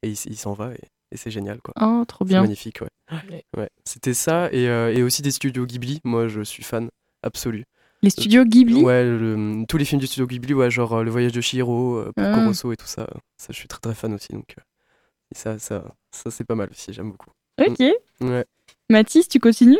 et 0.02 0.10
il, 0.10 0.18
il 0.26 0.36
s'en 0.36 0.52
va 0.54 0.72
et, 0.74 0.80
et 1.12 1.16
c'est 1.16 1.30
génial 1.30 1.60
quoi 1.60 1.74
Oh, 1.80 2.04
trop 2.06 2.24
c'est 2.24 2.28
bien. 2.30 2.40
magnifique, 2.42 2.80
ouais. 2.80 3.44
ouais. 3.56 3.68
C'était 3.84 4.14
ça, 4.14 4.48
et, 4.52 4.68
euh, 4.68 4.94
et 4.94 5.02
aussi 5.02 5.22
des 5.22 5.32
studios 5.32 5.66
Ghibli. 5.66 6.00
Moi, 6.04 6.28
je 6.28 6.42
suis 6.42 6.62
fan 6.62 6.88
absolu. 7.24 7.64
Les 8.02 8.10
studios 8.10 8.44
Ghibli 8.44 8.82
Ouais, 8.82 9.04
le- 9.04 9.64
tous 9.68 9.76
les 9.76 9.84
films 9.84 10.00
du 10.00 10.06
studio 10.06 10.26
Ghibli, 10.26 10.54
ouais, 10.54 10.70
genre 10.70 10.94
euh, 10.94 11.02
Le 11.04 11.10
Voyage 11.10 11.32
de 11.32 11.40
Chihiro, 11.40 11.96
euh, 11.98 12.12
Ah. 12.16 12.32
Porco 12.32 12.46
Rosso 12.48 12.72
et 12.72 12.76
tout 12.76 12.86
ça. 12.86 13.06
Ça, 13.36 13.48
je 13.50 13.56
suis 13.56 13.68
très 13.68 13.80
très 13.80 13.94
fan 13.94 14.14
aussi. 14.14 14.32
Donc, 14.32 14.54
euh, 14.58 14.62
et 15.34 15.38
ça, 15.38 15.58
ça, 15.58 15.84
ça 16.10 16.30
c'est 16.30 16.44
pas 16.44 16.54
mal 16.54 16.68
aussi, 16.70 16.92
j'aime 16.92 17.10
beaucoup. 17.10 17.30
Ok. 17.60 17.78
Ouais. 18.22 18.44
Mathis, 18.88 19.28
tu 19.28 19.38
continues? 19.38 19.76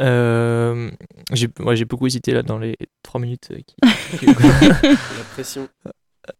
Euh, 0.00 0.90
j'ai 1.32 1.48
ouais, 1.60 1.84
beaucoup 1.84 2.06
hésité 2.06 2.32
là 2.32 2.42
dans 2.42 2.58
les 2.58 2.76
3 3.02 3.20
minutes. 3.20 3.48
euh, 3.52 3.60
qui- 3.60 4.26
La 4.82 5.24
pression. 5.32 5.68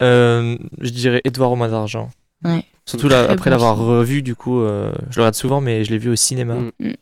Euh, 0.03 0.59
je 0.81 0.91
dirais 0.91 1.21
Edouard 1.25 1.53
aux 1.53 1.57
mains 1.57 1.69
d'argent. 1.69 2.11
Ouais. 2.45 2.65
Surtout 2.87 3.09
là, 3.09 3.31
après 3.31 3.51
bon 3.51 3.57
l'avoir 3.57 3.77
revu, 3.79 4.23
du 4.23 4.35
coup, 4.35 4.61
euh, 4.61 4.93
je 5.11 5.17
le 5.17 5.23
regarde 5.23 5.35
souvent, 5.35 5.61
mais 5.61 5.85
je 5.85 5.91
l'ai 5.91 5.99
vu 5.99 6.11
au 6.11 6.17
cinéma. 6.17 6.57
Mm. 6.57 6.71
Mm. 6.81 6.93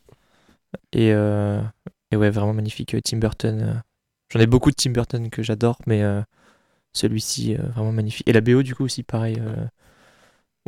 Et, 0.93 1.11
euh, 1.13 1.61
et 2.11 2.15
ouais, 2.17 2.29
vraiment 2.29 2.53
magnifique. 2.53 2.93
euh, 2.93 3.01
Tim 3.03 3.17
Burton. 3.17 3.61
euh, 3.61 3.73
J'en 4.29 4.39
ai 4.39 4.47
beaucoup 4.47 4.69
de 4.71 4.75
Tim 4.75 4.91
Burton 4.91 5.29
que 5.29 5.43
j'adore, 5.43 5.77
mais 5.87 6.03
euh, 6.03 6.21
celui-ci, 6.93 7.55
euh, 7.55 7.63
vraiment 7.75 7.91
magnifique. 7.91 8.27
Et 8.27 8.33
la 8.33 8.41
BO, 8.41 8.63
du 8.63 8.75
coup, 8.75 8.83
aussi, 8.85 9.03
pareil. 9.03 9.41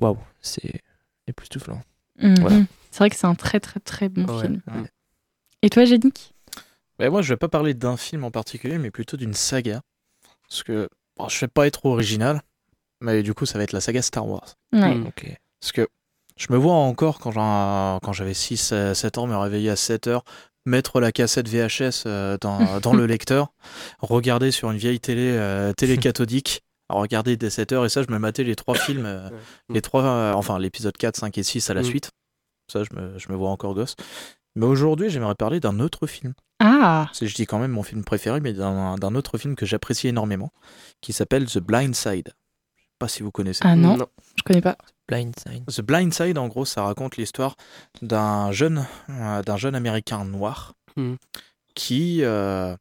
Waouh, 0.01 0.17
c'est 0.41 0.81
époustouflant. 1.27 1.81
Mhm. 2.19 2.39
Voilà. 2.39 2.57
C'est 2.91 2.97
vrai 2.99 3.09
que 3.09 3.15
c'est 3.15 3.27
un 3.27 3.35
très 3.35 3.59
très 3.59 3.79
très 3.79 4.09
bon 4.09 4.25
Ouais. 4.25 4.41
film. 4.41 4.61
Et 5.61 5.69
toi, 5.69 5.83
Yannick? 5.83 6.33
Ben, 6.99 7.09
moi, 7.09 7.21
je 7.21 7.29
vais 7.33 7.37
pas 7.37 7.47
parler 7.47 7.73
d'un 7.73 7.97
film 7.97 8.23
en 8.23 8.31
particulier, 8.31 8.77
mais 8.77 8.91
plutôt 8.91 9.17
d'une 9.17 9.33
saga. 9.33 9.81
Parce 10.47 10.63
que 10.63 10.89
bon, 11.17 11.27
je 11.29 11.39
vais 11.39 11.47
pas 11.47 11.65
être 11.67 11.85
original, 11.85 12.41
mais 13.01 13.23
du 13.23 13.33
coup, 13.33 13.45
ça 13.45 13.57
va 13.57 13.63
être 13.63 13.71
la 13.71 13.81
saga 13.81 14.01
Star 14.01 14.27
Wars. 14.27 14.55
Ouais. 14.73 14.93
Mm. 14.95 15.11
Parce 15.59 15.71
que 15.71 15.87
je 16.37 16.47
me 16.51 16.57
vois 16.57 16.73
encore 16.73 17.19
quand, 17.19 18.11
j'avais 18.13 18.33
6, 18.33 18.73
7 18.93 19.17
ans, 19.17 19.27
me 19.27 19.35
réveiller 19.37 19.69
à 19.69 19.75
7 19.75 20.07
heures, 20.07 20.23
mettre 20.65 20.99
la 20.99 21.11
cassette 21.11 21.47
VHS 21.49 22.03
euh, 22.05 22.37
dans, 22.39 22.79
dans 22.81 22.93
le 22.93 23.05
lecteur, 23.05 23.53
regarder 23.99 24.51
sur 24.51 24.71
une 24.71 24.77
vieille 24.77 24.99
télé, 24.99 25.29
euh, 25.31 25.73
télé 25.73 25.97
cathodique, 25.97 26.61
regarder 26.89 27.37
dès 27.37 27.49
7 27.49 27.71
heures, 27.71 27.85
et 27.85 27.89
ça, 27.89 28.03
je 28.03 28.11
me 28.11 28.19
matais 28.19 28.43
les 28.43 28.55
trois 28.55 28.75
films, 28.75 29.05
euh, 29.05 29.29
les 29.69 29.81
trois, 29.81 30.03
euh, 30.03 30.33
enfin 30.33 30.59
l'épisode 30.59 30.95
4, 30.97 31.17
5 31.17 31.37
et 31.37 31.43
6 31.43 31.69
à 31.69 31.73
la 31.73 31.81
Mm. 31.81 31.85
suite. 31.85 32.11
Ça, 32.71 32.83
je 32.83 32.95
me, 32.95 33.17
je 33.19 33.29
me 33.31 33.35
vois 33.35 33.49
encore 33.49 33.73
gosse. 33.73 33.95
Mais 34.55 34.65
aujourd'hui, 34.65 35.09
j'aimerais 35.09 35.35
parler 35.35 35.59
d'un 35.59 35.79
autre 35.79 36.05
film. 36.07 36.33
Ah 36.59 37.09
C'est, 37.11 37.27
je 37.27 37.33
dis 37.35 37.45
quand 37.47 37.57
même 37.59 37.71
mon 37.71 37.83
film 37.83 38.03
préféré, 38.03 38.39
mais 38.39 38.53
d'un, 38.53 38.95
d'un 38.95 39.15
autre 39.15 39.37
film 39.37 39.55
que 39.55 39.65
j'apprécie 39.65 40.07
énormément, 40.07 40.51
qui 41.01 41.11
s'appelle 41.11 41.45
The 41.47 41.57
Blind 41.57 41.95
Side. 41.95 42.29
Je 42.77 42.81
sais 42.83 42.89
pas 42.99 43.07
si 43.07 43.23
vous 43.23 43.31
connaissez. 43.31 43.61
Ah 43.63 43.75
non, 43.75 43.97
je 44.37 44.43
connais 44.43 44.61
pas. 44.61 44.77
Blind 45.07 45.33
Side. 45.37 45.65
The 45.65 45.81
Blind 45.81 46.13
Side, 46.13 46.37
en 46.37 46.47
gros, 46.47 46.65
ça 46.65 46.83
raconte 46.83 47.17
l'histoire 47.17 47.55
d'un 48.01 48.51
jeune, 48.51 48.85
euh, 49.09 49.41
d'un 49.43 49.57
jeune 49.57 49.75
américain 49.75 50.23
noir 50.25 50.73
Mhm. 50.95 51.17
qui, 51.75 52.19
euh, 52.23 52.75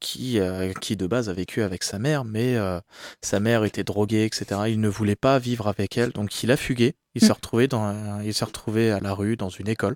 qui, 0.00 0.38
euh, 0.40 0.72
qui 0.74 0.96
de 0.96 1.06
base 1.06 1.28
a 1.28 1.32
vécu 1.32 1.62
avec 1.62 1.82
sa 1.84 1.98
mère, 1.98 2.24
mais 2.24 2.56
euh, 2.56 2.80
sa 3.22 3.40
mère 3.40 3.64
était 3.64 3.84
droguée, 3.84 4.24
etc. 4.24 4.62
Il 4.68 4.80
ne 4.80 4.88
voulait 4.88 5.16
pas 5.16 5.38
vivre 5.38 5.66
avec 5.68 5.96
elle, 5.98 6.10
donc 6.12 6.42
il 6.42 6.50
a 6.50 6.56
fugué. 6.56 6.94
Il 7.14 7.20
s'est 7.20 7.28
Mhm. 7.28 7.32
retrouvé 7.34 7.68
dans, 7.68 8.20
il 8.20 8.32
s'est 8.34 8.44
retrouvé 8.44 8.90
à 8.90 9.00
la 9.00 9.12
rue 9.12 9.36
dans 9.36 9.48
une 9.48 9.68
école. 9.68 9.94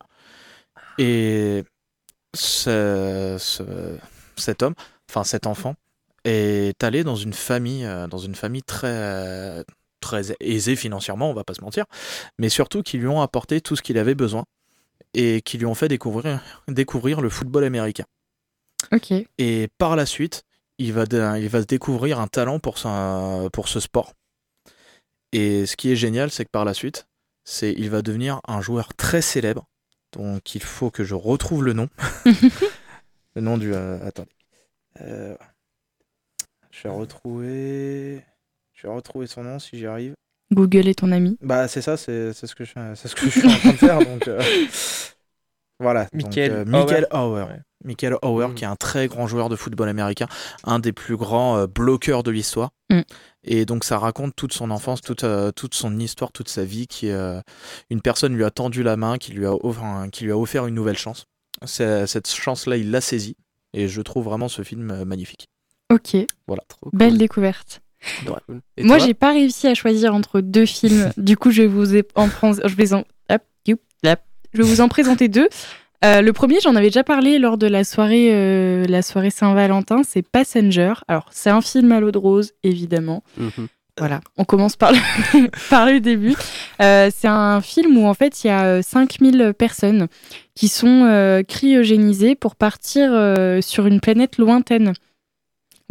Et 0.99 1.65
ce- 2.35 3.37
ce- 3.39 3.99
cet 4.37 4.63
homme, 4.63 4.75
enfin 5.11 5.25
cet 5.25 5.47
enfant, 5.47 5.75
est 6.25 6.83
allé 6.85 7.05
dans 7.05 7.17
une 7.17 7.33
famille, 7.33 7.87
dans 8.11 8.19
une 8.19 8.35
famille 8.35 8.63
très 8.63 9.65
très 10.03 10.35
aisée 10.41 10.77
financièrement, 10.77 11.31
on 11.31 11.35
va 11.35 11.45
pas 11.45 11.55
se 11.55 11.63
mentir, 11.63 11.87
mais 12.39 12.51
surtout 12.51 12.83
qui 12.83 12.99
lui 12.99 13.07
ont 13.07 13.23
apporté 13.23 13.63
tout 13.63 13.75
ce 13.77 13.81
qu'il 13.83 13.97
avait 13.97 14.15
besoin 14.15 14.45
et 15.15 15.41
qui 15.41 15.57
lui 15.57 15.65
ont 15.67 15.75
fait 15.75 15.89
découvrir, 15.89 16.41
découvrir 16.69 17.21
le 17.23 17.31
football 17.31 17.65
américain. 17.65 18.05
Ok. 18.93 19.13
Et 19.39 19.69
par 19.79 19.97
la 19.97 20.05
suite, 20.05 20.43
il 20.79 20.93
va, 20.93 21.07
de- 21.07 21.39
il 21.41 21.49
va 21.49 21.61
se 21.63 21.67
découvrir 21.67 22.19
un 22.21 22.27
talent 22.27 22.59
pour, 22.59 22.77
sa- 22.79 23.49
pour 23.53 23.69
ce 23.69 23.81
sport. 23.81 24.13
Et 25.33 25.65
ce 25.67 25.77
qui 25.77 25.91
est 25.91 25.97
génial, 25.97 26.31
c'est 26.31 26.45
que 26.45 26.51
par 26.51 26.65
la 26.67 26.75
suite, 26.75 27.07
c'est 27.45 27.73
il 27.73 27.89
va 27.91 28.03
devenir 28.03 28.41
un 28.47 28.61
joueur 28.61 28.95
très 28.95 29.23
célèbre. 29.23 29.67
Donc 30.13 30.55
il 30.55 30.63
faut 30.63 30.91
que 30.91 31.05
je 31.05 31.15
retrouve 31.15 31.65
le 31.65 31.73
nom. 31.73 31.89
le 33.35 33.41
nom 33.41 33.57
du... 33.57 33.73
euh, 33.75 33.99
attendez. 34.07 34.31
Euh, 35.01 35.37
je 36.71 36.83
vais 36.85 36.91
retrouver... 36.95 38.25
Je 38.83 38.89
vais 38.89 38.95
retrouver 38.95 39.29
son 39.29 39.45
nom 39.45 39.59
si 39.61 39.79
j'y 39.79 39.87
arrive. 39.87 40.15
Google 40.53 40.89
est 40.89 40.99
ton 40.99 41.13
ami. 41.13 41.39
Bah 41.41 41.69
c'est 41.69 41.83
ça, 41.83 41.97
c'est 41.97 42.33
c'est 42.33 42.49
ce 42.49 42.55
que 42.57 42.65
je 42.65 42.73
c'est 42.97 43.07
ce 43.09 43.15
que 43.15 43.27
je 43.27 43.31
suis 43.39 43.47
en 43.47 43.57
train 43.59 43.71
de 43.71 43.77
faire 43.77 43.99
donc 44.01 44.27
euh, 44.27 44.43
voilà. 45.81 46.05
donc, 46.13 46.15
Michael 46.15 46.51
euh, 46.53 46.65
Michael 46.65 47.07
Hauer. 47.13 47.43
Ouais. 47.49 47.61
Michael 47.85 48.17
Hauer 48.23 48.49
Mm. 48.49 48.55
qui 48.55 48.65
est 48.65 48.69
un 48.69 48.77
très 48.77 49.09
grand 49.09 49.27
joueur 49.27 49.49
de 49.49 49.57
football 49.57 49.89
américain, 49.89 50.27
un 50.65 50.79
des 50.79 50.93
plus 50.93 51.17
grands 51.17 51.57
euh, 51.59 51.67
bloqueurs 51.67 52.23
de 52.23 52.31
l'histoire. 52.31 52.71
Mm. 52.91 53.01
Et 53.45 53.65
donc 53.65 53.85
ça 53.85 53.99
raconte 53.99 54.37
toute 54.37 54.53
son 54.53 54.71
enfance, 54.71 55.01
toute 55.01 55.25
euh, 55.25 55.51
toute 55.53 55.75
son 55.75 55.99
histoire, 55.99 56.33
toute 56.33 56.49
sa 56.49 56.65
vie 56.65 56.87
qui 56.87 57.11
euh, 57.11 57.41
une 57.91 58.01
personne 58.03 58.35
lui 58.35 58.45
a 58.45 58.51
tendu 58.51 58.83
la 58.83 58.97
main, 58.97 59.19
qui 59.19 59.33
lui 59.33 59.47
a 59.47 59.55
offert, 59.55 60.07
qui 60.13 60.25
lui 60.25 60.33
a 60.33 60.39
offert 60.39 60.67
une 60.67 60.75
nouvelle 60.75 60.99
chance. 60.99 61.27
C'est- 61.65 62.07
Cette 62.07 62.29
chance 62.29 62.67
là, 62.67 62.77
il 62.77 62.91
l'a 62.91 63.01
saisie 63.01 63.37
et 63.73 63.89
je 63.89 64.03
trouve 64.03 64.25
vraiment 64.25 64.49
ce 64.49 64.63
film 64.63 64.91
euh, 64.91 65.05
magnifique. 65.05 65.49
Ok. 65.91 66.17
Voilà. 66.47 66.63
Trop 66.69 66.91
Belle 66.93 67.11
cool. 67.11 67.19
découverte. 67.19 67.81
Moi, 68.79 68.99
j'ai 68.99 69.15
pas 69.15 69.33
réussi 69.33 69.67
à 69.69 69.75
choisir 69.75 70.15
entre 70.15 70.41
deux 70.41 70.67
films. 70.67 71.11
du 71.17 71.37
coup, 71.37 71.51
je 71.51 71.63
vais 71.63 71.69
vous 71.69 71.97
en, 72.15 72.29
prendre- 72.29 72.61
je 72.69 72.75
vais 72.75 72.93
en, 72.95 73.05
hop, 73.31 73.43
youp, 73.67 73.81
lap. 74.03 74.23
je 74.53 74.63
vais 74.63 74.69
vous 74.69 74.81
en 74.81 74.89
présenter 74.89 75.29
deux. 75.29 75.49
Euh, 76.05 76.21
le 76.21 76.33
premier, 76.33 76.59
j'en 76.61 76.75
avais 76.75 76.89
déjà 76.89 77.05
parlé 77.05 77.39
lors 77.39 77.57
de 77.59 77.69
la 77.69 77.85
soirée, 77.85 78.31
euh, 78.33 78.85
la 78.89 79.03
soirée 79.03 79.31
Saint-Valentin, 79.31 80.03
c'est 80.03 80.23
Passenger. 80.23 80.95
Alors, 81.07 81.29
c'est 81.31 81.51
un 81.51 81.61
film 81.61 81.93
à 81.93 82.01
l'eau 82.01 82.11
de 82.11 82.19
rose, 82.19 82.53
évidemment. 82.65 83.23
Mhm. 83.37 83.69
Voilà, 83.99 84.21
on 84.39 84.45
commence 84.45 84.75
par 84.75 84.91
le, 84.91 84.99
par 85.71 85.87
le 85.87 86.01
début. 86.01 86.35
Euh, 86.81 87.11
c'est 87.15 87.29
un 87.29 87.61
film 87.61 87.99
où 87.99 88.07
en 88.07 88.15
fait 88.15 88.43
il 88.43 88.47
y 88.47 88.51
a 88.51 88.65
euh, 88.65 88.83
5000 88.83 89.53
personnes 89.57 90.09
qui 90.55 90.69
sont 90.69 91.43
cryogénisées 91.47 92.35
pour 92.35 92.57
partir 92.57 93.11
sur 93.63 93.87
une 93.87 94.01
planète 94.01 94.39
lointaine. 94.39 94.95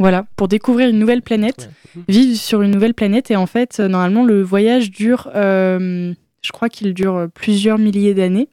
Voilà, 0.02 0.26
pour 0.36 0.48
découvrir 0.48 0.88
une 0.88 0.98
nouvelle 0.98 1.22
planète, 1.22 1.70
vivre 2.08 2.36
sur 2.36 2.62
une 2.62 2.70
nouvelle 2.72 2.94
planète. 2.94 3.30
Et 3.30 3.36
en 3.36 3.46
fait, 3.46 3.78
euh, 3.80 3.88
normalement, 3.88 4.24
le 4.24 4.42
voyage 4.42 4.90
dure, 4.90 5.30
euh, 5.34 6.12
je 6.42 6.52
crois 6.52 6.68
qu'il 6.68 6.92
dure 6.94 7.16
euh, 7.16 7.26
plusieurs 7.28 7.78
milliers 7.78 8.14
d'années. 8.14 8.48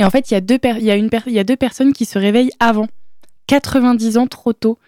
Et 0.00 0.04
en 0.04 0.10
fait, 0.10 0.30
il 0.30 0.34
y, 0.34 0.36
a 0.36 0.40
deux 0.40 0.58
per- 0.58 0.80
y 0.80 0.90
a 0.90 0.96
une 0.96 1.10
per- 1.10 1.22
il 1.26 1.32
y 1.32 1.38
a 1.38 1.44
deux 1.44 1.56
personnes 1.56 1.92
qui 1.92 2.04
se 2.04 2.18
réveillent 2.18 2.52
avant, 2.60 2.86
90 3.48 4.16
ans 4.18 4.26
trop 4.26 4.52
tôt. 4.52 4.78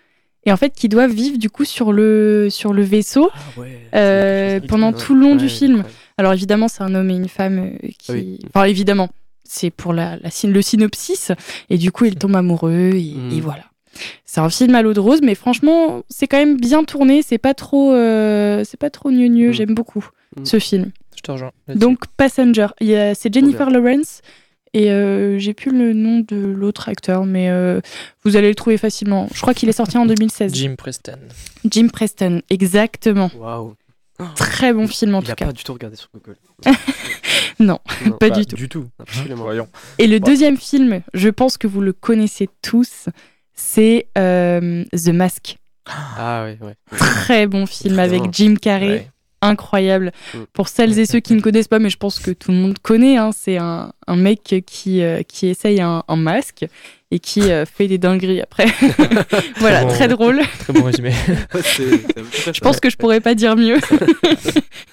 Et 0.47 0.53
en 0.53 0.57
fait, 0.57 0.73
qui 0.75 0.89
doivent 0.89 1.13
vivre 1.13 1.37
du 1.37 1.51
coup 1.51 1.65
sur 1.67 1.93
le, 1.93 2.49
sur 2.51 2.73
le 2.73 2.83
vaisseau 2.83 3.29
Ah 3.35 3.61
ouais. 3.61 3.81
euh, 3.95 4.61
pendant 4.61 4.93
tout 4.93 5.15
le 5.15 5.21
long 5.21 5.35
du 5.37 5.49
film. 5.51 5.85
Alors 6.17 6.33
évidemment, 6.33 6.69
c'est 6.69 6.83
un 6.83 6.95
homme 6.95 7.11
et 7.11 7.15
une 7.15 7.29
femme 7.29 7.73
qui... 7.99 8.13
Oui. 8.13 8.39
Enfin 8.49 8.65
évidemment, 8.65 9.11
c'est 9.45 9.71
pour 9.71 9.93
la, 9.93 10.17
le 10.45 10.63
synopsis. 10.63 11.33
Et 11.69 11.77
du 11.77 11.93
coup, 11.93 12.07
ils 12.07 12.17
tombent 12.17 12.37
amoureux 12.37 12.93
et, 12.95 13.15
Mm. 13.15 13.33
et 13.33 13.41
voilà. 13.41 13.65
C'est 14.25 14.41
un 14.41 14.51
film 14.51 14.75
à 14.75 14.83
l'eau 14.83 14.93
de 14.95 15.01
rose, 15.01 15.21
mais 15.23 15.35
franchement, 15.35 16.03
c'est 16.09 16.27
quand 16.29 16.39
même 16.39 16.57
bien 16.57 16.85
tourné. 16.85 17.23
C'est 17.23 17.39
pas 17.39 17.55
trop, 17.55 17.93
euh, 17.93 18.63
c'est 18.65 18.77
pas 18.79 18.91
trop 18.91 19.11
gneu 19.11 19.51
Mm. 19.51 19.53
J'aime 19.53 19.75
beaucoup 19.75 20.07
Mm. 20.37 20.45
ce 20.45 20.59
film. 20.59 20.91
Je 21.17 21.23
te 21.23 21.31
rejoins. 21.33 21.51
Donc 21.69 22.07
Passenger, 22.17 22.69
il 22.81 23.13
c'est 23.17 23.33
Jennifer 23.35 23.69
Lawrence 23.71 24.23
et 24.73 24.91
euh, 24.93 25.39
j'ai 25.39 25.53
plus 25.55 25.73
le 25.73 25.93
nom 25.93 26.21
de 26.21 26.37
l'autre 26.37 26.89
acteur, 26.89 27.27
mais 27.27 27.51
euh, 27.51 27.81
vous 28.25 28.37
allez 28.37 28.49
le 28.49 28.55
trouver 28.55 28.79
facilement. 28.79 29.29
Je 29.35 29.41
crois 29.41 29.53
qu'il 29.53 29.69
est 29.69 29.73
sorti 29.73 29.99
en 29.99 30.07
2016. 30.07 30.55
Jim 30.55 30.77
Preston. 30.79 31.19
Jim 31.69 31.89
Preston, 31.93 32.43
exactement. 32.49 33.31
Waouh. 33.37 33.75
Très 34.37 34.73
bon 34.75 34.87
film 34.87 35.15
en 35.15 35.21
Il 35.21 35.25
tout 35.27 35.33
a 35.33 35.35
cas. 35.35 35.47
pas 35.47 35.53
du 35.53 35.65
tout 35.65 35.73
regardé 35.73 35.97
sur 35.97 36.09
Google. 36.15 36.37
Non, 37.59 37.79
Non, 38.07 38.13
pas 38.13 38.31
Bah, 38.31 38.37
du 38.39 38.47
tout. 38.47 38.57
Du 38.57 38.69
tout. 38.71 38.87
Absolument. 38.99 39.45
Voyons. 39.45 39.69
Et 39.99 40.07
le 40.07 40.19
deuxième 40.21 40.57
film, 40.57 41.03
je 41.13 41.29
pense 41.29 41.59
que 41.59 41.67
vous 41.67 41.81
le 41.83 41.93
connaissez 41.93 42.49
tous, 42.63 43.07
c'est 43.61 44.09
euh, 44.19 44.85
The 44.93 45.09
Mask. 45.09 45.57
Ah 45.87 46.45
ouais, 46.45 46.59
ouais. 46.67 46.75
Très 46.97 47.47
bon 47.47 47.67
film 47.67 47.99
avec 47.99 48.23
Jim 48.33 48.55
Carrey. 48.61 48.89
Ouais. 48.91 49.11
Incroyable. 49.43 50.13
Mm. 50.35 50.39
Pour 50.53 50.69
celles 50.69 50.99
et 50.99 51.07
ceux 51.07 51.21
qui 51.21 51.33
ne 51.35 51.41
connaissent 51.41 51.69
pas, 51.69 51.79
mais 51.79 51.89
je 51.89 51.97
pense 51.97 52.19
que 52.19 52.31
tout 52.31 52.51
le 52.51 52.59
monde 52.59 52.79
connaît, 52.79 53.17
hein, 53.17 53.31
c'est 53.35 53.57
un, 53.57 53.93
un 54.07 54.17
mec 54.17 54.63
qui, 54.67 55.03
euh, 55.03 55.23
qui 55.23 55.47
essaye 55.47 55.81
un, 55.81 56.03
un 56.09 56.17
masque 56.17 56.67
et 57.11 57.19
qui 57.19 57.51
euh, 57.51 57.65
fait 57.65 57.89
des 57.89 57.97
dingueries 57.97 58.43
après. 58.43 58.67
voilà, 59.57 59.79
Très 59.81 59.87
bon. 59.87 59.89
très 59.95 60.09
drôle. 60.09 60.41
Très 60.59 60.73
bon 60.75 60.83
résumé. 60.85 61.13
Je 61.55 62.61
pense 62.61 62.81
que 62.81 62.91
je 62.91 62.97
pourrais 62.99 63.21
pas 63.21 63.35
dire 63.35 63.57
mieux. 63.57 63.79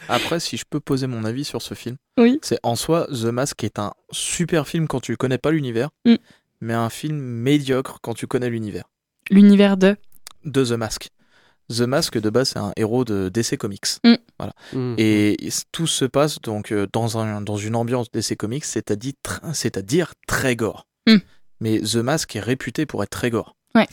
Après, 0.10 0.40
si 0.40 0.56
je 0.58 0.64
peux 0.70 0.80
poser 0.80 1.08
mon 1.08 1.26
avis 1.26 1.44
sur 1.44 1.62
ce 1.62 1.74
film, 1.74 1.98
Oui. 2.18 2.40
c'est 2.42 2.60
en 2.64 2.76
soi 2.76 3.08
The 3.12 3.26
Mask 3.26 3.64
est 3.64 3.80
un 3.80 3.92
super 4.12 4.68
film 4.68 4.88
quand 4.88 5.02
tu 5.02 5.16
connais 5.18 5.38
pas 5.38 5.52
l'univers, 5.52 5.90
Mm. 6.06 6.16
Mais 6.62 6.74
un 6.74 6.90
film 6.90 7.18
médiocre 7.18 8.00
quand 8.02 8.14
tu 8.14 8.28
connais 8.28 8.50
l'univers 8.50 8.86
L'univers 9.30 9.78
de. 9.78 9.96
de 10.46 10.64
The 10.66 10.72
Mask. 10.72 11.10
The 11.70 11.82
Mask 11.82 12.18
de 12.18 12.30
base 12.30 12.50
c'est 12.50 12.60
un 12.60 12.72
héros 12.78 13.04
de 13.04 13.30
DC 13.30 13.58
Comics 13.58 14.00
Mm. 14.74 14.96
et 14.98 15.38
tout 15.72 15.88
se 15.88 16.06
passe 16.06 16.40
donc 16.42 16.72
euh, 16.72 16.88
dans 16.94 17.18
un 17.18 17.42
dans 17.42 17.58
une 17.58 17.76
ambiance 17.76 18.10
DC 18.12 18.36
Comics, 18.38 18.64
c'est-à-dire 18.66 19.14
tr- 19.26 19.54
c'est-à-dire 19.54 20.14
très 20.28 20.56
gore. 20.56 20.88
Mm. 21.08 21.18
Mais 21.60 21.80
The 21.82 21.96
Mask 21.98 22.36
est 22.36 22.40
réputé 22.40 22.86
pour 22.86 23.04
être 23.04 23.10
très 23.10 23.30
gore. 23.30 23.56
Ouais. 23.76 23.88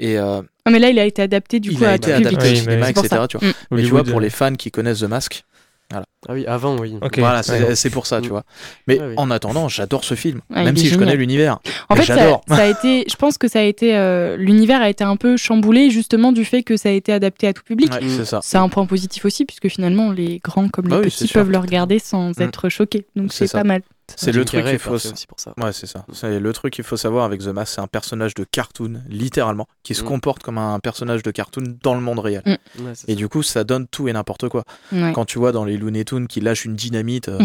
Et 0.00 0.18
euh, 0.18 0.42
Ah, 0.64 0.70
mais 0.70 0.80
là, 0.80 0.90
il 0.90 0.98
a 0.98 1.04
été 1.04 1.22
adapté 1.22 1.60
du 1.60 1.70
il 1.70 1.78
coup 1.78 1.84
a 1.84 1.90
à 1.90 1.94
été 1.94 2.12
adapté 2.12 2.36
au 2.36 2.50
Oui, 2.50 2.56
cinéma, 2.56 2.90
etc. 2.90 3.06
ça. 3.08 3.28
Tu 3.28 3.38
vois. 3.38 3.48
Mm. 3.48 3.52
Mais 3.70 3.82
tu 3.84 3.88
vois, 3.90 4.04
pour 4.04 4.20
les 4.20 4.30
fans 4.30 4.54
qui 4.54 4.70
connaissent 4.70 5.00
The 5.00 5.04
Mask, 5.04 5.44
Ah 5.92 6.32
oui, 6.32 6.46
avant, 6.46 6.78
oui. 6.78 6.96
Voilà, 7.18 7.42
c'est 7.42 7.90
pour 7.90 8.06
ça, 8.06 8.20
tu 8.20 8.28
Mm. 8.28 8.30
vois. 8.30 8.44
Mais 8.86 8.98
Ah 9.00 9.04
oui. 9.08 9.14
en 9.18 9.30
attendant, 9.30 9.68
j'adore 9.68 10.04
ce 10.04 10.14
film, 10.14 10.40
Ouais, 10.50 10.64
même 10.64 10.76
si 10.76 10.88
je 10.88 10.96
connais 10.98 11.16
l'univers. 11.16 11.58
En 11.90 11.96
fait, 11.96 12.04
ça, 12.04 12.40
a 12.48 12.66
été, 12.66 13.04
je 13.08 13.16
pense 13.16 13.36
que 13.36 13.46
ça 13.46 13.58
a 13.58 13.62
été, 13.62 13.94
euh, 13.96 14.36
l'univers 14.38 14.80
a 14.80 14.88
été 14.88 15.04
un 15.04 15.16
peu 15.16 15.36
chamboulé 15.36 15.90
justement 15.90 16.32
du 16.32 16.44
fait 16.46 16.62
que 16.62 16.76
ça 16.78 16.88
a 16.88 16.92
été 16.92 17.12
adapté 17.12 17.46
à 17.46 17.52
tout 17.52 17.62
public. 17.62 17.92
Ouais, 17.92 18.00
c'est 18.08 18.24
ça. 18.24 18.40
C'est 18.42 18.56
un 18.56 18.68
point 18.70 18.86
positif 18.86 19.24
aussi, 19.26 19.44
puisque 19.44 19.68
finalement, 19.68 20.10
les 20.12 20.40
grands 20.42 20.68
comme 20.68 20.86
les 20.86 20.90
Bah 20.90 21.00
oui, 21.02 21.10
petits 21.10 21.26
sûr. 21.26 21.34
peuvent 21.40 21.50
le 21.50 21.58
regarder 21.58 21.98
sans 21.98 22.30
Mm. 22.30 22.42
être 22.42 22.68
choqués. 22.70 23.06
Donc 23.14 23.32
C'est 23.32 23.52
pas 23.52 23.64
mal. 23.64 23.82
C'est 24.16 24.32
le 24.32 24.44
truc 24.44 24.64
qu'il 24.64 24.78
faut. 24.78 24.90
parfait 24.92 25.12
aussi 25.12 25.26
pour 25.26 25.40
ça. 25.40 25.54
Ouais, 25.58 25.72
c'est 25.72 25.86
ça. 25.86 26.04
C'est 26.12 26.38
le 26.38 26.52
truc 26.52 26.72
qu'il 26.74 26.84
faut 26.84 26.96
savoir 26.96 27.24
avec 27.24 27.40
The 27.40 27.46
Mask, 27.48 27.74
c'est 27.74 27.80
un 27.80 27.86
personnage 27.86 28.34
de 28.34 28.44
cartoon, 28.44 29.02
littéralement, 29.08 29.66
qui 29.82 29.94
se 29.94 30.02
Mm. 30.02 30.06
comporte 30.06 30.42
comme 30.42 30.58
un 30.58 30.78
personnage 30.78 31.22
de 31.22 31.30
cartoon 31.30 31.76
dans 31.82 31.94
le 31.94 32.00
monde 32.00 32.18
réel. 32.18 32.42
Mm. 32.44 32.50
Ouais, 32.84 32.92
Et 33.08 33.12
ça. 33.12 33.14
du 33.14 33.28
coup, 33.28 33.42
ça 33.42 33.64
donne 33.64 33.86
tout 33.88 34.06
et 34.08 34.12
n'importe 34.12 34.48
quoi. 34.48 34.64
Ouais. 34.92 35.12
Quand 35.14 35.24
tu 35.24 35.38
vois 35.38 35.52
dans 35.52 35.64
les 35.64 35.76
Looney 35.76 36.04
Tunes 36.04 36.26
qui 36.28 36.40
lâchent 36.40 36.64
une 36.64 36.76
dynamite, 36.76 37.28
euh, 37.28 37.38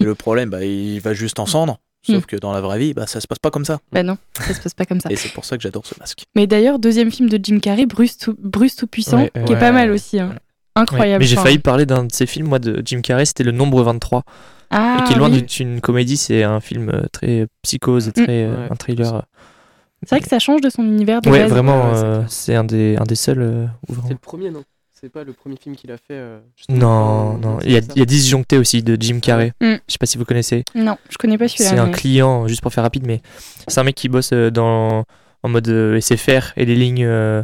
et 0.00 0.04
le 0.04 0.14
problème, 0.14 0.50
bah, 0.50 0.64
il 0.64 1.00
va 1.00 1.12
juste 1.14 1.38
en 1.38 1.46
cendre. 1.46 1.78
Sauf 2.06 2.22
Mm. 2.22 2.26
que 2.26 2.36
dans 2.36 2.52
la 2.52 2.60
vraie 2.60 2.78
vie, 2.78 2.94
bah, 2.94 3.06
ça 3.06 3.20
se 3.20 3.26
passe 3.26 3.40
pas 3.40 3.50
comme 3.50 3.64
ça. 3.64 3.80
Bah 3.92 4.02
non, 4.04 4.16
ça 4.38 4.54
se 4.54 4.60
passe 4.60 4.74
pas 4.74 4.84
comme 4.86 5.00
ça. 5.00 5.10
Et 5.10 5.16
c'est 5.16 5.32
pour 5.32 5.44
ça 5.44 5.56
que 5.56 5.62
j'adore 5.62 5.84
ce 5.86 5.94
masque. 5.98 6.22
Mais 6.36 6.46
d'ailleurs, 6.46 6.78
deuxième 6.78 7.10
film 7.10 7.28
de 7.28 7.38
Jim 7.42 7.58
Carrey, 7.58 7.84
Bruce 7.84 8.16
tout, 8.16 8.36
Bruce 8.38 8.76
tout 8.76 8.86
puissant, 8.86 9.18
Ouais, 9.22 9.30
qui 9.34 9.40
est 9.40 9.54
ouais. 9.54 9.58
pas 9.58 9.72
mal 9.72 9.90
aussi. 9.90 10.20
hein. 10.20 10.28
Ouais. 10.30 10.38
Incroyable. 10.76 11.22
Mais 11.24 11.26
j'ai 11.26 11.36
failli 11.36 11.58
parler 11.58 11.84
d'un 11.86 12.04
de 12.04 12.12
ces 12.12 12.26
films, 12.26 12.46
moi, 12.48 12.58
de 12.58 12.80
Jim 12.84 13.00
Carrey, 13.00 13.24
c'était 13.24 13.44
Le 13.44 13.50
Nombre 13.52 13.82
23. 13.82 14.22
Ah, 14.70 14.98
et 15.00 15.04
qui 15.06 15.12
est 15.14 15.16
loin 15.16 15.30
oui. 15.30 15.40
d'être 15.40 15.60
une 15.60 15.80
comédie, 15.80 16.16
c'est 16.16 16.42
un 16.42 16.60
film 16.60 16.88
euh, 16.90 17.02
très 17.12 17.46
psychose, 17.62 18.12
très, 18.14 18.44
euh, 18.44 18.56
Ouais. 18.64 18.68
un 18.70 18.74
thriller. 18.76 19.14
euh. 19.14 19.20
C'est 20.02 20.10
vrai 20.10 20.20
que 20.20 20.28
ça 20.28 20.38
change 20.38 20.60
de 20.60 20.68
son 20.70 20.82
univers 20.82 21.20
de 21.22 21.30
Ouais, 21.30 21.40
base. 21.40 21.50
vraiment, 21.50 21.90
Ouais, 21.90 22.24
c'est 22.28 22.54
euh, 22.54 22.60
un 22.60 22.64
des, 22.64 22.96
un 22.96 23.04
des 23.04 23.14
seuls. 23.14 23.40
euh, 23.40 23.66
C'est 24.04 24.10
le 24.10 24.16
premier, 24.18 24.50
non? 24.50 24.62
C'est 24.92 25.10
pas 25.10 25.24
le 25.24 25.32
premier 25.34 25.56
film 25.56 25.76
qu'il 25.76 25.90
a 25.92 25.96
fait 25.98 26.12
euh, 26.14 26.38
Non, 26.70 27.36
non. 27.38 27.58
Il 27.64 27.70
y 27.72 27.76
a, 27.76 27.82
ça 27.82 27.88
il 27.94 27.98
y 27.98 28.02
a 28.02 28.06
Disjoncté 28.06 28.56
aussi 28.56 28.82
de 28.82 28.96
Jim 28.98 29.20
Carrey. 29.20 29.52
Mm. 29.60 29.74
Je 29.86 29.92
sais 29.92 29.98
pas 29.98 30.06
si 30.06 30.16
vous 30.16 30.24
connaissez. 30.24 30.64
Non, 30.74 30.96
je 31.10 31.18
connais 31.18 31.36
pas 31.38 31.48
celui-là. 31.48 31.70
C'est 31.70 31.78
un 31.78 31.90
client, 31.90 32.46
juste 32.48 32.62
pour 32.62 32.72
faire 32.72 32.82
rapide, 32.84 33.06
mais 33.06 33.20
c'est 33.68 33.78
un 33.78 33.84
mec 33.84 33.94
qui 33.94 34.08
bosse 34.08 34.30
euh, 34.32 34.50
dans, 34.50 35.04
en 35.42 35.48
mode 35.48 35.68
euh, 35.68 36.00
SFR 36.00 36.52
et 36.56 36.64
les 36.64 36.74
lignes 36.76 37.04
euh, 37.04 37.42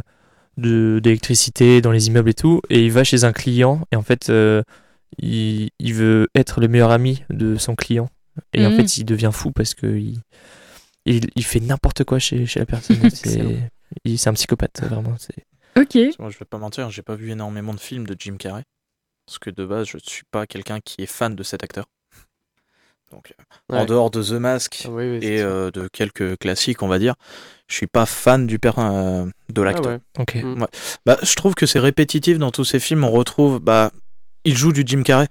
de- 0.57 0.99
d'électricité 1.01 1.81
dans 1.81 1.91
les 1.91 2.07
immeubles 2.07 2.29
et 2.29 2.33
tout. 2.33 2.59
Et 2.69 2.83
il 2.85 2.91
va 2.91 3.03
chez 3.03 3.23
un 3.23 3.31
client 3.33 3.81
et 3.91 3.95
en 3.97 4.01
fait, 4.03 4.29
euh, 4.29 4.63
il, 5.19 5.69
il 5.79 5.93
veut 5.93 6.27
être 6.35 6.59
le 6.61 6.67
meilleur 6.67 6.91
ami 6.91 7.23
de 7.29 7.55
son 7.57 7.75
client. 7.75 8.09
Et 8.53 8.65
en 8.65 8.69
Mhm. 8.71 8.77
fait, 8.77 8.97
il 8.97 9.05
devient 9.05 9.29
fou 9.33 9.51
parce 9.51 9.73
que 9.73 9.85
il, 9.87 10.19
il, 11.05 11.29
il 11.35 11.43
fait 11.43 11.59
n'importe 11.59 12.03
quoi 12.03 12.19
chez, 12.19 12.45
chez 12.45 12.59
la 12.59 12.65
personne. 12.65 13.09
c'est 13.13 14.27
un 14.27 14.33
psychopathe, 14.33 14.81
vraiment. 14.83 15.15
c'est- 15.19 15.45
Ok. 15.79 15.97
Moi, 16.19 16.29
je 16.29 16.37
vais 16.37 16.45
pas 16.45 16.57
mentir, 16.59 16.89
j'ai 16.91 17.01
pas 17.01 17.15
vu 17.15 17.31
énormément 17.31 17.73
de 17.73 17.79
films 17.79 18.05
de 18.05 18.15
Jim 18.17 18.35
Carrey. 18.37 18.63
Parce 19.25 19.39
que 19.39 19.49
de 19.49 19.65
base, 19.65 19.87
je 19.87 19.97
suis 20.03 20.23
pas 20.31 20.45
quelqu'un 20.45 20.79
qui 20.81 21.01
est 21.01 21.05
fan 21.07 21.35
de 21.35 21.43
cet 21.43 21.63
acteur. 21.63 21.85
Donc, 23.11 23.33
euh, 23.71 23.75
en 23.77 23.85
dehors 23.85 24.09
de 24.09 24.23
The 24.23 24.31
Mask 24.33 24.83
Ah 24.85 24.89
oui, 24.89 25.03
oui, 25.11 25.19
c'est 25.21 25.27
et 25.35 25.41
euh, 25.41 25.69
de 25.71 25.87
quelques 25.87 26.37
classiques, 26.39 26.81
on 26.81 26.87
va 26.87 26.97
dire, 26.99 27.13
je 27.67 27.75
suis 27.75 27.87
pas 27.87 28.05
fan 28.07 28.47
du 28.47 28.57
père 28.59 28.79
euh, 28.79 29.25
de 29.49 29.61
Ah 29.61 29.65
l'acteur. 29.65 29.85
ouais. 29.93 29.99
Ok. 30.17 30.35
Mm. 30.43 30.65
Bah, 31.05 31.17
je 31.21 31.35
trouve 31.35 31.53
que 31.53 31.65
c'est 31.67 31.79
répétitif 31.79 32.39
dans 32.39 32.49
tous 32.51 32.65
ces 32.65 32.79
films. 32.79 33.03
On 33.03 33.11
retrouve, 33.11 33.59
bah, 33.59 33.91
il 34.45 34.55
joue 34.57 34.71
du 34.71 34.83
Jim 34.85 35.03
Carrey. 35.03 35.27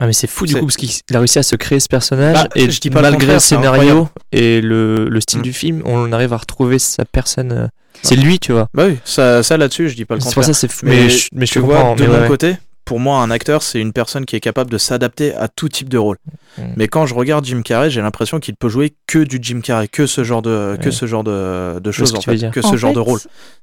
Ah 0.00 0.06
mais 0.06 0.12
c'est 0.12 0.28
fou 0.28 0.46
du 0.46 0.54
coup 0.54 0.60
parce 0.66 0.76
qu'il 0.76 0.90
il 1.10 1.16
a 1.16 1.18
réussi 1.18 1.40
à 1.40 1.42
se 1.42 1.56
créer 1.56 1.80
ce 1.80 1.88
personnage 1.88 2.34
Bah, 2.36 2.48
et 2.54 2.70
je 2.70 2.80
dis 2.80 2.88
pas 2.88 3.02
malgré 3.02 3.18
contraire, 3.18 3.34
le 3.34 3.40
scénario 3.40 4.08
et 4.30 4.60
le, 4.60 5.08
le 5.08 5.20
style 5.20 5.40
Mm. 5.40 5.42
du 5.42 5.52
film, 5.52 5.82
on 5.84 6.12
arrive 6.12 6.32
à 6.32 6.36
retrouver 6.36 6.78
sa 6.78 7.04
personne. 7.04 7.50
euh, 7.50 7.66
C'est 8.02 8.14
lui, 8.14 8.38
tu 8.38 8.52
vois. 8.52 8.68
Bah 8.74 8.84
oui, 8.86 8.98
ça, 9.04 9.42
ça 9.42 9.56
là-dessus, 9.56 9.88
je 9.88 9.96
dis 9.96 10.04
pas 10.04 10.14
le 10.14 10.20
C'est 10.20 10.26
pour 10.26 10.34
contraire. 10.36 10.54
ça 10.54 10.60
c'est 10.60 10.70
fou. 10.70 10.86
Mais, 10.86 10.96
Mais, 11.04 11.10
je, 11.10 11.28
mais 11.32 11.46
je 11.46 11.52
tu 11.52 11.58
vois, 11.58 11.94
de 11.96 12.02
mais 12.02 12.06
mon 12.08 12.20
ouais. 12.20 12.28
côté, 12.28 12.56
pour 12.88 13.00
moi, 13.00 13.18
un 13.20 13.30
acteur, 13.30 13.62
c'est 13.62 13.80
une 13.80 13.92
personne 13.92 14.24
qui 14.24 14.34
est 14.34 14.40
capable 14.40 14.70
de 14.70 14.78
s'adapter 14.78 15.34
à 15.34 15.46
tout 15.48 15.68
type 15.68 15.90
de 15.90 15.98
rôle. 15.98 16.16
Mm. 16.56 16.62
Mais 16.76 16.88
quand 16.88 17.04
je 17.04 17.12
regarde 17.14 17.44
Jim 17.44 17.60
Carrey, 17.62 17.90
j'ai 17.90 18.00
l'impression 18.00 18.40
qu'il 18.40 18.54
peut 18.56 18.70
jouer 18.70 18.94
que 19.06 19.18
du 19.18 19.38
Jim 19.42 19.60
Carrey, 19.62 19.88
que 19.88 20.06
ce 20.06 20.24
genre 20.24 20.40
de, 20.40 20.78
que 20.80 20.86
Ouais. 20.86 20.90
ce 20.90 21.04
genre 21.04 21.22
de, 21.22 21.90
choses, 21.90 22.12
que 22.12 22.16
en 22.16 22.20
tu 22.20 22.30
veux 22.30 22.36
fait, 22.36 22.38
dire. 22.38 22.50
que 22.50 22.60
En 22.60 22.70
ce 22.70 22.76
genre 22.76 22.94
de 22.94 22.98
rôle. 23.00 23.20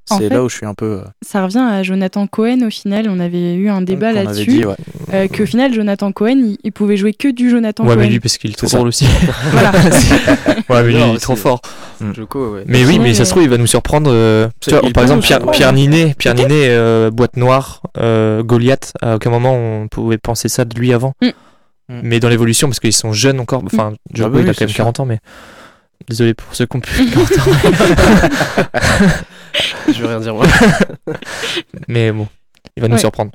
C'est 0.07 0.19
fait- 0.19 0.29
là 0.29 0.43
où 0.43 0.49
je 0.49 0.55
suis 0.55 0.67
un 0.67 0.75
peu. 0.75 0.99
euh, 0.99 1.03
Ça 1.25 1.43
revient 1.43 1.57
à 1.67 1.81
Jonathan 1.81 2.27
Cohen 2.27 2.59
au 2.67 2.69
final. 2.69 3.07
On 3.09 3.19
avait 3.19 3.55
eu 3.55 3.69
un 3.69 3.81
débat 3.81 4.11
là-dessus. 4.13 4.63
ouais. 4.67 4.75
euh, 5.15 5.27
Qu'au 5.27 5.47
final, 5.47 5.73
Jonathan 5.73 6.11
Cohen, 6.11 6.37
il, 6.45 6.57
il 6.63 6.71
pouvait 6.71 6.95
jouer 6.95 7.13
que 7.15 7.27
du 7.29 7.49
Jonathan 7.49 7.83
Ouais, 7.85 7.95
Cohen. 7.95 8.01
mais 8.03 8.09
lui 8.09 8.19
parce 8.19 8.37
qu'il 8.37 8.51
est 8.51 8.53
trop 8.53 8.67
drôle 8.67 8.87
aussi. 8.89 9.07
Voilà. 9.51 9.71
ouais, 10.69 10.83
mais 10.83 10.91
lui 10.91 10.99
il 11.09 11.15
est 11.15 11.19
trop 11.19 11.35
fort. 11.35 11.59
Joko, 12.13 12.53
ouais. 12.55 12.63
Mais 12.67 12.85
oui, 12.85 12.93
Ouais, 12.93 12.99
mais 12.99 13.13
ça 13.15 13.25
se 13.25 13.31
trouve 13.31 13.41
il 13.41 13.49
va 13.49 13.57
nous 13.57 13.65
surprendre. 13.65 14.11
euh, 14.13 14.47
vois, 14.69 14.81
par 14.93 15.01
exemple 15.03 15.25
Pierre, 15.51 15.73
Ninet, 15.73 16.13
Pierre 16.15 16.35
Ninet, 16.35 16.67
euh, 16.69 17.09
boîte 17.09 17.35
noire, 17.35 17.81
Goliath. 18.43 18.93
À 19.15 19.17
aucun 19.17 19.29
moment 19.29 19.53
on 19.53 19.87
pouvait 19.87 20.17
penser 20.17 20.49
ça 20.49 20.65
de 20.65 20.77
lui 20.77 20.91
avant. 20.91 21.13
Mm. 21.21 21.27
Mm. 21.87 22.01
Mais 22.03 22.19
dans 22.19 22.27
l'évolution 22.27 22.67
parce 22.67 22.81
qu'ils 22.81 22.91
sont 22.91 23.13
jeunes 23.13 23.39
encore. 23.39 23.63
Enfin, 23.65 23.93
Joko 24.13 24.27
Ah 24.27 24.29
bah 24.33 24.39
il 24.41 24.43
oui, 24.43 24.49
a 24.49 24.53
quand 24.53 24.61
même 24.61 24.69
sûr. 24.69 24.77
40 24.77 24.99
ans, 24.99 25.05
mais 25.05 25.19
désolé 26.09 26.33
pour 26.33 26.53
ceux 26.53 26.65
qui 26.65 26.75
ont 26.75 26.81
40 26.81 27.31
ans. 27.31 27.51
Je 29.87 30.01
veux 30.01 30.07
rien 30.07 30.19
dire 30.19 30.35
moi. 30.35 30.45
mais 31.87 32.11
bon, 32.11 32.27
il 32.75 32.81
va 32.81 32.89
nous 32.89 32.97
surprendre. 32.97 33.31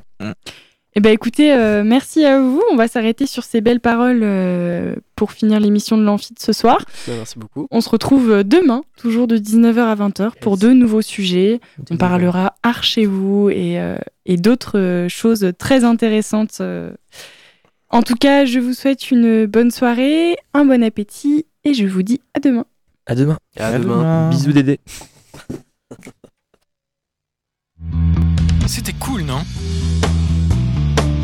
Eh 0.97 1.01
ben 1.01 1.13
écoutez, 1.13 1.53
euh, 1.53 1.85
merci 1.85 2.25
à 2.25 2.41
vous. 2.41 2.61
On 2.73 2.77
va 2.77 2.89
s'arrêter 2.89 3.27
sur 3.27 3.45
ces 3.45 3.61
belles 3.61 3.79
paroles 3.79 4.21
euh, 4.25 4.97
pour 5.15 5.31
finir 5.31 5.61
l'émission 5.61 5.97
de 5.97 6.03
l'Amphi 6.03 6.35
de 6.35 6.41
ce 6.41 6.53
soir. 6.53 6.79
Bah, 7.07 7.13
merci 7.17 7.39
beaucoup. 7.39 7.69
On 7.71 7.81
se 7.81 7.89
retrouve 7.89 8.31
euh, 8.31 8.43
demain, 8.43 8.83
toujours 8.97 9.29
de 9.29 9.39
19h 9.39 9.79
à 9.79 9.95
20h, 9.95 10.33
pour 10.41 10.55
Yes. 10.55 10.61
deux 10.61 10.73
nouveaux 10.75 11.03
sujets. 11.03 11.61
On 11.93 11.97
parlera 11.97 12.55
art 12.65 12.83
chez 12.83 13.07
vous 13.07 13.51
et, 13.51 13.79
euh, 13.81 13.99
et 14.27 14.37
d'autres 14.37 15.07
choses 15.09 15.53
très 15.59 15.85
intéressantes. 15.85 16.61
En 17.93 18.03
tout 18.03 18.15
cas, 18.17 18.45
je 18.45 18.59
vous 18.59 18.75
souhaite 18.75 19.13
une 19.13 19.47
bonne 19.47 19.71
soirée, 19.71 20.37
un 20.55 20.65
bon 20.65 20.83
appétit 20.83 21.47
et 21.65 21.73
je 21.73 21.87
vous 21.87 22.03
dis 22.03 22.21
à 22.35 22.41
demain. 22.41 22.65
À 23.07 23.15
demain. 23.15 23.39
À 23.57 23.79
demain. 23.79 24.29
Bisous 24.31 24.53
Dédé. 24.53 24.81
C'était 28.67 28.93
cool, 28.93 29.23
non? 29.23 29.43